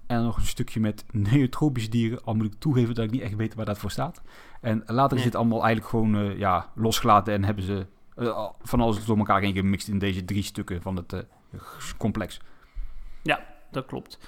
En 0.06 0.22
nog 0.22 0.36
een 0.36 0.42
stukje 0.46 0.80
met 0.80 1.04
neotropische 1.12 1.90
dieren. 1.90 2.24
Al 2.24 2.34
moet 2.34 2.46
ik 2.46 2.58
toegeven 2.58 2.94
dat 2.94 3.04
ik 3.04 3.10
niet 3.10 3.20
echt 3.20 3.36
weet 3.36 3.54
waar 3.54 3.64
dat 3.64 3.78
voor 3.78 3.90
staat. 3.90 4.22
En 4.60 4.82
later 4.86 5.16
is 5.16 5.22
dit 5.22 5.34
allemaal 5.34 5.64
eigenlijk 5.64 5.88
gewoon 5.90 6.16
eh, 6.16 6.38
ja, 6.38 6.70
losgelaten. 6.74 7.34
En 7.34 7.44
hebben 7.44 7.64
ze 7.64 7.86
eh, 8.16 8.48
van 8.62 8.80
alles 8.80 9.04
door 9.04 9.16
elkaar 9.18 9.40
heen 9.40 9.54
gemixt 9.54 9.88
in 9.88 9.98
deze 9.98 10.24
drie 10.24 10.42
stukken 10.42 10.82
van 10.82 10.96
het 10.96 11.26
complex. 11.96 12.40
Dat 13.70 13.86
klopt. 13.86 14.18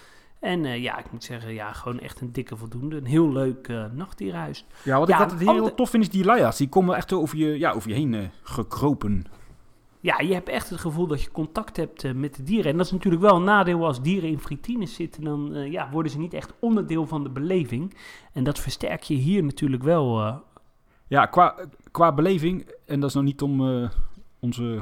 En 0.40 0.64
eh, 0.64 0.82
ja, 0.82 0.98
ik 0.98 1.12
moet 1.12 1.24
zeggen, 1.24 1.52
ja, 1.52 1.72
gewoon 1.72 2.00
echt 2.00 2.20
een 2.20 2.32
dikke 2.32 2.56
voldoende. 2.56 2.96
Een 2.96 3.04
heel 3.06 3.32
leuk 3.32 3.68
eh, 3.68 3.84
nachtdierenhuis. 3.92 4.64
Ja, 4.84 4.98
wat 4.98 5.08
Ja, 5.08 5.14
ik 5.14 5.20
altijd 5.22 5.40
heel 5.40 5.48
ander- 5.48 5.74
tof 5.74 5.90
vind 5.90 6.02
is 6.02 6.10
die 6.10 6.24
luia's. 6.24 6.56
Die 6.56 6.68
komen 6.68 6.96
echt 6.96 7.12
over 7.12 7.38
je, 7.38 7.58
ja, 7.58 7.72
over 7.72 7.88
je 7.88 7.94
heen 7.94 8.14
eh, 8.14 8.26
gekropen. 8.42 9.24
Ja, 10.00 10.20
je 10.20 10.32
hebt 10.34 10.48
echt 10.48 10.70
het 10.70 10.80
gevoel 10.80 11.06
dat 11.06 11.22
je 11.22 11.30
contact 11.30 11.76
hebt 11.76 12.14
met 12.14 12.34
de 12.36 12.42
dieren. 12.42 12.70
En 12.70 12.76
dat 12.76 12.86
is 12.86 12.92
natuurlijk 12.92 13.22
wel 13.22 13.36
een 13.36 13.44
nadeel 13.44 13.86
als 13.86 14.02
dieren 14.02 14.28
in 14.28 14.38
vitrines 14.38 14.94
zitten. 14.94 15.24
Dan 15.24 15.70
ja, 15.70 15.90
worden 15.90 16.12
ze 16.12 16.18
niet 16.18 16.34
echt 16.34 16.52
onderdeel 16.60 17.06
van 17.06 17.22
de 17.22 17.30
beleving. 17.30 17.94
En 18.32 18.44
dat 18.44 18.58
versterk 18.58 19.02
je 19.02 19.14
hier 19.14 19.44
natuurlijk 19.44 19.82
wel. 19.82 20.40
Ja, 21.08 21.26
qua, 21.26 21.54
qua 21.90 22.12
beleving, 22.12 22.70
en 22.86 23.00
dat 23.00 23.08
is 23.08 23.14
nog 23.14 23.24
niet 23.24 23.42
om 23.42 23.88
onze 24.40 24.80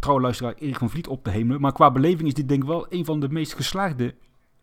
trouwe 0.00 0.22
luisteraar 0.22 0.54
Erik 0.54 0.78
van 0.78 0.90
Vliet 0.90 1.08
op 1.08 1.24
te 1.24 1.30
hemelen. 1.30 1.60
Maar 1.60 1.72
qua 1.72 1.90
beleving 1.90 2.28
is 2.28 2.34
dit 2.34 2.48
denk 2.48 2.62
ik 2.62 2.68
wel 2.68 2.86
een 2.88 3.04
van 3.04 3.20
de 3.20 3.28
meest 3.28 3.54
geslaagde 3.54 4.14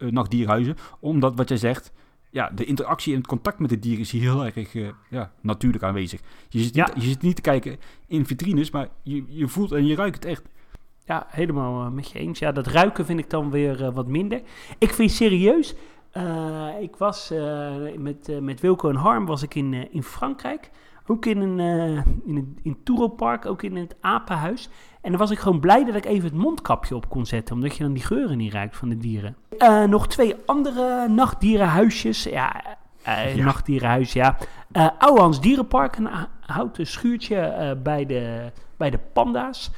nachtdierhuizen. 0.09 0.75
Omdat, 0.99 1.35
wat 1.35 1.49
jij 1.49 1.57
zegt, 1.57 1.91
ja, 2.29 2.49
de 2.55 2.65
interactie 2.65 3.11
en 3.13 3.17
het 3.19 3.27
contact 3.27 3.59
met 3.59 3.69
de 3.69 3.79
dieren 3.79 3.99
is 4.01 4.11
hier 4.11 4.21
heel 4.21 4.45
erg 4.45 4.75
eh, 4.75 4.87
ja, 5.09 5.31
natuurlijk 5.41 5.83
aanwezig. 5.83 6.19
Je 6.49 6.59
zit, 6.59 6.75
niet, 6.75 6.87
Ja. 6.87 6.93
je 6.95 7.01
zit 7.09 7.21
niet 7.21 7.35
te 7.35 7.41
kijken 7.41 7.77
in 8.07 8.25
vitrines, 8.25 8.71
maar 8.71 8.87
je, 9.03 9.23
je 9.27 9.47
voelt 9.47 9.71
en 9.71 9.85
je 9.85 9.95
ruikt 9.95 10.15
het 10.15 10.25
echt. 10.25 10.43
ja, 11.05 11.25
helemaal 11.29 11.85
eh, 11.85 11.91
met 11.91 12.11
je 12.11 12.19
eens. 12.19 12.39
Ja, 12.39 12.51
dat 12.51 12.67
ruiken 12.67 13.05
vind 13.05 13.19
ik 13.19 13.29
dan 13.29 13.51
weer 13.51 13.83
eh, 13.85 13.93
wat 13.93 14.07
minder. 14.07 14.41
Ik 14.77 14.93
vind 14.93 15.11
serieus. 15.11 15.75
eh, 16.11 16.67
ik 16.81 16.95
was 16.95 17.31
eh, 17.31 17.73
met, 17.97 18.29
eh, 18.29 18.37
met 18.39 18.59
Wilco 18.59 18.89
en 18.89 18.95
Harm 18.95 19.25
was 19.25 19.43
ik 19.43 19.55
in, 19.55 19.73
eh, 19.73 19.85
in 19.91 20.03
Frankrijk. 20.03 20.71
Ook 21.07 21.25
in 21.25 21.37
een, 21.41 21.59
eh 21.59 22.05
in 22.25 22.35
een 22.35 22.57
in 22.63 22.77
Touropark, 22.83 23.45
ook 23.45 23.63
in 23.63 23.75
het 23.75 23.95
apenhuis. 24.01 24.69
En 25.01 25.09
dan 25.11 25.19
was 25.19 25.31
ik 25.31 25.39
gewoon 25.39 25.59
blij 25.59 25.85
dat 25.85 25.95
ik 25.95 26.05
even 26.05 26.23
het 26.29 26.37
mondkapje 26.37 26.95
op 26.95 27.09
kon 27.09 27.25
zetten. 27.25 27.55
Omdat 27.55 27.77
je 27.77 27.83
dan 27.83 27.93
die 27.93 28.03
geuren 28.03 28.37
niet 28.37 28.53
ruikt 28.53 28.77
van 28.77 28.89
de 28.89 28.97
dieren. 28.97 29.35
Eh, 29.57 29.83
nog 29.83 30.07
twee 30.07 30.35
andere 30.45 31.07
nachtdierenhuisjes. 31.07 32.23
Ja, 32.23 32.63
eh, 33.03 33.35
Ja. 33.35 33.43
nachtdierenhuis, 33.43 34.13
ja. 34.13 34.37
Eh 34.71 34.87
Ouwehans 34.97 35.41
Dierenpark, 35.41 35.95
een 35.97 36.09
houten 36.39 36.87
schuurtje 36.87 37.77
bij, 37.83 38.05
de, 38.05 38.51
bij 38.77 38.89
de 38.89 38.99
panda's. 39.13 39.71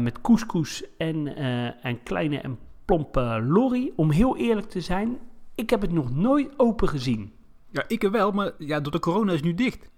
Met 0.00 0.20
couscous 0.20 0.84
en 0.98 1.42
een 1.82 2.02
kleine 2.02 2.38
en 2.40 2.58
plompe 2.84 3.42
lorry. 3.48 3.92
Om 3.96 4.10
heel 4.10 4.36
eerlijk 4.36 4.68
te 4.68 4.80
zijn, 4.80 5.18
ik 5.54 5.70
heb 5.70 5.80
het 5.80 5.92
nog 5.92 6.14
nooit 6.14 6.48
open 6.56 6.88
gezien. 6.88 7.32
Ja, 7.70 7.84
ik 7.88 8.02
wel, 8.02 8.32
maar 8.32 8.50
ja, 8.58 8.80
door 8.80 8.92
de 8.92 8.98
corona 8.98 9.30
is 9.32 9.36
het 9.36 9.44
nu 9.46 9.54
dicht. 9.54 9.90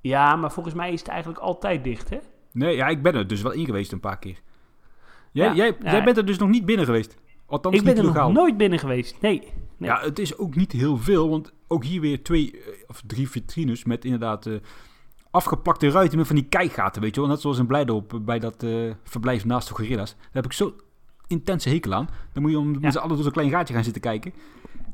Ja, 0.00 0.36
maar 0.36 0.52
volgens 0.52 0.74
mij 0.74 0.92
is 0.92 1.00
het 1.00 1.08
eigenlijk 1.08 1.40
altijd 1.40 1.84
dicht, 1.84 2.10
hè? 2.10 2.18
Nee, 2.54 2.76
ja, 2.76 2.86
ik 2.88 3.02
ben 3.02 3.14
er 3.14 3.26
dus 3.26 3.42
wel 3.42 3.52
in 3.52 3.64
geweest 3.64 3.92
een 3.92 4.00
paar 4.00 4.18
keer. 4.18 4.40
Jij, 5.32 5.46
Ja, 5.46 5.54
jij, 5.54 5.76
ja. 5.82 5.90
jij 5.90 6.04
bent 6.04 6.16
er 6.16 6.24
dus 6.26 6.38
nog 6.38 6.48
niet 6.48 6.64
binnen 6.64 6.86
geweest. 6.86 7.16
Althans, 7.46 7.76
ik 7.76 7.84
ben 7.84 7.96
er 7.96 8.04
nog 8.04 8.32
nooit 8.32 8.56
binnen 8.56 8.78
geweest. 8.78 9.20
Nee. 9.20 9.38
nee. 9.76 9.90
Ja, 9.90 10.00
het 10.00 10.18
is 10.18 10.36
ook 10.38 10.54
niet 10.54 10.72
heel 10.72 10.96
veel, 10.98 11.28
want 11.28 11.52
ook 11.68 11.84
hier 11.84 12.00
weer 12.00 12.22
twee 12.22 12.50
eh, 12.52 12.58
of 12.86 13.02
drie 13.06 13.28
vitrines 13.30 13.84
met 13.84 14.04
inderdaad 14.04 14.46
eh, 14.46 14.54
afgeplakte 15.30 15.90
ruiten 15.90 16.18
met 16.18 16.26
van 16.26 16.36
die 16.36 16.44
kijkgaten, 16.44 17.02
weet 17.02 17.14
je 17.14 17.20
wel. 17.20 17.30
Net 17.30 17.40
zoals 17.40 17.58
in 17.58 17.66
Blijdorp 17.66 18.20
bij 18.22 18.38
dat 18.38 18.62
eh, 18.62 18.70
verblijf 19.04 19.44
naast 19.44 19.68
de 19.68 19.74
gorilla's. 19.74 20.14
Daar 20.14 20.28
heb 20.32 20.44
ik 20.44 20.52
zo 20.52 20.74
intense 21.26 21.68
hekel 21.68 21.94
aan. 21.94 22.08
Dan 22.32 22.42
moet 22.42 22.50
je 22.52 22.58
om 22.58 22.72
Ja. 22.72 22.78
met 22.80 22.92
z'n 22.92 22.98
allen 22.98 23.14
door 23.14 23.22
zo'n 23.24 23.32
klein 23.32 23.50
gaatje 23.50 23.74
gaan 23.74 23.84
zitten 23.84 24.02
kijken. 24.02 24.32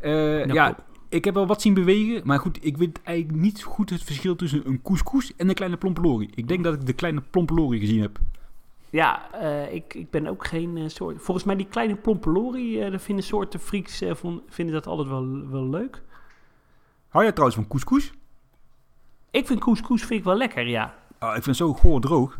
Eh, 0.00 0.38
Dat 0.46 0.52
ja. 0.52 0.76
Ik 1.10 1.24
heb 1.24 1.34
wel 1.34 1.46
wat 1.46 1.62
zien 1.62 1.74
bewegen, 1.74 2.20
maar 2.24 2.38
goed, 2.38 2.58
ik 2.64 2.76
weet 2.76 3.00
eigenlijk 3.02 3.38
niet 3.38 3.62
goed 3.62 3.90
het 3.90 4.02
verschil 4.02 4.36
tussen 4.36 4.66
een 4.66 4.82
couscous 4.82 5.36
en 5.36 5.48
een 5.48 5.54
kleine 5.54 5.76
plompelorie. 5.76 6.30
Ik 6.34 6.48
denk 6.48 6.64
dat 6.64 6.74
ik 6.74 6.86
de 6.86 6.92
kleine 6.92 7.22
plompelorie 7.30 7.80
gezien 7.80 8.00
heb. 8.00 8.18
Ja, 8.90 9.32
eh, 9.32 9.74
ik, 9.74 9.94
ik 9.94 10.10
ben 10.10 10.26
ook 10.26 10.46
geen 10.46 10.76
eh, 10.76 10.84
soort... 10.88 11.22
Volgens 11.22 11.46
mij 11.46 11.56
die 11.56 11.66
kleine 11.66 11.94
plompelorie, 11.96 12.80
eh 12.84 12.90
daar 12.90 13.00
vinden 13.00 13.24
soorten 13.24 13.60
freaks 13.60 14.00
eh, 14.00 14.14
von- 14.14 14.42
vinden 14.48 14.74
dat 14.74 14.86
altijd 14.86 15.08
wel, 15.08 15.48
wel 15.48 15.68
leuk. 15.68 16.02
Hou 17.08 17.24
jij 17.24 17.32
trouwens 17.32 17.60
van 17.60 17.68
couscous? 17.68 18.12
Ik 19.30 19.46
vind 19.46 19.60
couscous 19.60 20.00
vind 20.04 20.20
ik 20.20 20.24
wel 20.24 20.36
lekker, 20.36 20.66
ja. 20.68 20.94
Ah, 21.18 21.28
ik 21.28 21.42
vind 21.42 21.46
het 21.46 21.56
zo 21.56 21.72
goor 21.72 22.00
droog. 22.00 22.38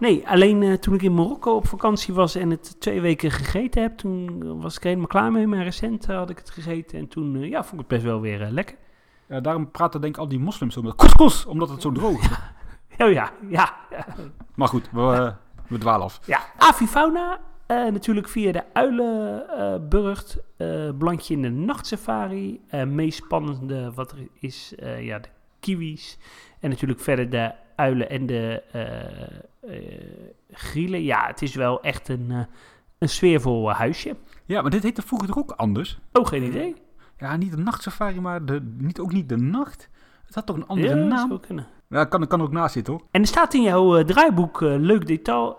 Nee, 0.00 0.28
alleen 0.28 0.62
eh, 0.62 0.72
toen 0.72 0.94
ik 0.94 1.02
in 1.02 1.14
Marokko 1.14 1.54
op 1.56 1.66
vakantie 1.66 2.14
was 2.14 2.34
en 2.34 2.50
het 2.50 2.80
twee 2.80 3.00
weken 3.00 3.30
gegeten 3.30 3.82
heb, 3.82 3.96
toen 3.96 4.42
was 4.60 4.76
ik 4.76 4.82
helemaal 4.82 5.06
klaar 5.06 5.32
mee. 5.32 5.46
Maar 5.46 5.62
recent 5.62 6.08
eh, 6.08 6.16
had 6.16 6.30
ik 6.30 6.38
het 6.38 6.50
gegeten 6.50 6.98
en 6.98 7.08
toen 7.08 7.36
eh, 7.36 7.48
ja, 7.48 7.64
vond 7.64 7.72
ik 7.72 7.78
het 7.78 7.88
best 7.88 8.02
wel 8.02 8.20
weer 8.20 8.42
eh, 8.42 8.50
lekker. 8.50 8.76
Ja, 9.28 9.40
daarom 9.40 9.70
praten 9.70 10.00
denk 10.00 10.14
ik 10.14 10.20
al 10.20 10.28
die 10.28 10.38
moslims 10.38 10.74
zo 10.74 10.82
met 10.82 10.94
couscous, 10.94 11.46
omdat 11.46 11.68
het 11.68 11.82
zo 11.82 11.92
droog 11.92 12.20
is. 12.20 12.28
Oh 12.98 13.12
ja, 13.12 13.32
ja. 13.48 13.74
Maar 14.54 14.68
goed, 14.68 14.88
we, 14.92 15.00
eh, 15.00 15.32
we 15.68 15.78
dwalen 15.78 16.04
af. 16.04 16.20
ja. 16.26 16.40
Avifauna, 16.58 17.38
eh, 17.66 17.76
natuurlijk 17.86 18.28
via 18.28 18.52
de 18.52 18.62
Uilenburgt, 18.72 20.38
eh 20.56 20.88
Blankje 20.98 21.34
in 21.34 21.42
de 21.42 21.50
nachtsafari. 21.50 22.60
eh 22.68 22.84
meest 22.84 23.24
spannende 23.24 23.92
wat 23.94 24.10
er 24.12 24.18
is, 24.40 24.74
eh, 24.78 25.04
ja, 25.04 25.18
de 25.18 25.28
kiwis. 25.60 26.18
En 26.60 26.70
natuurlijk 26.70 27.00
verder 27.00 27.30
de 27.30 27.52
uilen 27.80 28.10
en 28.10 28.26
de 28.26 28.62
eh, 28.72 29.76
eh, 29.76 30.04
grielen. 30.50 31.02
Ja, 31.02 31.26
het 31.26 31.42
is 31.42 31.54
wel 31.54 31.82
echt 31.82 32.08
een, 32.08 32.26
eh, 32.30 32.40
een 32.98 33.08
sfeervol 33.08 33.72
huisje. 33.72 34.16
Ja, 34.44 34.62
maar 34.62 34.70
dit 34.70 34.82
heette 34.82 35.02
vroeger 35.02 35.28
toch 35.28 35.38
ook 35.38 35.50
anders? 35.50 35.98
Oh, 36.12 36.26
geen 36.26 36.42
idee. 36.42 36.74
Ja, 37.18 37.36
niet 37.36 37.50
de 37.50 37.56
nachtsafari, 37.56 38.20
maar 38.20 38.44
de, 38.44 38.74
niet, 38.78 38.98
ook 38.98 39.12
niet 39.12 39.28
de 39.28 39.36
nacht. 39.36 39.88
Het 40.26 40.34
had 40.34 40.46
toch 40.46 40.56
een 40.56 40.66
andere 40.66 40.98
Ja, 40.98 41.04
naam? 41.04 41.40
kunnen. 41.40 41.66
Ja, 41.88 42.04
kan, 42.04 42.26
kan 42.26 42.38
er 42.38 42.46
ook 42.46 42.52
naast 42.52 42.72
zitten 42.72 42.92
hoor. 42.92 43.02
En 43.10 43.20
er 43.20 43.26
staat 43.26 43.54
in 43.54 43.62
jouw 43.62 44.04
draaiboek, 44.04 44.60
leuk 44.60 45.06
detail, 45.06 45.58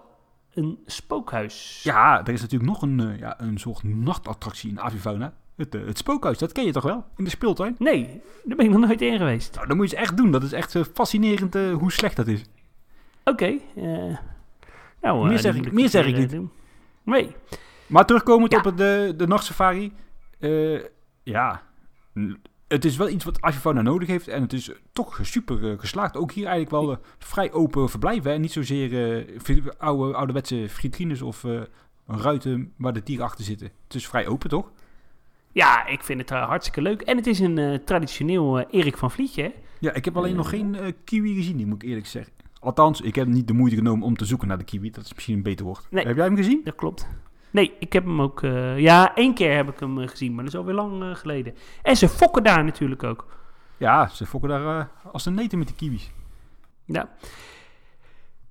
een 0.53 0.79
spookhuis. 0.85 1.81
Ja, 1.83 2.25
er 2.25 2.33
is 2.33 2.41
natuurlijk 2.41 2.71
nog 2.71 2.81
een, 2.81 3.17
ja, 3.17 3.41
een 3.41 3.57
soort 3.57 3.83
nachtattractie 3.83 4.69
in 4.69 4.81
Avifauna. 4.81 5.33
Het, 5.61 5.75
eh, 5.75 5.85
het 5.85 5.97
spookhuis, 5.97 6.37
dat 6.37 6.51
ken 6.51 6.65
je 6.65 6.71
toch 6.71 6.83
wel? 6.83 7.05
In 7.17 7.23
de 7.23 7.29
speeltuin? 7.29 7.75
Nee, 7.79 8.21
daar 8.43 8.55
ben 8.57 8.65
ik 8.65 8.71
nog 8.71 8.79
nooit 8.85 9.01
in 9.01 9.17
geweest. 9.17 9.55
Nou, 9.55 9.67
dan 9.67 9.77
moet 9.77 9.89
je 9.89 9.95
eens 9.95 10.05
echt 10.05 10.17
doen. 10.17 10.31
Dat 10.31 10.43
is 10.43 10.51
echt 10.51 10.75
eh, 10.75 10.83
fascinerend 10.93 11.55
eh, 11.55 11.73
hoe 11.73 11.91
slecht 11.91 12.15
dat 12.15 12.27
is. 12.27 12.43
Oké. 13.23 13.57
nou, 15.01 15.27
Meer 15.27 15.39
zeg 15.39 15.55
ik- 15.55 15.63
het 15.63 15.73
meer 15.73 15.89
zeg 15.89 16.05
ik 16.05 16.17
niet. 16.17 16.29
doen. 16.29 16.51
Nee. 17.03 17.35
Maar 17.87 18.05
terugkomend 18.05 18.51
Ja. 18.51 18.57
op 18.57 18.63
het, 18.63 18.77
de, 18.77 19.13
de 19.17 19.27
nachtsafari. 19.27 19.93
ja, 21.23 21.61
het 22.67 22.85
is 22.85 22.97
wel 22.97 23.09
iets 23.09 23.25
wat 23.25 23.41
Avifauna 23.41 23.81
nodig 23.81 24.07
heeft. 24.07 24.27
En 24.27 24.41
het 24.41 24.53
is 24.53 24.71
toch 24.93 25.19
super 25.21 25.79
geslaagd. 25.79 26.17
Ook 26.17 26.31
hier 26.31 26.45
eigenlijk 26.47 26.85
wel 26.85 26.97
vrij 27.19 27.51
open 27.51 27.89
verblijven. 27.89 28.31
En 28.31 28.41
niet 28.41 28.51
zozeer 28.51 29.25
oude, 29.77 30.13
ouderwetse 30.15 30.65
vitrines 30.67 31.21
of 31.21 31.45
ruiten 32.07 32.73
waar 32.77 32.93
de 32.93 33.03
dieren 33.03 33.25
achter 33.25 33.45
zitten. 33.45 33.69
Het 33.83 33.93
is 33.95 34.07
vrij 34.07 34.27
open, 34.27 34.49
toch? 34.49 34.71
Ja, 35.53 35.85
ik 35.85 36.03
vind 36.03 36.19
het 36.19 36.31
eh, 36.31 36.47
hartstikke 36.47 36.81
leuk. 36.81 37.01
En 37.01 37.17
het 37.17 37.27
is 37.27 37.39
een 37.39 37.57
eh, 37.57 37.73
traditioneel 37.73 38.59
eh, 38.59 38.79
Erik 38.79 38.97
van 38.97 39.11
Vlietje. 39.11 39.43
hè? 39.43 39.49
Ja, 39.79 39.93
ik 39.93 40.05
heb 40.05 40.17
alleen 40.17 40.35
nog 40.35 40.49
geen 40.49 40.95
kiwi 41.03 41.35
gezien, 41.35 41.57
die 41.57 41.65
moet 41.65 41.83
ik 41.83 41.89
eerlijk 41.89 42.07
zeggen. 42.07 42.33
Althans, 42.59 43.01
ik 43.01 43.15
heb 43.15 43.27
niet 43.27 43.47
de 43.47 43.53
moeite 43.53 43.75
genomen 43.75 44.05
om 44.05 44.17
te 44.17 44.25
zoeken 44.25 44.47
naar 44.47 44.57
de 44.57 44.63
kiwi. 44.63 44.89
Dat 44.89 45.05
is 45.05 45.13
misschien 45.13 45.35
een 45.35 45.43
beter 45.43 45.65
woord. 45.65 45.87
Nee. 45.89 46.05
Heb 46.05 46.15
jij 46.15 46.25
hem 46.25 46.35
gezien? 46.35 46.61
Dat 46.63 46.75
klopt. 46.75 47.07
Nee, 47.51 47.73
ik 47.79 47.93
heb 47.93 48.03
hem 48.03 48.21
ook... 48.21 48.41
ja, 48.75 49.15
één 49.15 49.33
keer 49.33 49.55
heb 49.55 49.69
ik 49.69 49.79
hem 49.79 50.07
gezien, 50.07 50.35
maar 50.35 50.43
dat 50.43 50.53
is 50.53 50.59
alweer 50.59 50.75
lang 50.75 51.17
geleden. 51.17 51.55
En 51.81 51.97
ze 51.97 52.09
fokken 52.09 52.43
daar 52.43 52.63
natuurlijk 52.63 53.03
ook. 53.03 53.27
Ja, 53.77 54.07
ze 54.07 54.25
fokken 54.25 54.49
daar 54.49 54.89
als 55.11 55.25
een 55.25 55.33
neten 55.33 55.57
met 55.57 55.67
die 55.67 55.75
kiwis. 55.75 56.11
Ja. 56.85 57.09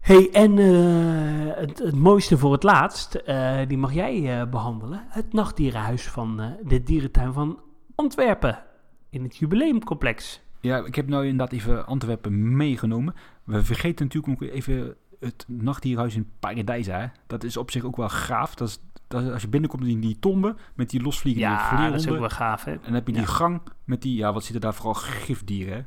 Hey, 0.01 0.31
en 0.33 0.59
eh, 0.59 1.57
het, 1.57 1.79
het 1.79 1.95
mooiste 1.95 2.39
voor 2.39 2.53
het 2.53 2.63
laatst, 2.63 3.15
eh, 3.15 3.59
die 3.69 3.79
mag 3.79 3.93
jij 3.93 4.41
eh, 4.41 4.47
behandelen. 4.49 5.05
Het 5.09 5.33
nachtdierenhuis 5.33 6.09
van 6.09 6.57
de 6.65 6.83
dierentuin 6.83 7.33
van 7.33 7.59
Antwerpen. 7.95 8.63
In 9.11 9.23
het 9.23 9.37
jubileumcomplex. 9.37 10.41
Ja, 10.61 10.85
ik 10.85 10.95
heb 10.95 11.09
nou 11.09 11.23
inderdaad 11.27 11.53
even 11.59 11.87
Antwerpen 11.87 12.57
meegenomen. 12.57 13.15
We 13.45 13.65
vergeten 13.65 14.07
natuurlijk 14.07 14.41
nog 14.41 14.51
even 14.51 14.95
het 15.21 15.45
nachtdierhuis 15.49 16.15
in 16.17 16.31
Paradijsa. 16.41 16.99
Hè. 16.99 17.07
Dat 17.27 17.45
is 17.45 17.57
op 17.57 17.71
zich 17.71 17.85
ook 17.85 17.97
wel 17.97 18.09
gaaf. 18.09 18.55
Dat 18.55 18.69
is, 18.69 18.79
dat 19.09 19.23
is- 19.23 19.31
als 19.31 19.43
je 19.43 19.49
binnenkomt 19.49 19.85
in 19.87 20.01
die 20.01 20.19
tombe 20.19 20.57
met 20.75 20.91
die 20.91 21.03
losvliegende 21.03 21.49
Ja, 21.49 21.59
vleerhonden. 21.59 21.91
dat 21.93 22.01
is 22.01 22.09
ook 22.13 22.19
wel 22.19 22.29
gaaf, 22.29 22.65
hè? 22.65 22.73
En 22.73 22.81
dan 22.83 22.93
heb 22.95 23.07
je 23.07 23.13
die 23.13 23.23
Ja. 23.23 23.29
gang 23.29 23.61
met 23.85 24.03
die, 24.03 24.17
ja, 24.17 24.33
wat 24.33 24.43
zitten 24.43 24.61
daar 24.61 24.75
vooral 24.75 24.95
gifdieren. 24.95 25.75
Hè? 25.75 25.83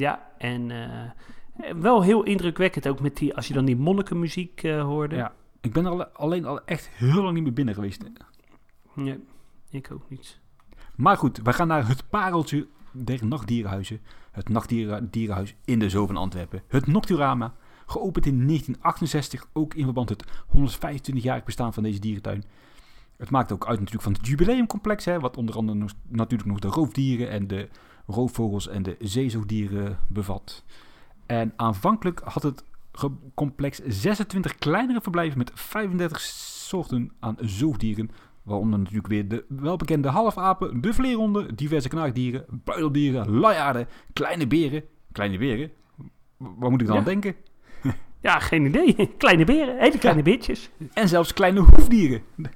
Ja, 0.00 0.28
en 0.38 0.70
wel 1.80 2.02
heel 2.02 2.22
indrukwekkend 2.22 2.88
ook 2.88 3.00
met 3.00 3.16
die, 3.16 3.34
als 3.34 3.48
je 3.48 3.54
dan 3.54 3.64
die 3.64 3.76
monnikenmuziek 3.76 4.62
eh, 4.62 4.82
hoorde. 4.82 5.16
Ja. 5.16 5.32
Ik 5.60 5.72
ben 5.72 5.86
al- 5.86 6.04
alleen 6.04 6.44
al 6.44 6.64
echt 6.64 6.88
heel 6.88 7.22
lang 7.22 7.34
niet 7.34 7.42
meer 7.42 7.52
binnen 7.52 7.74
geweest. 7.74 8.04
Nee, 8.94 9.18
ik 9.70 9.90
ook 9.92 10.10
niet. 10.10 10.40
Maar 10.94 11.16
goed, 11.16 11.40
we 11.42 11.52
gaan 11.52 11.68
naar 11.68 11.88
het 11.88 12.08
pareltje 12.10 12.66
der 12.92 13.26
nachtdierenhuizen. 13.26 14.00
Het 14.32 14.48
nachtdierenhuis 14.48 15.54
in 15.64 15.78
de 15.78 15.90
Zoo 15.90 16.06
van 16.06 16.16
Antwerpen. 16.16 16.62
Het 16.68 16.86
Nocturama, 16.86 17.54
geopend 17.86 18.26
in 18.26 18.46
1968, 18.46 19.48
ook 19.52 19.74
in 19.74 19.84
verband 19.84 20.08
met 20.08 20.24
het 20.24 20.80
125-jarig 21.12 21.44
bestaan 21.44 21.74
van 21.74 21.82
deze 21.82 21.98
dierentuin. 22.00 22.44
Het 23.16 23.30
maakt 23.30 23.52
ook 23.52 23.66
uit 23.66 23.78
natuurlijk 23.78 24.04
van 24.04 24.12
het 24.12 24.26
jubileumcomplex, 24.26 25.04
hè, 25.04 25.20
wat 25.20 25.36
onder 25.36 25.54
andere 25.56 25.78
nog, 25.78 25.90
natuurlijk 26.08 26.50
nog 26.50 26.58
de 26.58 26.68
roofdieren 26.68 27.30
en 27.30 27.46
de 27.46 27.68
roofvogels 28.06 28.68
en 28.68 28.82
de 28.82 28.96
zeezoogdieren 29.00 29.98
bevat. 30.08 30.64
En 31.26 31.52
aanvankelijk 31.56 32.20
had 32.24 32.42
het 32.42 32.64
complex 33.34 33.80
26 33.86 34.54
kleinere 34.54 35.00
verblijven 35.00 35.38
met 35.38 35.50
35 35.54 36.20
soorten 36.20 37.12
aan 37.20 37.36
zoogdieren, 37.40 38.10
Waaronder 38.42 38.78
natuurlijk 38.78 39.06
weer 39.06 39.28
de 39.28 39.44
welbekende 39.48 40.08
halfapen, 40.08 40.80
de 40.80 40.92
vleerhonden, 40.94 41.54
diverse 41.54 41.88
knaagdieren, 41.88 42.44
buideldieren, 42.50 43.30
luiaarden, 43.30 43.88
kleine 44.12 44.46
beren. 44.46 44.84
Kleine 45.12 45.38
beren? 45.38 45.70
Waar 46.36 46.70
moet 46.70 46.80
ik 46.80 46.86
dan 46.86 46.94
Ja. 46.96 47.00
aan 47.02 47.08
denken? 47.08 47.34
Ja, 48.20 48.38
geen 48.38 48.66
idee. 48.66 48.94
kleine 49.18 49.44
beren, 49.44 49.78
hele 49.78 49.98
kleine 49.98 50.22
beertjes. 50.22 50.70
En 50.92 51.08
zelfs 51.08 51.32
kleine 51.32 51.60
hoefdieren. 51.60 52.22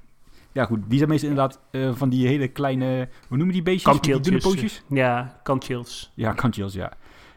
Ja 0.52 0.64
goed, 0.64 0.80
die 0.88 0.98
zijn 0.98 1.10
meestal 1.10 1.28
inderdaad 1.28 1.60
eh, 1.70 1.94
van 1.94 2.08
die 2.08 2.26
hele 2.26 2.48
kleine, 2.48 3.08
hoe 3.28 3.36
noem 3.36 3.46
je 3.46 3.52
die 3.52 3.62
beestjes? 3.62 4.00
Die 4.00 4.20
dunne 4.20 4.38
pootjes? 4.40 4.82
Ja, 4.88 5.40
kantchills. 5.42 6.12
Ja, 6.14 6.32
kantjes, 6.32 6.72
ja. 6.72 6.92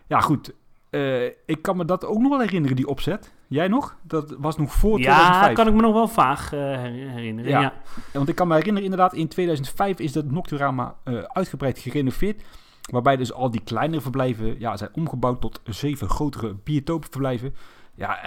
Ja 0.07 0.19
goed, 0.19 0.53
eh, 0.91 1.25
ik 1.25 1.61
kan 1.61 1.77
me 1.77 1.85
dat 1.85 2.05
ook 2.05 2.19
nog 2.19 2.29
wel 2.29 2.39
herinneren, 2.39 2.75
die 2.75 2.87
opzet. 2.87 3.33
Jij 3.47 3.67
nog? 3.67 3.95
Dat 4.03 4.35
was 4.39 4.57
nog 4.57 4.73
voor 4.73 4.99
Ja, 4.99 5.13
2005. 5.15 5.55
kan 5.55 5.67
ik 5.67 5.73
me 5.73 5.81
nog 5.81 5.93
wel 5.93 6.07
vaag 6.07 6.53
eh, 6.53 6.59
her- 6.59 6.91
herinneren. 6.91 7.51
Ja. 7.51 7.61
Ja. 7.61 7.73
Ja, 7.95 8.01
want 8.13 8.29
ik 8.29 8.35
kan 8.35 8.47
me 8.47 8.53
herinneren, 8.55 8.89
inderdaad, 8.89 9.13
in 9.13 9.27
2005 9.27 9.99
is 9.99 10.11
dat 10.11 10.31
Nocturama 10.31 10.95
eh, 11.03 11.17
uitgebreid 11.17 11.79
gerenoveerd. 11.79 12.43
Waarbij 12.91 13.17
dus 13.17 13.33
al 13.33 13.51
die 13.51 13.61
kleinere 13.63 14.01
verblijven 14.01 14.59
ja, 14.59 14.77
zijn 14.77 14.89
omgebouwd 14.93 15.41
tot 15.41 15.61
zeven 15.63 16.09
grotere 16.09 16.55
biotopenverblijven. 16.63 17.55
Ja, 17.95 18.19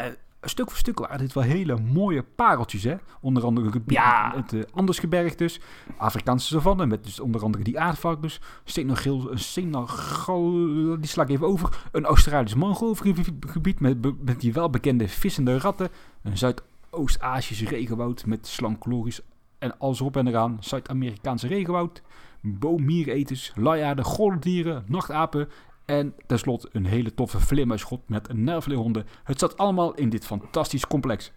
stuk 0.48 0.68
voor 0.70 0.78
stuk 0.78 0.98
waren 0.98 1.18
dit 1.18 1.32
wel 1.32 1.42
hele 1.42 1.78
mooie 1.80 2.22
pareltjes, 2.22 2.82
hè. 2.82 2.96
Onder 3.20 3.44
andere 3.44 3.82
Ja. 3.86 4.32
het 4.36 4.52
eh, 4.52 4.60
Andersgebergtes, 4.74 5.60
Afrikaanse 5.96 6.46
savanne 6.46 6.86
met 6.86 7.04
dus 7.04 7.20
onder 7.20 7.42
andere 7.42 7.64
die 7.64 7.80
aardvarkens, 7.80 8.40
Senagil, 8.64 9.30
Senegal, 9.34 10.50
die 11.00 11.08
sla 11.08 11.22
ik 11.22 11.28
even 11.28 11.46
over, 11.46 11.88
een 11.92 12.04
Australisch 12.04 12.54
mangrovegebied 12.54 13.80
met, 13.80 14.24
met 14.24 14.40
die 14.40 14.52
welbekende 14.52 15.08
vissende 15.08 15.58
ratten, 15.58 15.88
een 16.22 16.38
Zuidoost-Azisch 16.38 17.68
regenwoud 17.68 18.26
met 18.26 18.46
slankloris 18.46 19.20
en 19.58 19.78
alles 19.78 20.00
erop 20.00 20.16
en 20.16 20.26
eraan, 20.26 20.56
Zuid-Amerikaanse 20.60 21.46
regenwoud, 21.46 22.02
boomiereters, 22.40 23.52
luiaarden, 23.54 24.04
golfdieren, 24.04 24.84
nachtapen 24.86 25.48
en 25.84 26.14
tenslotte 26.26 26.68
een 26.72 26.86
hele 26.86 27.14
toffe 27.14 27.40
vleermuisschot 27.40 28.08
met 28.08 28.32
nervleerhonden. 28.32 29.06
Het 29.24 29.38
zat 29.38 29.56
allemaal 29.56 29.94
in 29.94 30.08
dit 30.08 30.26
fantastisch 30.26 30.86
complex. 30.86 31.32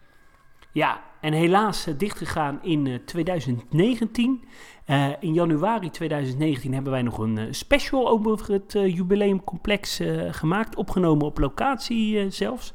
Ja, 0.72 1.02
en 1.22 1.34
helaas 1.34 1.88
eh, 1.88 1.94
dichtgegaan 1.98 2.60
in 2.64 2.88
eh, 2.88 2.96
2019. 3.06 4.44
Eh, 4.86 5.10
in 5.20 5.34
januari 5.34 5.90
2019 5.90 6.74
hebben 6.74 6.92
wij 6.92 7.02
nog 7.02 7.18
een 7.18 7.38
eh, 7.38 7.46
special 7.52 8.10
over 8.10 8.52
het 8.52 8.76
eh, 8.76 8.96
jubileumcomplex 8.96 10.00
eh, 10.00 10.34
gemaakt. 10.34 10.76
Opgenomen 10.76 11.26
op 11.26 11.40
locatie 11.40 12.20
eh, 12.20 12.26
zelfs. 12.30 12.74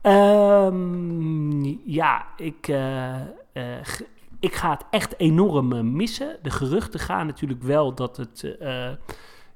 Ehm, 0.00 1.64
ja, 1.84 2.26
ik, 2.36 2.68
eh, 2.68 3.20
eh, 3.52 3.86
ik 4.40 4.54
ga 4.54 4.70
het 4.70 4.84
echt 4.90 5.18
enorm 5.18 5.72
eh, 5.72 5.80
missen. 5.80 6.36
De 6.42 6.50
geruchten 6.50 7.00
gaan 7.00 7.26
natuurlijk 7.26 7.62
wel 7.62 7.94
dat 7.94 8.16
het, 8.16 8.56
eh, 8.60 8.90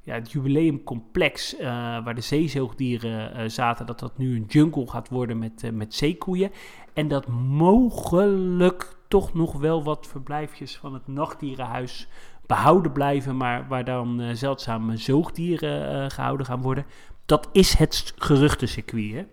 ja, 0.04 0.14
het 0.14 0.32
jubileumcomplex 0.32 1.56
eh, 1.56 1.68
waar 2.04 2.14
de 2.14 2.20
zeezoogdieren 2.20 3.34
eh, 3.34 3.48
zaten, 3.48 3.86
dat 3.86 3.98
dat 3.98 4.18
nu 4.18 4.36
een 4.36 4.44
jungle 4.48 4.86
gaat 4.88 5.08
worden 5.08 5.38
met, 5.38 5.62
eh, 5.62 5.70
met 5.70 5.94
zeekoeien. 5.94 6.50
En 6.92 7.08
dat 7.08 7.26
mogelijk 7.26 8.96
toch 9.08 9.34
nog 9.34 9.52
wel 9.52 9.82
wat 9.84 10.06
verblijfjes 10.06 10.76
van 10.76 10.94
het 10.94 11.06
nachtdierenhuis 11.06 12.08
behouden 12.46 12.92
blijven, 12.92 13.36
maar 13.36 13.68
waar 13.68 13.84
dan 13.84 14.36
zeldzame 14.36 14.96
zoogdieren 14.96 16.04
eh, 16.04 16.10
gehouden 16.10 16.46
gaan 16.46 16.62
worden. 16.62 16.86
Dat 17.26 17.48
is 17.52 17.74
het 17.74 18.12
geruchtencircuit, 18.16 19.12
hè? 19.12 19.24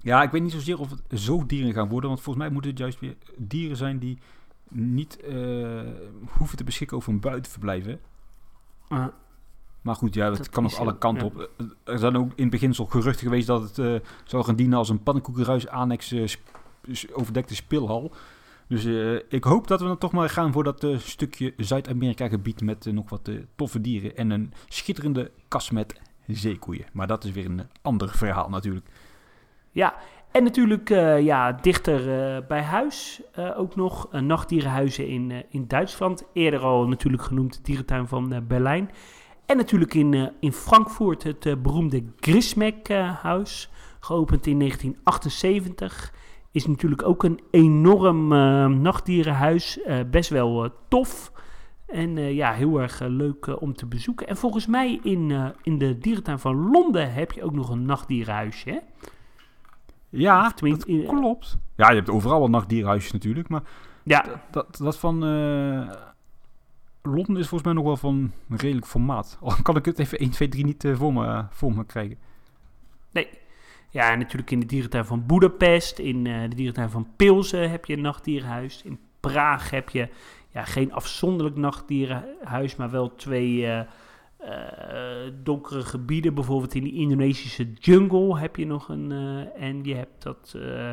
Ja, 0.00 0.22
ik 0.22 0.30
weet 0.30 0.42
niet 0.42 0.52
zozeer 0.52 0.80
of 0.80 0.90
het 0.90 1.02
zoogdieren 1.08 1.72
gaan 1.72 1.88
worden, 1.88 2.08
want 2.10 2.22
volgens 2.22 2.44
mij 2.44 2.52
moeten 2.52 2.70
het 2.70 2.80
juist 2.80 3.00
weer 3.00 3.16
dieren 3.36 3.76
zijn 3.76 3.98
die 3.98 4.18
niet 4.68 5.18
hoeven 6.28 6.56
te 6.56 6.64
beschikken 6.64 6.96
over 6.96 7.12
een 7.12 7.20
buitenverblijf. 7.20 7.84
hè. 7.84 7.96
Maar 9.86 9.94
goed, 9.94 10.14
ja, 10.14 10.28
dat, 10.28 10.36
Dat 10.36 10.50
kan 10.50 10.62
nog 10.62 10.78
alle 10.78 10.98
kanten 10.98 11.32
ja. 11.36 11.42
op. 11.44 11.50
Eh, 11.58 11.92
Er 11.92 11.98
zijn 11.98 12.16
ook 12.16 12.30
in 12.34 12.42
het 12.42 12.50
beginsel 12.50 12.86
geruchten 12.86 13.24
geweest 13.26 13.46
dat 13.46 13.62
het 13.62 13.78
eh, 13.78 13.94
zou 14.24 14.44
gaan 14.44 14.56
dienen 14.56 14.78
als 14.78 14.88
een 14.88 15.02
pannenkoekenruis 15.02 15.68
annex 15.68 16.14
s- 16.24 17.06
overdekte 17.12 17.54
speelhal. 17.54 18.12
Dus 18.68 18.84
ik 19.28 19.44
hoop 19.44 19.66
dat 19.68 19.80
we 19.80 19.86
dan 19.86 19.98
toch 19.98 20.12
maar 20.12 20.28
gaan 20.30 20.52
voor 20.52 20.64
dat 20.64 20.86
stukje 20.98 21.52
Zuid-Amerika 21.56 22.28
gebied 22.28 22.60
met 22.60 22.84
nog 22.92 23.10
wat 23.10 23.30
toffe 23.56 23.80
dieren 23.80 24.16
en 24.16 24.30
een 24.30 24.52
schitterende 24.68 25.30
kas 25.48 25.70
met 25.70 26.00
zeekoeien. 26.26 26.84
Maar 26.92 27.06
dat 27.06 27.24
is 27.24 27.30
weer 27.30 27.44
een 27.44 27.60
ander 27.82 28.08
verhaal 28.08 28.48
natuurlijk. 28.48 28.86
Ja, 29.70 29.94
en 30.32 30.42
natuurlijk 30.44 30.88
ja, 31.22 31.52
dichter 31.52 32.00
bij 32.48 32.62
huis 32.62 33.20
ook 33.56 33.76
nog 33.76 34.08
uh, 34.14 34.20
nachtdierenhuizen 34.20 35.08
in, 35.08 35.32
in 35.50 35.64
Duitsland. 35.66 36.24
Eerder 36.32 36.60
al 36.60 36.88
natuurlijk 36.88 37.22
genoemd 37.22 37.52
de 37.54 37.62
dierentuin 37.62 38.08
van 38.08 38.44
Berlijn. 38.48 38.90
En 39.46 39.56
natuurlijk 39.56 39.94
in, 39.94 40.14
eh, 40.14 40.26
in 40.40 40.52
Frankfurt 40.52 41.22
het 41.22 41.46
eh, 41.46 41.54
beroemde 41.62 42.04
Grismek-huis, 42.20 43.70
geopend 44.00 44.46
in 44.46 44.58
1978. 44.58 46.12
Is 46.50 46.66
natuurlijk 46.66 47.02
ook 47.02 47.22
een 47.24 47.40
enorm 47.50 48.32
eh, 48.32 48.66
nachtdierenhuis, 48.66 49.82
eh, 49.82 49.98
best 50.10 50.30
wel 50.30 50.64
eh, 50.64 50.70
tof. 50.88 51.32
En 51.86 52.16
eh, 52.18 52.34
ja, 52.34 52.52
heel 52.52 52.80
erg 52.80 53.00
eh, 53.00 53.08
leuk 53.08 53.46
eh, 53.46 53.62
om 53.62 53.74
te 53.74 53.86
bezoeken. 53.86 54.26
En 54.28 54.36
volgens 54.36 54.66
mij 54.66 55.00
in, 55.02 55.30
eh, 55.30 55.46
in 55.62 55.78
de 55.78 55.98
dierentuin 55.98 56.38
van 56.38 56.70
Londen 56.70 57.12
heb 57.12 57.32
je 57.32 57.42
ook 57.44 57.54
nog 57.54 57.68
een 57.70 57.84
nachtdierenhuisje, 57.84 58.70
hè? 58.70 58.78
Ja, 60.08 60.52
dat 60.56 60.84
klopt. 60.84 61.58
Ja, 61.76 61.90
je 61.90 61.96
hebt 61.96 62.10
overal 62.10 62.38
wel 62.38 62.50
nachtdierhuisjes 62.50 63.12
natuurlijk, 63.12 63.48
maar 63.48 63.62
Ja, 64.02 64.24
dat, 64.50 64.76
dat 64.76 64.98
van 64.98 65.24
eh, 65.24 65.90
Londen 67.06 67.36
is 67.36 67.48
volgens 67.48 67.62
mij 67.62 67.72
nog 67.72 67.84
wel 67.84 67.96
van 67.96 68.32
redelijk 68.48 68.86
formaat. 68.86 69.38
Al 69.42 69.54
kan 69.62 69.76
ik 69.76 69.84
het 69.84 69.98
even 69.98 70.18
1, 70.18 70.30
2, 70.30 70.48
3 70.48 70.64
niet 70.64 70.84
eh, 70.84 70.96
voor, 70.96 71.12
me, 71.12 71.44
voor 71.50 71.74
me 71.74 71.84
krijgen. 71.86 72.18
Ja, 73.90 74.12
en 74.12 74.18
natuurlijk 74.18 74.50
in 74.50 74.60
de 74.60 74.66
dierentuin 74.66 75.04
van 75.04 75.26
Budapest, 75.26 75.98
in 75.98 76.26
eh, 76.26 76.40
de 76.42 76.54
dierentuin 76.56 76.90
van 76.90 77.08
Pilsen 77.16 77.70
heb 77.70 77.84
je 77.84 77.92
een 77.96 78.00
nachtdierenhuis. 78.00 78.82
In 78.82 78.98
Praag 79.20 79.70
heb 79.70 79.88
je 79.88 80.08
ja, 80.48 80.64
geen 80.64 80.92
afzonderlijk 80.92 81.56
nachtdierenhuis, 81.56 82.76
maar 82.76 82.90
wel 82.90 83.14
twee, 83.14 83.66
eh, 83.66 83.80
eh, 84.38 85.32
donkere 85.42 85.82
gebieden. 85.82 86.34
Bijvoorbeeld 86.34 86.74
in 86.74 86.84
die 86.84 86.92
Indonesische 86.94 87.72
jungle 87.72 88.38
heb 88.38 88.56
je 88.56 88.66
nog 88.66 88.88
een. 88.88 89.12
eh, 89.12 89.62
en 89.68 89.84
je 89.84 89.94
hebt 89.94 90.22
dat. 90.22 90.54
eh, 90.56 90.92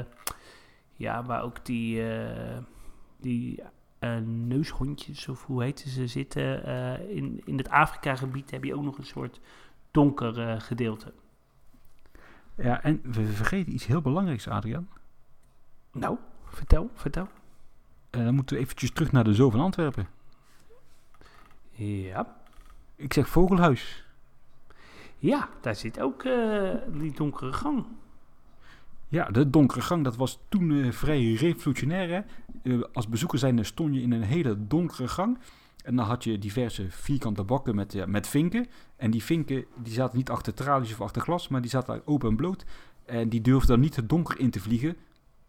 ja, 0.94 1.24
waar 1.24 1.44
ook 1.44 1.66
die. 1.66 2.08
eh, 2.10 2.58
die 3.20 3.62
eh, 3.62 3.68
neushondjes, 4.48 5.28
of 5.28 5.46
hoe 5.46 5.64
heten 5.64 5.90
ze, 5.90 6.08
zitten. 6.08 6.66
eh, 6.66 7.16
in, 7.16 7.42
in 7.46 7.58
het 7.58 7.70
Afrika-gebied 7.70 8.52
heb 8.52 8.64
je 8.64 8.76
ook 8.76 8.84
nog 8.84 8.98
een 8.98 9.06
soort 9.06 9.40
donker 9.92 10.40
eh, 10.50 10.60
gedeelte. 10.60 11.14
Ja, 12.56 12.84
en 12.84 13.02
we 13.04 13.26
vergeten 13.26 13.74
iets 13.74 13.86
heel 13.86 14.02
belangrijks, 14.02 14.48
Adriaan. 14.48 14.90
Nou, 15.92 16.18
vertel, 16.46 16.90
vertel. 16.94 17.28
Eh, 18.10 18.24
dan 18.24 18.36
moeten 18.36 18.56
we 18.56 18.62
eventjes 18.62 18.92
terug 18.92 19.12
naar 19.12 19.24
de 19.24 19.34
Zoo 19.34 19.50
van 19.50 19.60
Antwerpen. 19.60 20.08
Ja. 21.72 22.36
Ik 22.96 23.14
zeg 23.14 23.28
Vogelhuis. 23.28 24.06
Ja, 25.18 25.50
daar 25.62 25.76
zit 25.76 26.00
ook 26.00 26.24
eh, 26.24 26.70
die 26.88 27.12
donkere 27.12 27.54
gang. 27.54 27.86
Ja, 29.14 29.26
de 29.26 29.50
donkere 29.50 29.82
gang, 29.82 30.04
dat 30.04 30.16
was 30.16 30.40
toen 30.50 30.72
eh, 30.72 30.92
vrij 30.92 31.34
revolutionair. 31.34 32.26
Eh, 32.64 32.82
als 32.94 33.08
bezoeker 33.08 33.40
zijn 33.40 33.66
stond 33.66 33.96
je 33.96 34.02
in 34.02 34.12
een 34.12 34.22
hele 34.22 34.68
donkere 34.68 35.08
gang. 35.08 35.38
En 35.84 35.96
dan 35.96 36.06
had 36.06 36.24
je 36.24 36.40
diverse 36.40 36.86
vierkante 36.90 37.44
bakken 37.44 37.76
met, 37.76 37.94
ja, 37.94 38.06
met 38.06 38.28
vinken. 38.28 38.68
En 38.96 39.12
die 39.12 39.24
vinken 39.24 39.66
die 39.84 39.94
zaten 39.94 40.18
niet 40.18 40.30
achter 40.30 40.54
tralies 40.54 40.92
of 40.92 41.02
achter 41.02 41.22
glas, 41.22 41.48
maar 41.48 41.62
die 41.62 41.70
zaten 41.70 42.08
open 42.08 42.30
en 42.30 42.36
bloot. 42.36 42.66
En 43.06 43.30
die 43.30 43.42
durfden 43.42 43.70
dan 43.70 43.80
niet 43.80 43.96
het 43.96 44.10
donker 44.10 44.40
in 44.40 44.50
te 44.50 44.60
vliegen. 44.60 44.96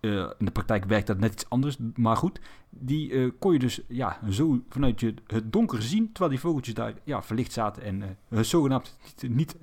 Eh, 0.00 0.30
in 0.38 0.44
de 0.44 0.50
praktijk 0.50 0.84
werkt 0.84 1.06
dat 1.06 1.18
net 1.18 1.32
iets 1.32 1.48
anders, 1.48 1.76
maar 1.94 2.16
goed. 2.16 2.40
Die 2.70 3.32
kon 3.32 3.52
je 3.52 3.58
dus 3.58 3.80
ja, 3.88 4.18
zo 4.30 4.62
vanuit 4.68 5.00
je 5.00 5.14
het 5.26 5.52
donker 5.52 5.82
zien, 5.82 6.06
terwijl 6.06 6.30
die 6.30 6.40
vogeltjes 6.40 6.74
daar 6.74 6.94
ja, 7.04 7.22
verlicht 7.22 7.52
zaten 7.52 7.82
en 7.82 8.02
eh, 8.28 8.40
zogenaamd 8.40 8.96
niet, 9.20 9.34
niet 9.36 9.56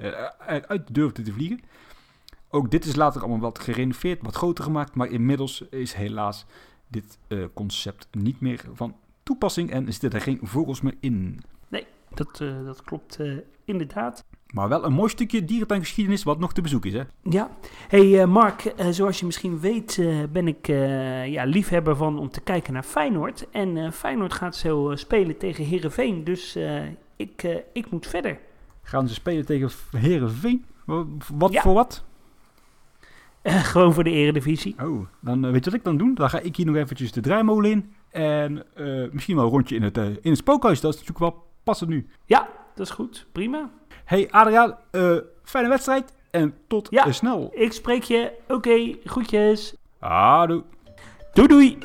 uit 0.68 0.94
durfden 0.94 1.24
te 1.24 1.34
vliegen. 1.34 1.60
Ook 2.52 2.72
dit 2.72 2.86
is 2.86 2.96
later 2.96 3.22
allemaal 3.22 3.40
wat 3.40 3.60
gerenoveerd, 3.60 4.22
wat 4.22 4.36
groter 4.36 4.64
gemaakt, 4.64 4.96
maar 4.96 5.08
inmiddels 5.08 5.62
is 5.70 5.94
helaas 5.94 6.46
dit 6.88 7.18
eh, 7.28 7.40
concept 7.54 8.08
niet 8.12 8.40
meer 8.40 8.64
van 8.74 8.96
toepassing 9.24 9.72
en 9.72 9.94
zitten 9.94 10.12
er 10.12 10.22
geen 10.22 10.40
vogels 10.42 10.82
meer 10.82 10.96
in. 11.00 11.40
Dat, 12.14 12.42
eh, 12.42 12.66
dat 12.66 12.84
klopt 12.84 13.20
eh, 13.20 13.34
inderdaad. 13.66 14.26
Maar 14.54 14.70
wel 14.70 14.86
een 14.86 14.94
mooi 14.94 15.10
stukje 15.10 15.46
dierentuingeschiedenis 15.46 16.24
wat 16.24 16.40
nog 16.40 16.54
te 16.54 16.62
bezoeken 16.62 16.90
is. 16.92 16.96
Hè? 16.98 17.04
Ja, 17.30 17.50
hey 17.88 18.26
Mark, 18.28 18.74
zoals 18.90 19.20
je 19.20 19.26
misschien 19.26 19.60
weet 19.60 20.02
ben 20.32 20.48
ik 20.48 20.68
ja, 21.28 21.44
liefhebber 21.44 21.96
van 21.96 22.20
om 22.20 22.30
te 22.30 22.42
kijken 22.42 22.74
naar 22.74 22.84
Feyenoord. 22.84 23.50
En 23.52 23.94
Feyenoord 23.94 24.34
gaat 24.34 24.56
zo 24.56 24.92
spelen 24.96 25.38
tegen 25.38 25.66
Herenveen, 25.66 26.24
dus 26.24 26.58
ik, 27.16 27.64
ik 27.74 27.92
moet 27.92 28.08
verder. 28.08 28.40
Gaan 28.82 29.08
ze 29.08 29.14
spelen 29.14 29.46
tegen 29.46 29.70
Herenveen? 29.98 30.66
Wat 31.34 31.52
Ja. 31.52 31.62
voor 31.62 31.74
wat? 31.74 32.04
Eh, 33.42 33.64
gewoon 33.64 33.94
voor 33.94 34.04
de 34.04 34.10
eredivisie. 34.10 34.76
Oh, 34.84 35.06
dan 35.20 35.46
eh, 35.46 35.52
weet 35.52 35.64
je 35.66 35.70
wat 35.70 35.80
ik 35.80 35.86
dan 35.86 35.98
doe? 35.98 36.16
Dan 36.16 36.30
ga 36.30 36.40
ik 36.40 36.56
hier 36.56 36.66
nog 36.66 36.76
eventjes 36.76 37.12
de 37.12 37.22
draaimolen 37.22 37.72
in. 37.72 37.94
En 38.10 38.64
eh, 38.76 39.12
misschien 39.12 39.36
wel 39.36 39.46
een 39.46 39.52
rondje 39.52 39.76
in 39.76 39.84
het, 39.84 39.98
in 39.98 40.20
het 40.22 40.38
spookhuis. 40.38 40.82
Dat 40.82 40.94
is 40.94 41.00
natuurlijk 41.00 41.34
wel 41.34 41.44
passend 41.64 41.90
nu. 41.90 42.08
Ja, 42.26 42.50
dat 42.76 42.86
is 42.88 42.94
goed, 42.94 43.28
prima. 43.32 43.70
Hey 44.06 44.28
Adriaan, 44.32 44.78
fijne 45.44 45.68
wedstrijd. 45.70 46.14
En 46.32 46.54
tot 46.68 46.88
Ja. 46.92 47.12
snel. 47.12 47.52
Ik 47.54 47.72
spreek 47.74 48.04
je. 48.04 48.32
Oké, 48.48 48.96
groetjes. 49.04 49.76
Ado. 50.00 50.64
Doei 51.34 51.48
doei. 51.48 51.78